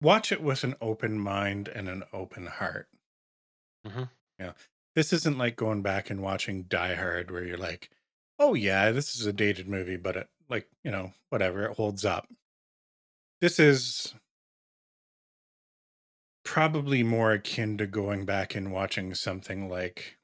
Watch 0.00 0.32
it 0.32 0.42
with 0.42 0.64
an 0.64 0.74
open 0.80 1.16
mind 1.16 1.68
and 1.68 1.88
an 1.88 2.02
open 2.12 2.46
heart. 2.46 2.88
Mm-hmm. 3.86 4.04
Yeah. 4.40 4.52
This 4.94 5.12
isn't 5.12 5.38
like 5.38 5.56
going 5.56 5.82
back 5.82 6.10
and 6.10 6.22
watching 6.22 6.64
Die 6.64 6.94
Hard 6.94 7.30
where 7.30 7.44
you're 7.44 7.56
like, 7.56 7.90
oh, 8.38 8.54
yeah, 8.54 8.90
this 8.92 9.14
is 9.16 9.26
a 9.26 9.32
dated 9.32 9.68
movie, 9.68 9.96
but 9.96 10.16
it, 10.16 10.28
like, 10.48 10.68
you 10.84 10.90
know, 10.90 11.12
whatever, 11.30 11.64
it 11.64 11.76
holds 11.76 12.04
up. 12.04 12.28
This 13.40 13.58
is 13.58 14.14
probably 16.44 17.02
more 17.02 17.32
akin 17.32 17.78
to 17.78 17.86
going 17.86 18.24
back 18.24 18.54
and 18.54 18.72
watching 18.72 19.14
something 19.14 19.68
like 19.68 20.18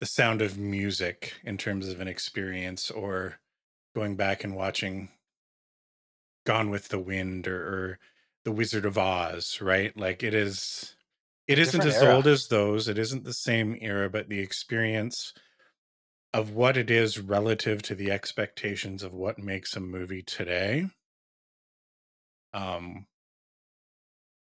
The 0.00 0.06
Sound 0.06 0.42
of 0.42 0.58
Music 0.58 1.34
in 1.42 1.56
terms 1.58 1.88
of 1.88 2.00
an 2.00 2.08
experience 2.08 2.90
or 2.90 3.40
going 3.94 4.16
back 4.16 4.44
and 4.44 4.54
watching 4.54 5.08
Gone 6.46 6.70
with 6.70 6.88
the 6.88 6.98
Wind 6.98 7.48
or, 7.48 7.56
or 7.56 7.98
The 8.44 8.52
Wizard 8.52 8.84
of 8.84 8.98
Oz, 8.98 9.60
right? 9.60 9.96
Like 9.96 10.22
it 10.22 10.34
is 10.34 10.94
it 11.46 11.58
isn't 11.58 11.84
as 11.84 12.02
era. 12.02 12.14
old 12.14 12.26
as 12.26 12.48
those. 12.48 12.88
It 12.88 12.98
isn't 12.98 13.24
the 13.24 13.32
same 13.32 13.76
era, 13.80 14.08
but 14.08 14.28
the 14.28 14.40
experience 14.40 15.32
of 16.32 16.50
what 16.50 16.76
it 16.76 16.90
is 16.90 17.18
relative 17.18 17.82
to 17.82 17.94
the 17.94 18.10
expectations 18.10 19.02
of 19.02 19.14
what 19.14 19.38
makes 19.38 19.76
a 19.76 19.80
movie 19.80 20.22
today. 20.22 20.86
Um 22.52 23.06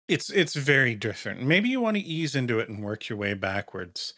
it's 0.08 0.30
it's 0.30 0.54
very 0.54 0.94
different. 0.94 1.42
Maybe 1.42 1.68
you 1.68 1.80
want 1.80 1.96
to 1.96 2.02
ease 2.02 2.36
into 2.36 2.58
it 2.58 2.68
and 2.68 2.82
work 2.82 3.08
your 3.08 3.18
way 3.18 3.34
backwards. 3.34 4.14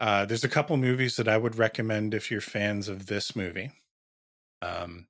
Uh, 0.00 0.24
there's 0.24 0.44
a 0.44 0.48
couple 0.48 0.76
movies 0.76 1.16
that 1.16 1.28
I 1.28 1.36
would 1.36 1.56
recommend 1.56 2.14
if 2.14 2.30
you're 2.30 2.40
fans 2.40 2.88
of 2.88 3.06
this 3.06 3.36
movie. 3.36 3.70
Um, 4.60 5.06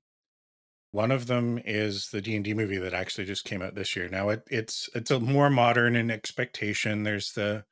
one 0.93 1.09
of 1.09 1.25
them 1.25 1.59
is 1.65 2.09
the 2.11 2.21
D 2.21 2.35
and 2.35 2.45
D 2.45 2.53
movie 2.53 2.77
that 2.77 2.93
actually 2.93 3.25
just 3.25 3.45
came 3.45 3.63
out 3.63 3.73
this 3.73 3.95
year. 3.95 4.07
Now 4.07 4.29
it, 4.29 4.43
it's 4.49 4.87
it's 4.93 5.09
a 5.09 5.19
more 5.19 5.49
modern 5.49 5.95
in 5.95 6.11
expectation. 6.11 7.01
There's 7.01 7.31
the 7.31 7.65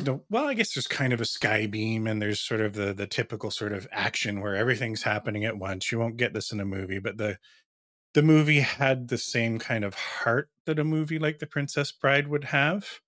no 0.00 0.22
well, 0.30 0.46
I 0.46 0.54
guess 0.54 0.74
there's 0.74 0.86
kind 0.86 1.12
of 1.12 1.20
a 1.20 1.24
sky 1.24 1.66
beam, 1.66 2.06
and 2.06 2.22
there's 2.22 2.40
sort 2.40 2.60
of 2.60 2.74
the 2.74 2.94
the 2.94 3.08
typical 3.08 3.50
sort 3.50 3.72
of 3.72 3.88
action 3.90 4.40
where 4.40 4.54
everything's 4.54 5.02
happening 5.02 5.44
at 5.44 5.58
once. 5.58 5.90
You 5.90 5.98
won't 5.98 6.16
get 6.16 6.32
this 6.32 6.52
in 6.52 6.60
a 6.60 6.64
movie, 6.64 7.00
but 7.00 7.18
the 7.18 7.36
the 8.14 8.22
movie 8.22 8.60
had 8.60 9.08
the 9.08 9.18
same 9.18 9.58
kind 9.58 9.84
of 9.84 9.94
heart 9.94 10.50
that 10.66 10.78
a 10.78 10.84
movie 10.84 11.18
like 11.18 11.40
The 11.40 11.48
Princess 11.48 11.90
Bride 11.90 12.28
would 12.28 12.44
have. 12.44 13.00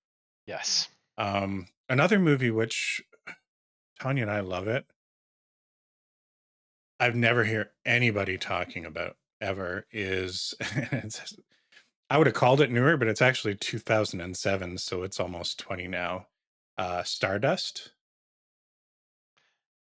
Yes. 0.48 0.88
Um, 1.16 1.68
another 1.88 2.18
movie 2.18 2.50
which 2.50 3.00
Tanya 4.00 4.22
and 4.22 4.32
I 4.32 4.40
love 4.40 4.66
it. 4.66 4.84
I've 6.98 7.14
never 7.16 7.44
hear 7.44 7.72
anybody 7.84 8.38
talking 8.38 8.84
about 8.86 9.16
ever 9.40 9.86
is 9.92 10.54
I 12.08 12.18
would 12.18 12.26
have 12.26 12.34
called 12.36 12.60
it 12.60 12.70
newer, 12.70 12.96
but 12.96 13.08
it's 13.08 13.20
actually 13.22 13.54
2007, 13.56 14.78
so 14.78 15.02
it's 15.02 15.20
almost 15.20 15.58
20 15.58 15.88
now. 15.88 16.28
Uh, 16.78 17.02
Stardust, 17.02 17.92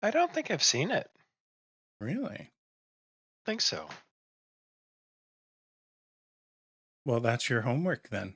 I 0.04 0.12
don't 0.12 0.34
think 0.34 0.52
I've 0.52 0.64
seen 0.64 0.92
it. 0.92 1.10
really? 2.00 2.52
think 3.46 3.62
so. 3.62 3.88
Well, 7.06 7.20
that's 7.20 7.50
your 7.50 7.62
homework 7.62 8.10
then. 8.10 8.36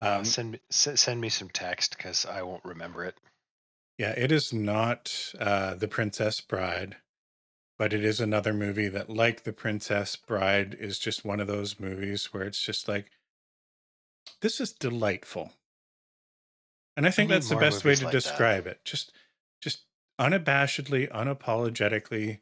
Uh, 0.00 0.18
Um, 0.18 0.24
send 0.24 0.52
me 0.52 0.60
s- 0.70 1.00
send 1.00 1.20
me 1.20 1.28
some 1.28 1.50
text 1.50 1.96
because 1.96 2.24
I 2.24 2.42
won't 2.42 2.64
remember 2.64 3.04
it. 3.04 3.16
Yeah, 3.98 4.12
it 4.16 4.30
is 4.30 4.52
not 4.52 5.32
uh, 5.40 5.74
The 5.74 5.88
Princess 5.88 6.40
Bride, 6.40 6.96
but 7.78 7.92
it 7.92 8.04
is 8.04 8.20
another 8.20 8.52
movie 8.52 8.88
that, 8.88 9.08
like 9.08 9.44
The 9.44 9.52
Princess 9.52 10.16
Bride, 10.16 10.76
is 10.78 10.98
just 10.98 11.24
one 11.24 11.40
of 11.40 11.46
those 11.46 11.78
movies 11.78 12.26
where 12.26 12.42
it's 12.42 12.60
just 12.60 12.88
like, 12.88 13.10
this 14.40 14.60
is 14.60 14.72
delightful. 14.72 15.52
And 16.96 17.06
I 17.06 17.10
think 17.10 17.30
need 17.30 17.36
that's 17.36 17.48
the 17.48 17.56
best 17.56 17.84
way 17.84 17.94
to 17.94 18.04
like 18.04 18.12
that. 18.12 18.20
describe 18.20 18.66
it. 18.66 18.80
Just, 18.84 19.12
just 19.62 19.84
unabashedly, 20.20 21.10
unapologetically, 21.12 22.40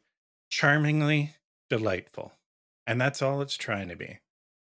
charmingly 0.49 1.35
delightful. 1.69 2.33
And 2.87 2.99
that's 2.99 3.21
all 3.21 3.41
it's 3.41 3.57
trying 3.57 3.89
to 3.89 3.95
be. 3.95 4.19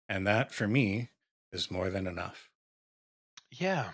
And 0.07 0.26
that, 0.26 0.53
for 0.53 0.67
me, 0.67 1.09
is 1.51 1.69
more 1.69 1.89
than 1.89 2.07
enough. 2.07 2.49
Yeah. 3.51 3.89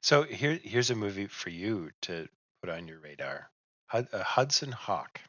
So 0.00 0.22
here 0.22 0.60
here's 0.62 0.90
a 0.90 0.94
movie 0.94 1.26
for 1.26 1.50
you 1.50 1.90
to 2.02 2.28
put 2.62 2.70
on 2.70 2.86
your 2.86 2.98
radar. 2.98 3.50
Hud, 3.88 4.08
uh, 4.12 4.22
Hudson 4.22 4.72
Hawk. 4.72 5.20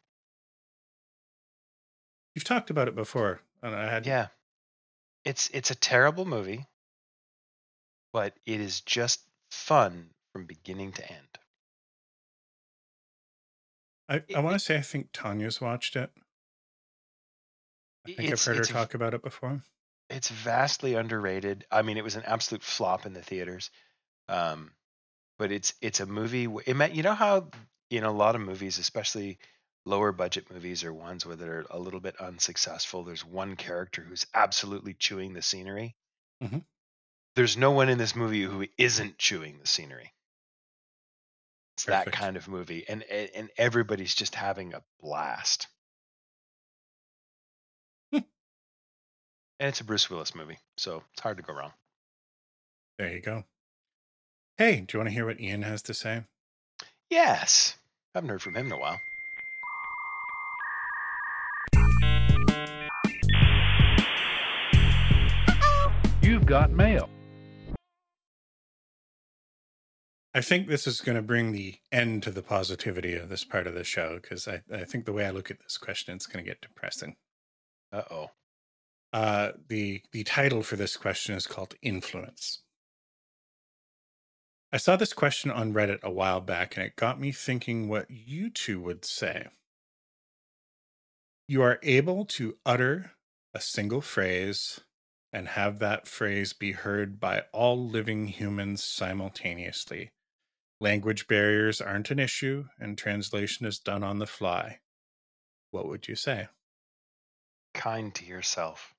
You've 2.35 2.43
talked 2.43 2.69
about 2.69 2.87
it 2.87 2.95
before. 2.95 3.41
And 3.61 3.75
I 3.75 3.89
had 3.89 4.05
Yeah. 4.05 4.27
It's 5.25 5.49
it's 5.53 5.69
a 5.69 5.75
terrible 5.75 6.25
movie, 6.25 6.65
but 8.13 8.33
it 8.45 8.61
is 8.61 8.81
just 8.81 9.21
fun 9.51 10.11
from 10.31 10.45
beginning 10.45 10.93
to 10.93 11.11
end. 11.11 11.39
I, 14.07 14.23
I 14.35 14.39
want 14.39 14.55
to 14.55 14.59
say 14.59 14.77
I 14.77 14.81
think 14.81 15.09
Tanya's 15.11 15.59
watched 15.59 15.95
it. 15.95 16.09
I 18.07 18.13
think 18.13 18.31
I've 18.31 18.43
heard 18.43 18.57
her 18.57 18.63
talk 18.63 18.93
about 18.93 19.13
it 19.13 19.21
before. 19.21 19.61
It's 20.09 20.29
vastly 20.29 20.95
underrated. 20.95 21.65
I 21.69 21.83
mean, 21.83 21.97
it 21.97 22.03
was 22.03 22.15
an 22.15 22.23
absolute 22.25 22.63
flop 22.63 23.05
in 23.05 23.13
the 23.13 23.21
theaters. 23.21 23.69
Um, 24.27 24.71
but 25.37 25.51
it's 25.51 25.73
it's 25.81 25.99
a 25.99 26.05
movie. 26.05 26.47
It 26.65 26.75
meant, 26.75 26.95
you 26.95 27.03
know 27.03 27.13
how 27.13 27.49
in 27.89 28.03
a 28.03 28.11
lot 28.11 28.35
of 28.35 28.41
movies, 28.41 28.77
especially 28.79 29.39
lower 29.85 30.11
budget 30.11 30.49
movies 30.51 30.83
or 30.83 30.93
ones 30.93 31.25
where 31.25 31.35
they're 31.35 31.65
a 31.69 31.79
little 31.79 31.99
bit 31.99 32.17
unsuccessful, 32.17 33.03
there's 33.03 33.25
one 33.25 33.55
character 33.55 34.01
who's 34.03 34.25
absolutely 34.33 34.93
chewing 34.93 35.33
the 35.33 35.41
scenery. 35.41 35.95
Mhm. 36.41 36.65
there's 37.35 37.57
no 37.57 37.71
one 37.71 37.89
in 37.89 37.97
this 37.97 38.15
movie 38.15 38.43
who 38.43 38.67
isn't 38.77 39.17
chewing 39.17 39.59
the 39.59 39.67
scenery. 39.67 40.13
It's 41.75 41.85
that 41.85 42.11
kind 42.11 42.37
of 42.37 42.47
movie, 42.47 42.87
and 42.87 43.03
and 43.03 43.49
everybody's 43.57 44.13
just 44.13 44.35
having 44.35 44.73
a 44.73 44.83
blast. 44.99 45.67
Hmm. 48.11 48.19
and 49.59 49.69
it's 49.69 49.79
a 49.81 49.83
Bruce 49.83 50.09
Willis 50.09 50.35
movie, 50.35 50.59
so 50.77 51.03
it's 51.13 51.21
hard 51.21 51.37
to 51.37 51.43
go 51.43 51.53
wrong. 51.53 51.73
There 52.97 53.11
you 53.13 53.21
go. 53.21 53.45
Hey, 54.59 54.81
do 54.81 54.95
you 54.95 54.99
want 54.99 55.07
to 55.07 55.13
hear 55.13 55.25
what 55.25 55.39
Ian 55.39 55.63
has 55.63 55.81
to 55.83 55.93
say? 55.95 56.25
Yes, 57.09 57.78
haven't 58.15 58.29
heard 58.29 58.41
from 58.41 58.55
him 58.55 58.67
in 58.67 58.71
a 58.71 58.77
while. 58.77 58.99
You've 66.21 66.45
got 66.45 66.71
mail. 66.71 67.09
I 70.33 70.41
think 70.41 70.67
this 70.67 70.85
is 70.85 71.01
going 71.01 71.15
to 71.15 71.21
bring 71.21 71.51
the 71.51 71.75
end 71.91 72.23
to 72.23 72.31
the 72.31 72.43
positivity 72.43 73.15
of 73.15 73.29
this 73.29 73.43
part 73.43 73.67
of 73.67 73.73
the 73.73 73.83
show 73.83 74.19
because 74.21 74.47
I, 74.47 74.61
I 74.71 74.83
think 74.85 75.05
the 75.05 75.13
way 75.13 75.25
I 75.25 75.31
look 75.31 75.49
at 75.49 75.59
this 75.59 75.77
question, 75.77 76.15
it's 76.15 76.27
going 76.27 76.43
to 76.43 76.49
get 76.49 76.61
depressing. 76.61 77.15
Uh 77.91 78.03
oh. 78.11 78.27
Uh, 79.11 79.53
the 79.67 80.03
the 80.11 80.23
title 80.23 80.61
for 80.61 80.75
this 80.75 80.95
question 80.95 81.33
is 81.33 81.47
called 81.47 81.73
influence. 81.81 82.61
I 84.71 84.77
saw 84.77 84.95
this 84.95 85.13
question 85.13 85.49
on 85.49 85.73
Reddit 85.73 86.03
a 86.03 86.11
while 86.11 86.41
back, 86.41 86.77
and 86.77 86.85
it 86.85 86.95
got 86.95 87.19
me 87.19 87.31
thinking 87.31 87.87
what 87.87 88.09
you 88.11 88.51
two 88.51 88.79
would 88.81 89.03
say. 89.03 89.47
You 91.47 91.63
are 91.63 91.79
able 91.81 92.25
to 92.25 92.57
utter 92.65 93.13
a 93.53 93.61
single 93.61 94.01
phrase 94.01 94.79
and 95.33 95.47
have 95.47 95.79
that 95.79 96.07
phrase 96.07 96.53
be 96.53 96.73
heard 96.73 97.19
by 97.19 97.45
all 97.51 97.83
living 97.83 98.27
humans 98.27 98.83
simultaneously. 98.83 100.11
Language 100.79 101.27
barriers 101.27 101.81
aren't 101.81 102.11
an 102.11 102.19
issue, 102.19 102.65
and 102.79 102.97
translation 102.97 103.65
is 103.65 103.79
done 103.79 104.03
on 104.03 104.19
the 104.19 104.27
fly. 104.27 104.79
What 105.71 105.87
would 105.87 106.07
you 106.07 106.15
say? 106.15 106.47
Kind 107.73 108.13
to 108.15 108.25
yourself. 108.25 108.93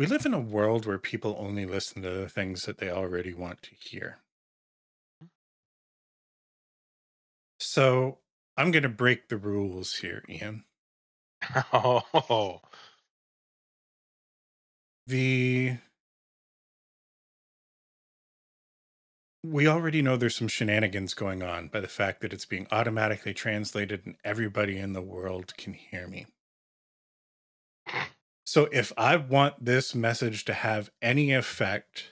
We 0.00 0.06
live 0.06 0.24
in 0.24 0.32
a 0.32 0.40
world 0.40 0.86
where 0.86 0.96
people 0.96 1.36
only 1.38 1.66
listen 1.66 2.00
to 2.00 2.08
the 2.08 2.28
things 2.30 2.62
that 2.62 2.78
they 2.78 2.88
already 2.88 3.34
want 3.34 3.60
to 3.64 3.74
hear. 3.78 4.16
Mm-hmm. 5.22 5.26
So 7.58 8.16
I'm 8.56 8.70
going 8.70 8.84
to 8.84 8.88
break 8.88 9.28
the 9.28 9.36
rules 9.36 9.96
here, 9.96 10.24
Ian. 10.26 10.64
Oh, 11.74 12.62
The 15.06 15.76
we 19.44 19.68
already 19.68 20.00
know 20.00 20.16
there's 20.16 20.36
some 20.36 20.48
shenanigans 20.48 21.12
going 21.12 21.42
on 21.42 21.68
by 21.68 21.80
the 21.80 21.88
fact 21.88 22.22
that 22.22 22.32
it's 22.32 22.46
being 22.46 22.66
automatically 22.70 23.34
translated 23.34 24.06
and 24.06 24.16
everybody 24.24 24.78
in 24.78 24.94
the 24.94 25.02
world 25.02 25.54
can 25.58 25.74
hear 25.74 26.08
me. 26.08 26.24
So 28.44 28.68
if 28.72 28.92
I 28.96 29.16
want 29.16 29.64
this 29.64 29.94
message 29.94 30.44
to 30.46 30.54
have 30.54 30.90
any 31.00 31.32
effect, 31.32 32.06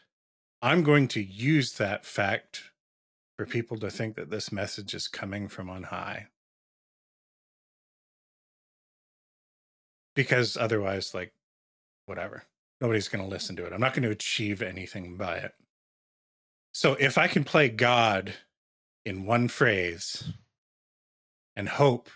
I'm 0.63 0.83
going 0.83 1.09
to 1.09 1.23
use 1.23 1.73
that 1.75 2.05
fact 2.05 2.65
for 3.37 3.47
people 3.47 3.77
to 3.79 3.91
think 3.91 4.17
that 4.17 4.31
this 4.31 4.51
message 4.51 4.95
is 4.95 5.09
coming 5.09 5.49
from 5.49 5.71
on 5.71 5.85
high. 5.85 6.29
Because 10.15 10.57
otherwise, 10.57 11.15
like, 11.15 11.33
whatever, 12.07 12.45
nobody's 12.81 13.09
going 13.09 13.25
to 13.25 13.31
listen 13.31 13.55
to 13.57 13.65
it. 13.65 13.73
I'm 13.73 13.81
not 13.81 13.95
going 13.95 14.03
to 14.03 14.11
achieve 14.11 14.63
anything 14.63 15.17
by 15.17 15.37
it. 15.37 15.55
So 16.73 16.95
if 16.95 17.17
I 17.19 17.29
can 17.29 17.45
play 17.45 17.69
God 17.69 18.35
in 19.05 19.25
one 19.25 19.49
phrase 19.49 20.33
and 21.57 21.69
hope 21.69 22.11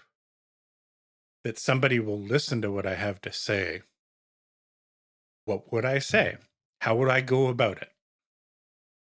that 1.45 1.59
somebody 1.59 1.99
will 1.99 2.21
listen 2.21 2.63
to 2.63 2.71
what 2.71 2.87
I 2.87 2.95
have 2.95 3.21
to 3.23 3.33
say, 3.33 3.83
what 5.45 5.73
would 5.73 5.85
I 5.85 5.99
say? 5.99 6.37
How 6.81 6.97
would 6.97 7.09
I 7.09 7.21
go 7.21 7.49
about 7.49 7.81
it? 7.83 7.91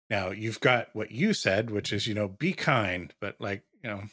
Now, 0.09 0.31
you've 0.31 0.59
got 0.59 0.89
what 0.93 1.11
you 1.11 1.33
said, 1.33 1.71
which 1.71 1.91
is, 1.91 2.07
you 2.07 2.13
know, 2.13 2.27
be 2.27 2.53
kind, 2.53 3.13
but 3.19 3.35
like, 3.39 3.63
you 3.81 3.89
know, 3.89 4.03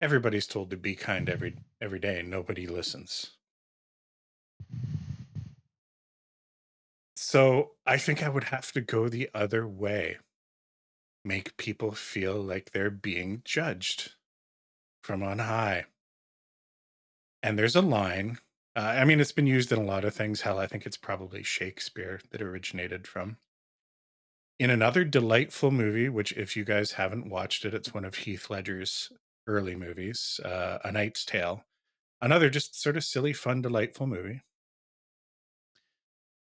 everybody's 0.00 0.46
told 0.46 0.70
to 0.70 0.76
be 0.76 0.94
kind 0.94 1.28
every 1.28 1.56
every 1.80 1.98
day 1.98 2.20
and 2.20 2.30
nobody 2.30 2.66
listens. 2.66 3.30
So, 7.16 7.72
I 7.86 7.98
think 7.98 8.22
I 8.22 8.28
would 8.28 8.44
have 8.44 8.72
to 8.72 8.80
go 8.80 9.08
the 9.08 9.30
other 9.34 9.66
way. 9.66 10.18
Make 11.24 11.56
people 11.56 11.92
feel 11.92 12.34
like 12.34 12.70
they're 12.70 12.90
being 12.90 13.42
judged 13.44 14.12
from 15.02 15.22
on 15.22 15.40
high. 15.40 15.86
And 17.42 17.58
there's 17.58 17.76
a 17.76 17.82
line 17.82 18.38
uh, 18.76 18.80
I 18.80 19.04
mean, 19.04 19.20
it's 19.20 19.32
been 19.32 19.46
used 19.46 19.72
in 19.72 19.78
a 19.78 19.84
lot 19.84 20.04
of 20.04 20.14
things. 20.14 20.42
Hell, 20.42 20.58
I 20.58 20.66
think 20.66 20.86
it's 20.86 20.96
probably 20.96 21.42
Shakespeare 21.42 22.20
that 22.30 22.42
originated 22.42 23.06
from. 23.06 23.38
In 24.58 24.70
another 24.70 25.04
delightful 25.04 25.70
movie, 25.70 26.08
which, 26.08 26.32
if 26.32 26.56
you 26.56 26.64
guys 26.64 26.92
haven't 26.92 27.30
watched 27.30 27.64
it, 27.64 27.74
it's 27.74 27.94
one 27.94 28.04
of 28.04 28.16
Heath 28.16 28.50
Ledger's 28.50 29.10
early 29.46 29.76
movies, 29.76 30.40
uh, 30.44 30.78
A 30.84 30.92
Knight's 30.92 31.24
Tale. 31.24 31.64
Another 32.20 32.50
just 32.50 32.80
sort 32.80 32.96
of 32.96 33.04
silly, 33.04 33.32
fun, 33.32 33.62
delightful 33.62 34.06
movie. 34.06 34.42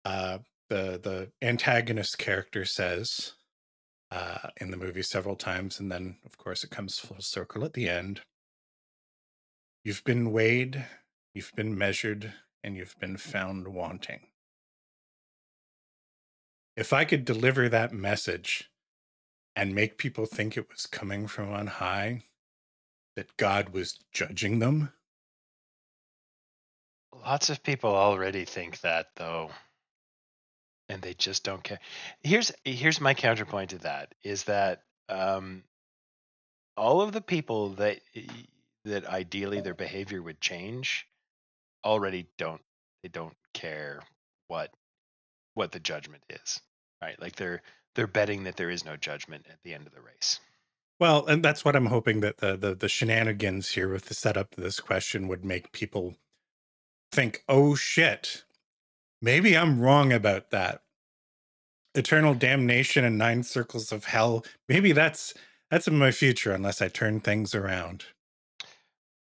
Uh, 0.03 0.39
the 0.69 0.99
the 1.01 1.31
antagonist 1.41 2.17
character 2.17 2.63
says 2.65 3.33
uh, 4.11 4.49
in 4.61 4.71
the 4.71 4.77
movie 4.77 5.01
several 5.01 5.35
times, 5.35 5.79
and 5.79 5.91
then, 5.91 6.17
of 6.25 6.37
course, 6.37 6.63
it 6.63 6.69
comes 6.69 6.99
full 6.99 7.19
circle 7.19 7.65
at 7.65 7.73
the 7.73 7.89
end. 7.89 8.21
You've 9.83 10.03
been 10.03 10.31
weighed, 10.31 10.85
You've 11.35 11.51
been 11.53 11.77
measured 11.77 12.33
and 12.63 12.77
you've 12.77 12.97
been 12.97 13.17
found 13.17 13.67
wanting. 13.67 14.21
If 16.77 16.93
I 16.93 17.03
could 17.03 17.25
deliver 17.25 17.67
that 17.67 17.91
message 17.91 18.71
and 19.53 19.75
make 19.75 19.97
people 19.97 20.25
think 20.25 20.55
it 20.55 20.69
was 20.69 20.85
coming 20.85 21.27
from 21.27 21.51
on 21.51 21.67
high, 21.67 22.23
that 23.17 23.35
God 23.35 23.69
was 23.69 23.99
judging 24.13 24.59
them, 24.59 24.93
lots 27.13 27.49
of 27.49 27.61
people 27.61 27.93
already 27.93 28.45
think 28.45 28.79
that 28.79 29.07
though, 29.17 29.49
and 30.87 31.01
they 31.01 31.15
just 31.15 31.43
don't 31.43 31.63
care. 31.65 31.79
Here's 32.23 32.53
here's 32.63 33.01
my 33.01 33.13
counterpoint 33.13 33.71
to 33.71 33.77
that 33.79 34.15
is 34.23 34.45
that 34.45 34.83
um, 35.09 35.63
all 36.77 37.01
of 37.01 37.11
the 37.11 37.21
people 37.21 37.71
that 37.71 37.99
that 38.85 39.05
ideally 39.05 39.59
their 39.59 39.73
behavior 39.73 40.21
would 40.21 40.39
change 40.39 41.05
already 41.85 42.27
don't 42.37 42.61
they 43.03 43.09
don't 43.09 43.35
care 43.53 44.01
what 44.47 44.71
what 45.53 45.71
the 45.71 45.79
judgment 45.79 46.23
is 46.29 46.59
right 47.01 47.19
like 47.21 47.35
they're 47.35 47.61
they're 47.93 48.07
betting 48.07 48.43
that 48.43 48.57
there 48.57 48.69
is 48.69 48.83
no 48.83 48.97
judgment 48.97 49.45
at 49.49 49.59
the 49.63 49.73
end 49.73 49.87
of 49.87 49.93
the 49.93 50.01
race 50.01 50.39
well, 50.99 51.25
and 51.25 51.43
that's 51.43 51.65
what 51.65 51.75
I'm 51.75 51.87
hoping 51.87 52.21
that 52.21 52.37
the 52.37 52.55
the, 52.55 52.75
the 52.75 52.89
shenanigans 52.89 53.69
here 53.71 53.89
with 53.89 54.05
the 54.05 54.13
setup 54.13 54.57
of 54.57 54.63
this 54.63 54.79
question 54.79 55.27
would 55.27 55.43
make 55.43 55.71
people 55.71 56.15
think, 57.11 57.43
oh 57.49 57.75
shit, 57.75 58.43
maybe 59.21 59.57
I'm 59.57 59.79
wrong 59.79 60.13
about 60.13 60.51
that. 60.51 60.83
Eternal 61.93 62.33
damnation 62.33 63.03
and 63.05 63.17
nine 63.17 63.43
circles 63.43 63.91
of 63.91 64.05
hell. 64.05 64.45
Maybe 64.69 64.91
that's 64.93 65.33
that's 65.69 65.87
in 65.87 65.97
my 65.97 66.11
future 66.11 66.53
unless 66.53 66.81
I 66.81 66.87
turn 66.87 67.19
things 67.19 67.53
around. 67.53 68.05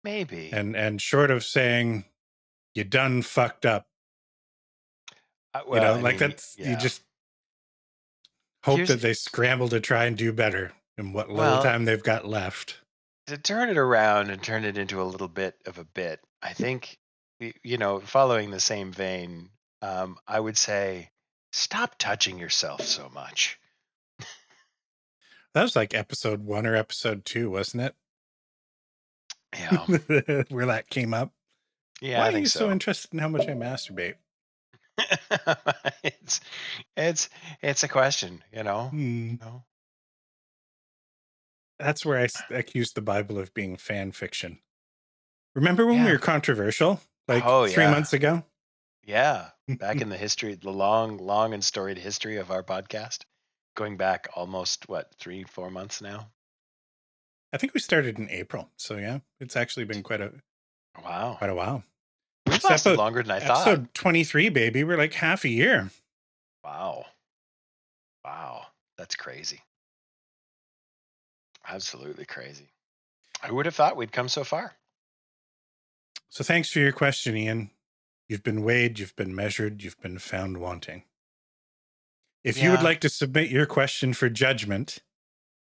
maybe 0.05 0.51
And 0.53 0.77
and 0.77 1.03
short 1.03 1.31
of 1.31 1.45
saying 1.45 2.05
you 2.75 2.85
done 2.85 3.23
fucked 3.23 3.65
up, 3.67 3.87
Uh, 5.53 5.61
you 5.69 5.75
know, 5.81 5.95
I 5.95 6.01
like 6.01 6.21
mean, 6.21 6.31
that's 6.31 6.57
you 6.59 6.77
just 6.77 7.03
hope 8.65 8.77
Here's- 8.77 8.89
that 8.89 9.01
they 9.01 9.15
scramble 9.15 9.69
to 9.69 9.81
try 9.81 10.05
and 10.07 10.17
do 10.17 10.33
better 10.33 10.73
in 10.99 11.13
what 11.13 11.29
little 11.29 11.43
Well- 11.45 11.63
time 11.63 11.85
they've 11.85 12.03
got 12.03 12.27
left. 12.27 12.81
to 13.27 13.39
turn 13.39 13.69
it 13.71 13.79
around 13.79 14.31
and 14.31 14.43
turn 14.43 14.65
it 14.65 14.77
into 14.77 15.01
a 15.01 15.05
little 15.05 15.29
bit 15.29 15.57
of 15.65 15.79
a 15.79 15.85
bit 15.85 16.21
i 16.43 16.53
think 16.53 16.99
you 17.41 17.79
know 17.79 17.99
following 18.01 18.51
the 18.51 18.61
same 18.61 18.93
vein 18.93 19.49
um, 19.81 20.19
i 20.29 20.39
would 20.39 20.59
say 20.59 21.11
stop 21.53 21.97
touching 21.99 22.39
yourself 22.39 22.83
so 22.83 23.09
much 23.09 23.59
That 25.55 25.63
was 25.63 25.75
like 25.77 25.95
episode 25.95 26.45
one 26.45 26.67
or 26.67 26.75
episode 26.75 27.25
two, 27.25 27.49
wasn't 27.51 27.83
it? 27.85 27.95
yeah? 29.57 30.43
Where 30.49 30.67
that 30.67 30.91
came 30.91 31.15
up. 31.15 31.33
Yeah 32.05 32.21
Why 32.21 32.27
i 32.29 32.35
are 32.35 32.39
you 32.39 32.47
so, 32.47 32.61
so 32.61 32.71
interested 32.71 33.13
in 33.13 33.19
how 33.19 33.29
much 33.29 33.49
I 33.49 33.53
masturbate? 33.53 34.15
it's 36.05 36.41
it's 36.97 37.29
it's 37.63 37.83
a 37.83 37.89
question 37.89 38.43
you 38.53 38.63
know 38.63 38.89
Hmm. 38.91 39.31
you 39.31 39.39
know? 39.41 39.65
That's 41.79 42.07
where 42.07 42.19
I 42.19 42.25
s- 42.25 42.43
accused 42.51 42.95
the 42.95 43.03
Bible 43.03 43.39
of 43.39 43.53
being 43.53 43.77
fan 43.77 44.13
fiction. 44.13 44.61
Remember 45.55 45.87
when 45.87 45.97
Yeah. 45.97 46.07
we 46.07 46.13
were 46.13 46.19
controversial 46.19 47.01
like 47.27 47.45
Oh, 47.45 47.67
three 47.67 47.83
yeah. 47.85 47.91
months 47.91 48.13
ago? 48.13 48.45
Yeah, 49.05 49.51
back 49.69 50.01
in 50.01 50.09
the 50.09 50.17
history, 50.17 50.55
the 50.55 50.71
long, 50.71 51.19
long 51.19 51.53
and 51.53 51.65
storied 51.65 51.99
history 51.99 52.37
of 52.37 52.51
our 52.51 52.63
podcast, 52.63 53.25
going 53.75 53.97
back 53.97 54.29
almost 54.37 54.89
what 54.89 55.15
three, 55.19 55.45
four 55.45 55.71
months 55.71 56.01
now. 56.01 56.31
I 57.53 57.57
think 57.57 57.75
we 57.75 57.81
started 57.81 58.19
in 58.19 58.31
April. 58.31 58.71
So 58.77 58.97
yeah, 58.97 59.19
it's 59.41 59.57
actually 59.57 59.85
been 59.85 60.03
quite 60.03 60.21
a 60.21 60.33
Wow, 61.03 61.35
quite 61.39 61.51
a 61.51 61.55
while. 61.55 61.85
We've 62.55 62.65
lasted 62.65 62.91
episode- 62.91 62.99
longer 62.99 63.23
than 63.23 63.33
I 63.33 63.41
thought. 63.41 63.67
Episode 63.67 63.95
23, 63.95 64.49
baby. 64.49 64.85
We're 64.85 64.99
like 64.99 65.15
half 65.15 65.45
a 65.45 65.49
year. 65.49 65.91
Wow, 66.65 67.05
wow, 68.25 68.67
that's 68.97 69.17
crazy. 69.17 69.61
Absolutely 71.69 72.25
crazy. 72.25 72.69
Who 73.47 73.55
would 73.57 73.67
have 73.67 73.75
thought 73.75 73.97
we'd 73.97 74.13
come 74.13 74.29
so 74.29 74.45
far? 74.45 74.75
So 76.31 76.43
thanks 76.43 76.71
for 76.71 76.79
your 76.79 76.93
question, 76.93 77.37
Ian. 77.37 77.71
You've 78.29 78.43
been 78.43 78.63
weighed, 78.63 78.99
you've 78.99 79.15
been 79.17 79.35
measured, 79.35 79.83
you've 79.83 80.01
been 80.01 80.19
found 80.19 80.59
wanting. 80.59 81.05
If 82.43 82.63
you 82.63 82.71
would 82.71 82.83
like 82.83 83.01
to 83.01 83.09
submit 83.09 83.51
your 83.51 83.67
question 83.67 84.13
for 84.13 84.29
judgment 84.29 84.99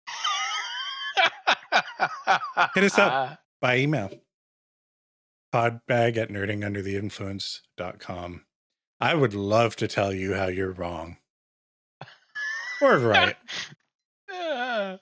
Hit 2.76 2.84
us 2.84 3.00
up. 3.00 3.12
Uh, 3.12 3.36
by 3.62 3.78
email, 3.78 4.12
podbag 5.58 6.18
at 6.18 6.30
nerdingundertheinfluence.com. 6.30 8.46
I 9.00 9.14
would 9.14 9.34
love 9.34 9.76
to 9.78 9.88
tell 9.88 10.14
you 10.14 10.34
how 10.34 10.48
you're 10.48 10.72
wrong 10.72 11.18
or 12.82 12.98
right. 12.98 13.36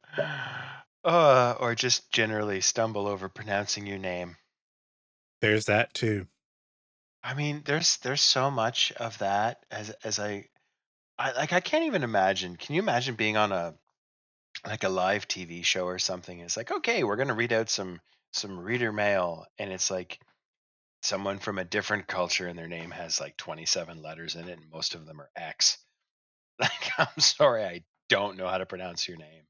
Uh, 1.03 1.55
or 1.59 1.75
just 1.75 2.11
generally 2.11 2.59
stumble 2.59 3.05
over 3.05 3.29
pronouncing 3.29 3.85
your 3.85 3.99
name. 3.99 4.35
There's 5.39 5.65
that 5.65 5.93
too. 5.93 6.25
I 7.23 7.35
mean, 7.35 7.61
there's 7.63 7.97
there's 7.97 8.21
so 8.21 8.49
much 8.49 8.91
of 8.93 9.19
that 9.19 9.59
as 9.69 9.91
as 10.03 10.17
I, 10.17 10.45
I 11.19 11.33
like 11.33 11.53
I 11.53 11.59
can't 11.59 11.85
even 11.85 12.01
imagine. 12.01 12.55
Can 12.55 12.73
you 12.73 12.81
imagine 12.81 13.13
being 13.13 13.37
on 13.37 13.51
a 13.51 13.75
like 14.65 14.83
a 14.83 14.89
live 14.89 15.27
TV 15.27 15.63
show 15.63 15.85
or 15.85 15.99
something? 15.99 16.39
It's 16.39 16.57
like, 16.57 16.71
okay, 16.71 17.03
we're 17.03 17.17
gonna 17.17 17.35
read 17.35 17.53
out 17.53 17.69
some 17.69 18.01
some 18.31 18.59
reader 18.59 18.91
mail, 18.91 19.45
and 19.59 19.71
it's 19.71 19.91
like 19.91 20.19
someone 21.05 21.39
from 21.39 21.59
a 21.59 21.65
different 21.65 22.07
culture, 22.07 22.47
and 22.47 22.57
their 22.57 22.67
name 22.67 22.91
has 22.91 23.19
like 23.19 23.37
27 23.37 24.01
letters 24.01 24.35
in 24.35 24.47
it, 24.49 24.59
and 24.59 24.69
most 24.71 24.95
of 24.95 25.05
them 25.05 25.21
are 25.21 25.29
X. 25.35 25.77
Like, 26.57 26.91
I'm 26.97 27.19
sorry, 27.19 27.65
I 27.65 27.83
don't 28.07 28.37
know 28.37 28.47
how 28.47 28.59
to 28.59 28.65
pronounce 28.65 29.09
your 29.09 29.17
name, 29.17 29.43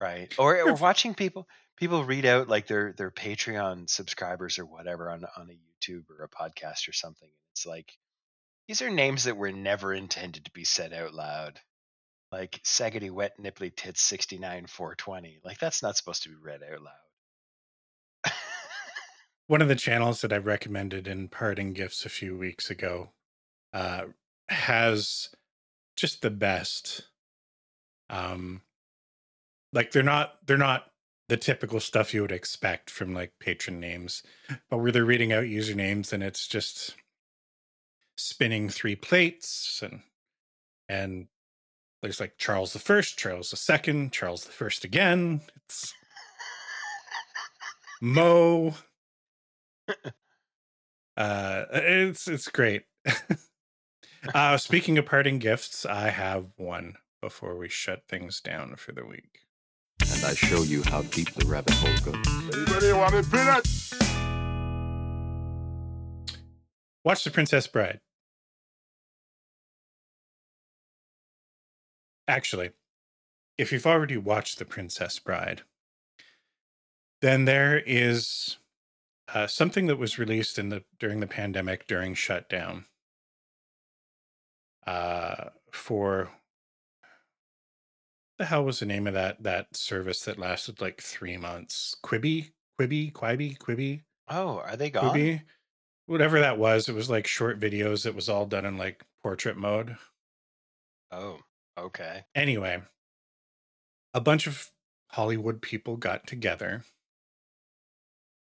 right? 0.00 0.34
Or 0.40 0.60
or 0.60 0.74
watching 0.80 1.14
people 1.14 1.46
people 1.76 2.02
read 2.02 2.26
out 2.26 2.48
like 2.48 2.66
their 2.66 2.92
their 2.94 3.12
Patreon 3.12 3.88
subscribers 3.88 4.58
or 4.58 4.64
whatever 4.66 5.08
on 5.10 5.24
on 5.36 5.50
a 5.50 5.52
YouTube 5.52 6.04
or 6.10 6.24
a 6.24 6.28
podcast 6.28 6.88
or 6.88 6.92
something. 6.92 7.28
It's 7.52 7.64
like 7.64 7.92
these 8.66 8.82
are 8.82 8.90
names 8.90 9.24
that 9.24 9.36
were 9.36 9.52
never 9.52 9.94
intended 9.94 10.46
to 10.46 10.50
be 10.50 10.64
said 10.64 10.92
out 10.92 11.14
loud. 11.14 11.60
Like 12.32 12.60
Saggedy 12.64 13.10
Wet 13.10 13.38
Nipply 13.40 13.70
Tits 13.74 14.00
69 14.02 14.66
420. 14.66 15.38
Like 15.44 15.58
that's 15.58 15.82
not 15.82 15.96
supposed 15.96 16.24
to 16.24 16.28
be 16.30 16.34
read 16.34 16.62
out 16.62 16.82
loud. 16.82 16.94
One 19.48 19.62
of 19.62 19.68
the 19.68 19.76
channels 19.76 20.20
that 20.22 20.32
I 20.32 20.38
recommended 20.38 21.06
in 21.06 21.28
parting 21.28 21.72
gifts 21.72 22.04
a 22.04 22.10
few 22.10 22.36
weeks 22.36 22.70
ago 22.70 23.10
uh, 23.72 24.06
has 24.48 25.28
just 25.96 26.22
the 26.22 26.30
best. 26.30 27.02
Um, 28.10 28.62
like 29.72 29.92
they're 29.92 30.02
not 30.02 30.34
they're 30.46 30.56
not 30.56 30.86
the 31.28 31.36
typical 31.36 31.80
stuff 31.80 32.14
you 32.14 32.22
would 32.22 32.32
expect 32.32 32.88
from 32.90 33.12
like 33.12 33.32
patron 33.40 33.80
names, 33.80 34.22
but 34.70 34.78
where 34.78 34.92
they're 34.92 35.04
reading 35.04 35.32
out 35.32 35.44
usernames 35.44 36.12
and 36.12 36.22
it's 36.22 36.46
just 36.46 36.94
spinning 38.16 38.68
three 38.68 38.96
plates 38.96 39.82
and 39.82 40.00
and 40.88 41.26
there's 42.02 42.20
like 42.20 42.38
Charles 42.38 42.72
the 42.72 42.78
First, 42.78 43.18
Charles 43.18 43.50
the 43.50 43.56
Second, 43.56 44.12
Charles 44.12 44.44
the 44.44 44.52
First 44.52 44.84
again. 44.84 45.40
It's 45.64 45.92
Mo. 48.00 48.74
Uh, 51.16 51.64
it's 51.72 52.28
it's 52.28 52.48
great. 52.48 52.82
uh, 54.34 54.58
speaking 54.58 54.98
of 54.98 55.06
parting 55.06 55.38
gifts, 55.38 55.86
I 55.86 56.10
have 56.10 56.48
one 56.56 56.96
before 57.22 57.56
we 57.56 57.68
shut 57.68 58.02
things 58.06 58.40
down 58.40 58.76
for 58.76 58.92
the 58.92 59.06
week. 59.06 59.46
and 60.02 60.24
I 60.24 60.34
show 60.34 60.62
you 60.62 60.82
how 60.82 61.02
deep 61.02 61.32
the 61.32 61.46
rabbit 61.46 61.74
hole 61.74 62.12
goes. 62.12 62.54
Anybody 62.54 62.92
want 62.92 63.14
a 63.14 63.22
peanut? 63.22 63.66
Watch 67.04 67.24
The 67.24 67.30
Princess 67.30 67.66
Bride. 67.66 68.00
Actually, 72.28 72.72
if 73.56 73.72
you've 73.72 73.86
already 73.86 74.16
watched 74.16 74.58
The 74.58 74.64
Princess 74.64 75.18
Bride, 75.18 75.62
then 77.22 77.44
there 77.44 77.78
is 77.78 78.58
uh, 79.32 79.46
something 79.46 79.86
that 79.86 79.98
was 79.98 80.18
released 80.18 80.58
in 80.58 80.68
the 80.68 80.84
during 80.98 81.20
the 81.20 81.26
pandemic 81.26 81.86
during 81.86 82.14
shutdown 82.14 82.84
uh, 84.86 85.50
for 85.72 86.30
the 88.38 88.44
hell 88.44 88.64
was 88.64 88.80
the 88.80 88.86
name 88.86 89.06
of 89.06 89.14
that 89.14 89.42
that 89.42 89.74
service 89.76 90.20
that 90.22 90.38
lasted 90.38 90.80
like 90.80 91.00
three 91.00 91.36
months? 91.36 91.96
Quibi, 92.04 92.50
Quibi, 92.80 93.12
Quibi, 93.12 93.58
Quibi. 93.58 94.02
oh, 94.28 94.58
are 94.58 94.76
they 94.76 94.90
gone? 94.90 95.14
Quibi, 95.14 95.42
whatever 96.06 96.40
that 96.40 96.58
was. 96.58 96.88
It 96.88 96.94
was 96.94 97.10
like 97.10 97.26
short 97.26 97.58
videos. 97.58 98.06
It 98.06 98.14
was 98.14 98.28
all 98.28 98.46
done 98.46 98.66
in 98.66 98.76
like 98.76 99.02
portrait 99.22 99.56
mode. 99.56 99.96
Oh, 101.10 101.38
okay. 101.78 102.24
Anyway, 102.34 102.82
a 104.14 104.20
bunch 104.20 104.46
of 104.46 104.70
Hollywood 105.08 105.62
people 105.62 105.96
got 105.96 106.26
together. 106.26 106.84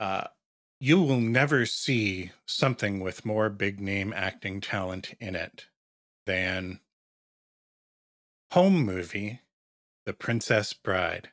Uh, 0.00 0.24
you 0.78 1.00
will 1.00 1.20
never 1.20 1.64
see 1.64 2.32
something 2.44 3.00
with 3.00 3.24
more 3.24 3.48
big 3.48 3.80
name 3.80 4.12
acting 4.14 4.60
talent 4.60 5.14
in 5.18 5.34
it 5.34 5.66
than 6.26 6.80
home 8.52 8.84
movie, 8.84 9.40
The 10.04 10.12
Princess 10.12 10.72
Bride. 10.72 11.30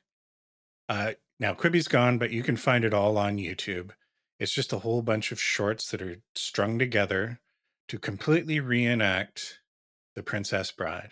Uh, 0.87 1.13
now, 1.39 1.53
Quibi's 1.53 1.87
gone, 1.87 2.17
but 2.17 2.31
you 2.31 2.43
can 2.43 2.55
find 2.55 2.85
it 2.85 2.93
all 2.93 3.17
on 3.17 3.37
YouTube. 3.37 3.91
It's 4.39 4.53
just 4.53 4.73
a 4.73 4.79
whole 4.79 5.01
bunch 5.01 5.31
of 5.31 5.41
shorts 5.41 5.91
that 5.91 6.01
are 6.01 6.21
strung 6.35 6.79
together 6.79 7.39
to 7.89 7.99
completely 7.99 8.59
reenact 8.59 9.59
The 10.15 10.23
Princess 10.23 10.71
Bride. 10.71 11.11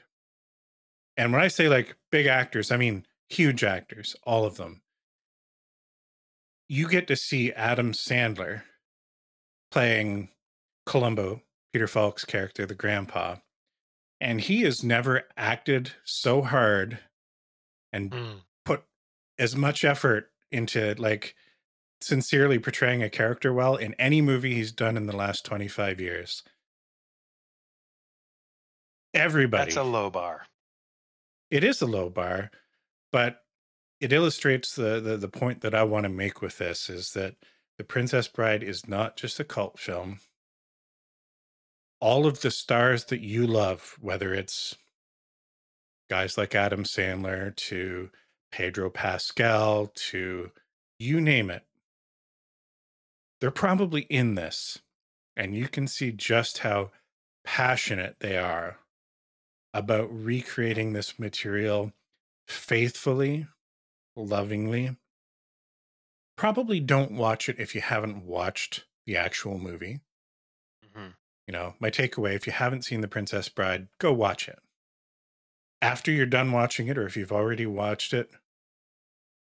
And 1.17 1.33
when 1.33 1.41
I 1.41 1.49
say 1.49 1.67
like 1.67 1.97
big 2.11 2.27
actors, 2.27 2.71
I 2.71 2.77
mean 2.77 3.05
huge 3.29 3.63
actors, 3.63 4.15
all 4.23 4.45
of 4.45 4.57
them. 4.57 4.81
You 6.71 6.87
get 6.87 7.05
to 7.07 7.17
see 7.17 7.51
Adam 7.51 7.91
Sandler 7.91 8.61
playing 9.71 10.29
Columbo, 10.85 11.41
Peter 11.73 11.85
Falk's 11.85 12.23
character, 12.23 12.65
the 12.65 12.75
grandpa. 12.75 13.35
And 14.21 14.39
he 14.39 14.61
has 14.61 14.81
never 14.81 15.23
acted 15.35 15.91
so 16.05 16.41
hard 16.41 16.99
and 17.91 18.09
Mm. 18.11 18.41
put 18.63 18.85
as 19.37 19.53
much 19.53 19.83
effort 19.83 20.31
into 20.49 20.95
like 20.95 21.35
sincerely 21.99 22.57
portraying 22.57 23.03
a 23.03 23.09
character 23.09 23.51
well 23.51 23.75
in 23.75 23.93
any 23.95 24.21
movie 24.21 24.53
he's 24.55 24.71
done 24.71 24.95
in 24.95 25.07
the 25.07 25.15
last 25.15 25.43
25 25.43 25.99
years. 25.99 26.41
Everybody. 29.13 29.65
That's 29.65 29.75
a 29.75 29.83
low 29.83 30.09
bar. 30.09 30.45
it 31.49 31.65
is 31.65 31.81
a 31.81 31.85
low 31.85 32.09
bar, 32.09 32.49
but 33.11 33.40
it 34.01 34.11
illustrates 34.11 34.75
the, 34.75 34.99
the 34.99 35.15
the 35.15 35.29
point 35.29 35.61
that 35.61 35.75
I 35.75 35.83
want 35.83 36.03
to 36.03 36.09
make 36.09 36.41
with 36.41 36.57
this 36.57 36.89
is 36.89 37.13
that 37.13 37.35
The 37.77 37.83
Princess 37.83 38.27
Bride 38.27 38.63
is 38.63 38.87
not 38.87 39.15
just 39.15 39.39
a 39.39 39.45
cult 39.45 39.79
film. 39.79 40.19
All 42.01 42.25
of 42.25 42.41
the 42.41 42.49
stars 42.49 43.05
that 43.05 43.21
you 43.21 43.45
love, 43.45 43.95
whether 44.01 44.33
it's 44.33 44.75
guys 46.09 46.37
like 46.37 46.55
Adam 46.55 46.83
Sandler 46.83 47.55
to 47.55 48.09
Pedro 48.51 48.89
Pascal 48.89 49.91
to 49.93 50.51
you 50.97 51.21
name 51.21 51.51
it, 51.51 51.63
they're 53.39 53.51
probably 53.51 54.01
in 54.01 54.35
this. 54.35 54.79
And 55.37 55.55
you 55.55 55.67
can 55.67 55.87
see 55.87 56.11
just 56.11 56.59
how 56.59 56.91
passionate 57.43 58.17
they 58.19 58.35
are 58.35 58.77
about 59.73 60.09
recreating 60.11 60.93
this 60.93 61.17
material 61.17 61.93
faithfully, 62.47 63.47
lovingly. 64.15 64.97
Probably 66.35 66.81
don't 66.81 67.13
watch 67.13 67.47
it 67.47 67.57
if 67.57 67.73
you 67.73 67.79
haven't 67.79 68.25
watched 68.25 68.85
the 69.05 69.15
actual 69.15 69.57
movie. 69.57 70.01
Mhm. 70.83 71.15
You 71.47 71.51
know, 71.53 71.75
my 71.79 71.89
takeaway 71.91 72.33
if 72.35 72.47
you 72.47 72.53
haven't 72.53 72.83
seen 72.83 73.01
The 73.01 73.07
Princess 73.07 73.47
Bride, 73.49 73.89
go 73.99 74.11
watch 74.13 74.47
it. 74.49 74.59
After 75.83 76.11
you're 76.11 76.25
done 76.25 76.51
watching 76.51 76.87
it, 76.87 76.97
or 76.97 77.05
if 77.05 77.15
you've 77.15 77.31
already 77.31 77.67
watched 77.67 78.13
it, 78.13 78.31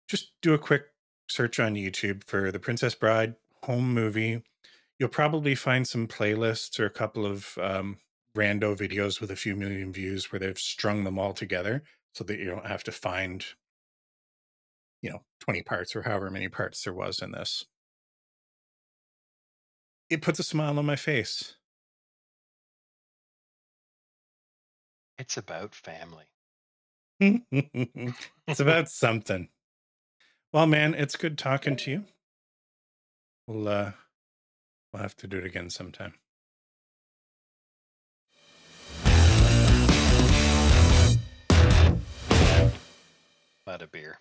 just 0.08 0.32
do 0.42 0.54
a 0.54 0.58
quick 0.58 0.86
search 1.28 1.58
on 1.58 1.74
YouTube 1.74 2.24
for 2.24 2.50
The 2.52 2.58
Princess 2.60 2.94
Bride 2.94 3.36
home 3.64 3.94
movie. 3.94 4.42
You'll 4.98 5.08
probably 5.08 5.54
find 5.54 5.86
some 5.86 6.08
playlists 6.08 6.78
or 6.80 6.86
a 6.86 6.90
couple 6.90 7.26
of 7.26 7.58
um, 7.58 7.98
rando 8.36 8.76
videos 8.76 9.20
with 9.20 9.30
a 9.30 9.36
few 9.36 9.56
million 9.56 9.92
views 9.92 10.32
where 10.32 10.38
they've 10.40 10.58
strung 10.58 11.04
them 11.04 11.18
all 11.18 11.32
together 11.34 11.84
so 12.14 12.24
that 12.24 12.38
you 12.38 12.46
don't 12.46 12.66
have 12.66 12.84
to 12.84 12.92
find, 12.92 13.46
you 15.02 15.10
know, 15.10 15.22
20 15.40 15.62
parts 15.62 15.94
or 15.94 16.02
however 16.02 16.30
many 16.30 16.48
parts 16.48 16.82
there 16.84 16.94
was 16.94 17.18
in 17.20 17.32
this. 17.32 17.66
It 20.08 20.22
puts 20.22 20.38
a 20.38 20.44
smile 20.44 20.78
on 20.78 20.86
my 20.86 20.96
face. 20.96 21.56
It's 25.18 25.36
about 25.36 25.74
family. 25.74 26.24
it's 27.20 28.60
about 28.60 28.88
something. 28.88 29.48
Well, 30.52 30.66
man, 30.66 30.94
it's 30.94 31.16
good 31.16 31.38
talking 31.38 31.76
to 31.76 31.90
you. 31.90 32.04
We'll 33.46 33.68
uh 33.68 33.92
we'll 34.92 35.02
have 35.02 35.16
to 35.18 35.26
do 35.26 35.38
it 35.38 35.44
again 35.46 35.70
sometime. 35.70 36.14
Lot 43.66 43.82
of 43.82 43.92
beer. 43.92 44.18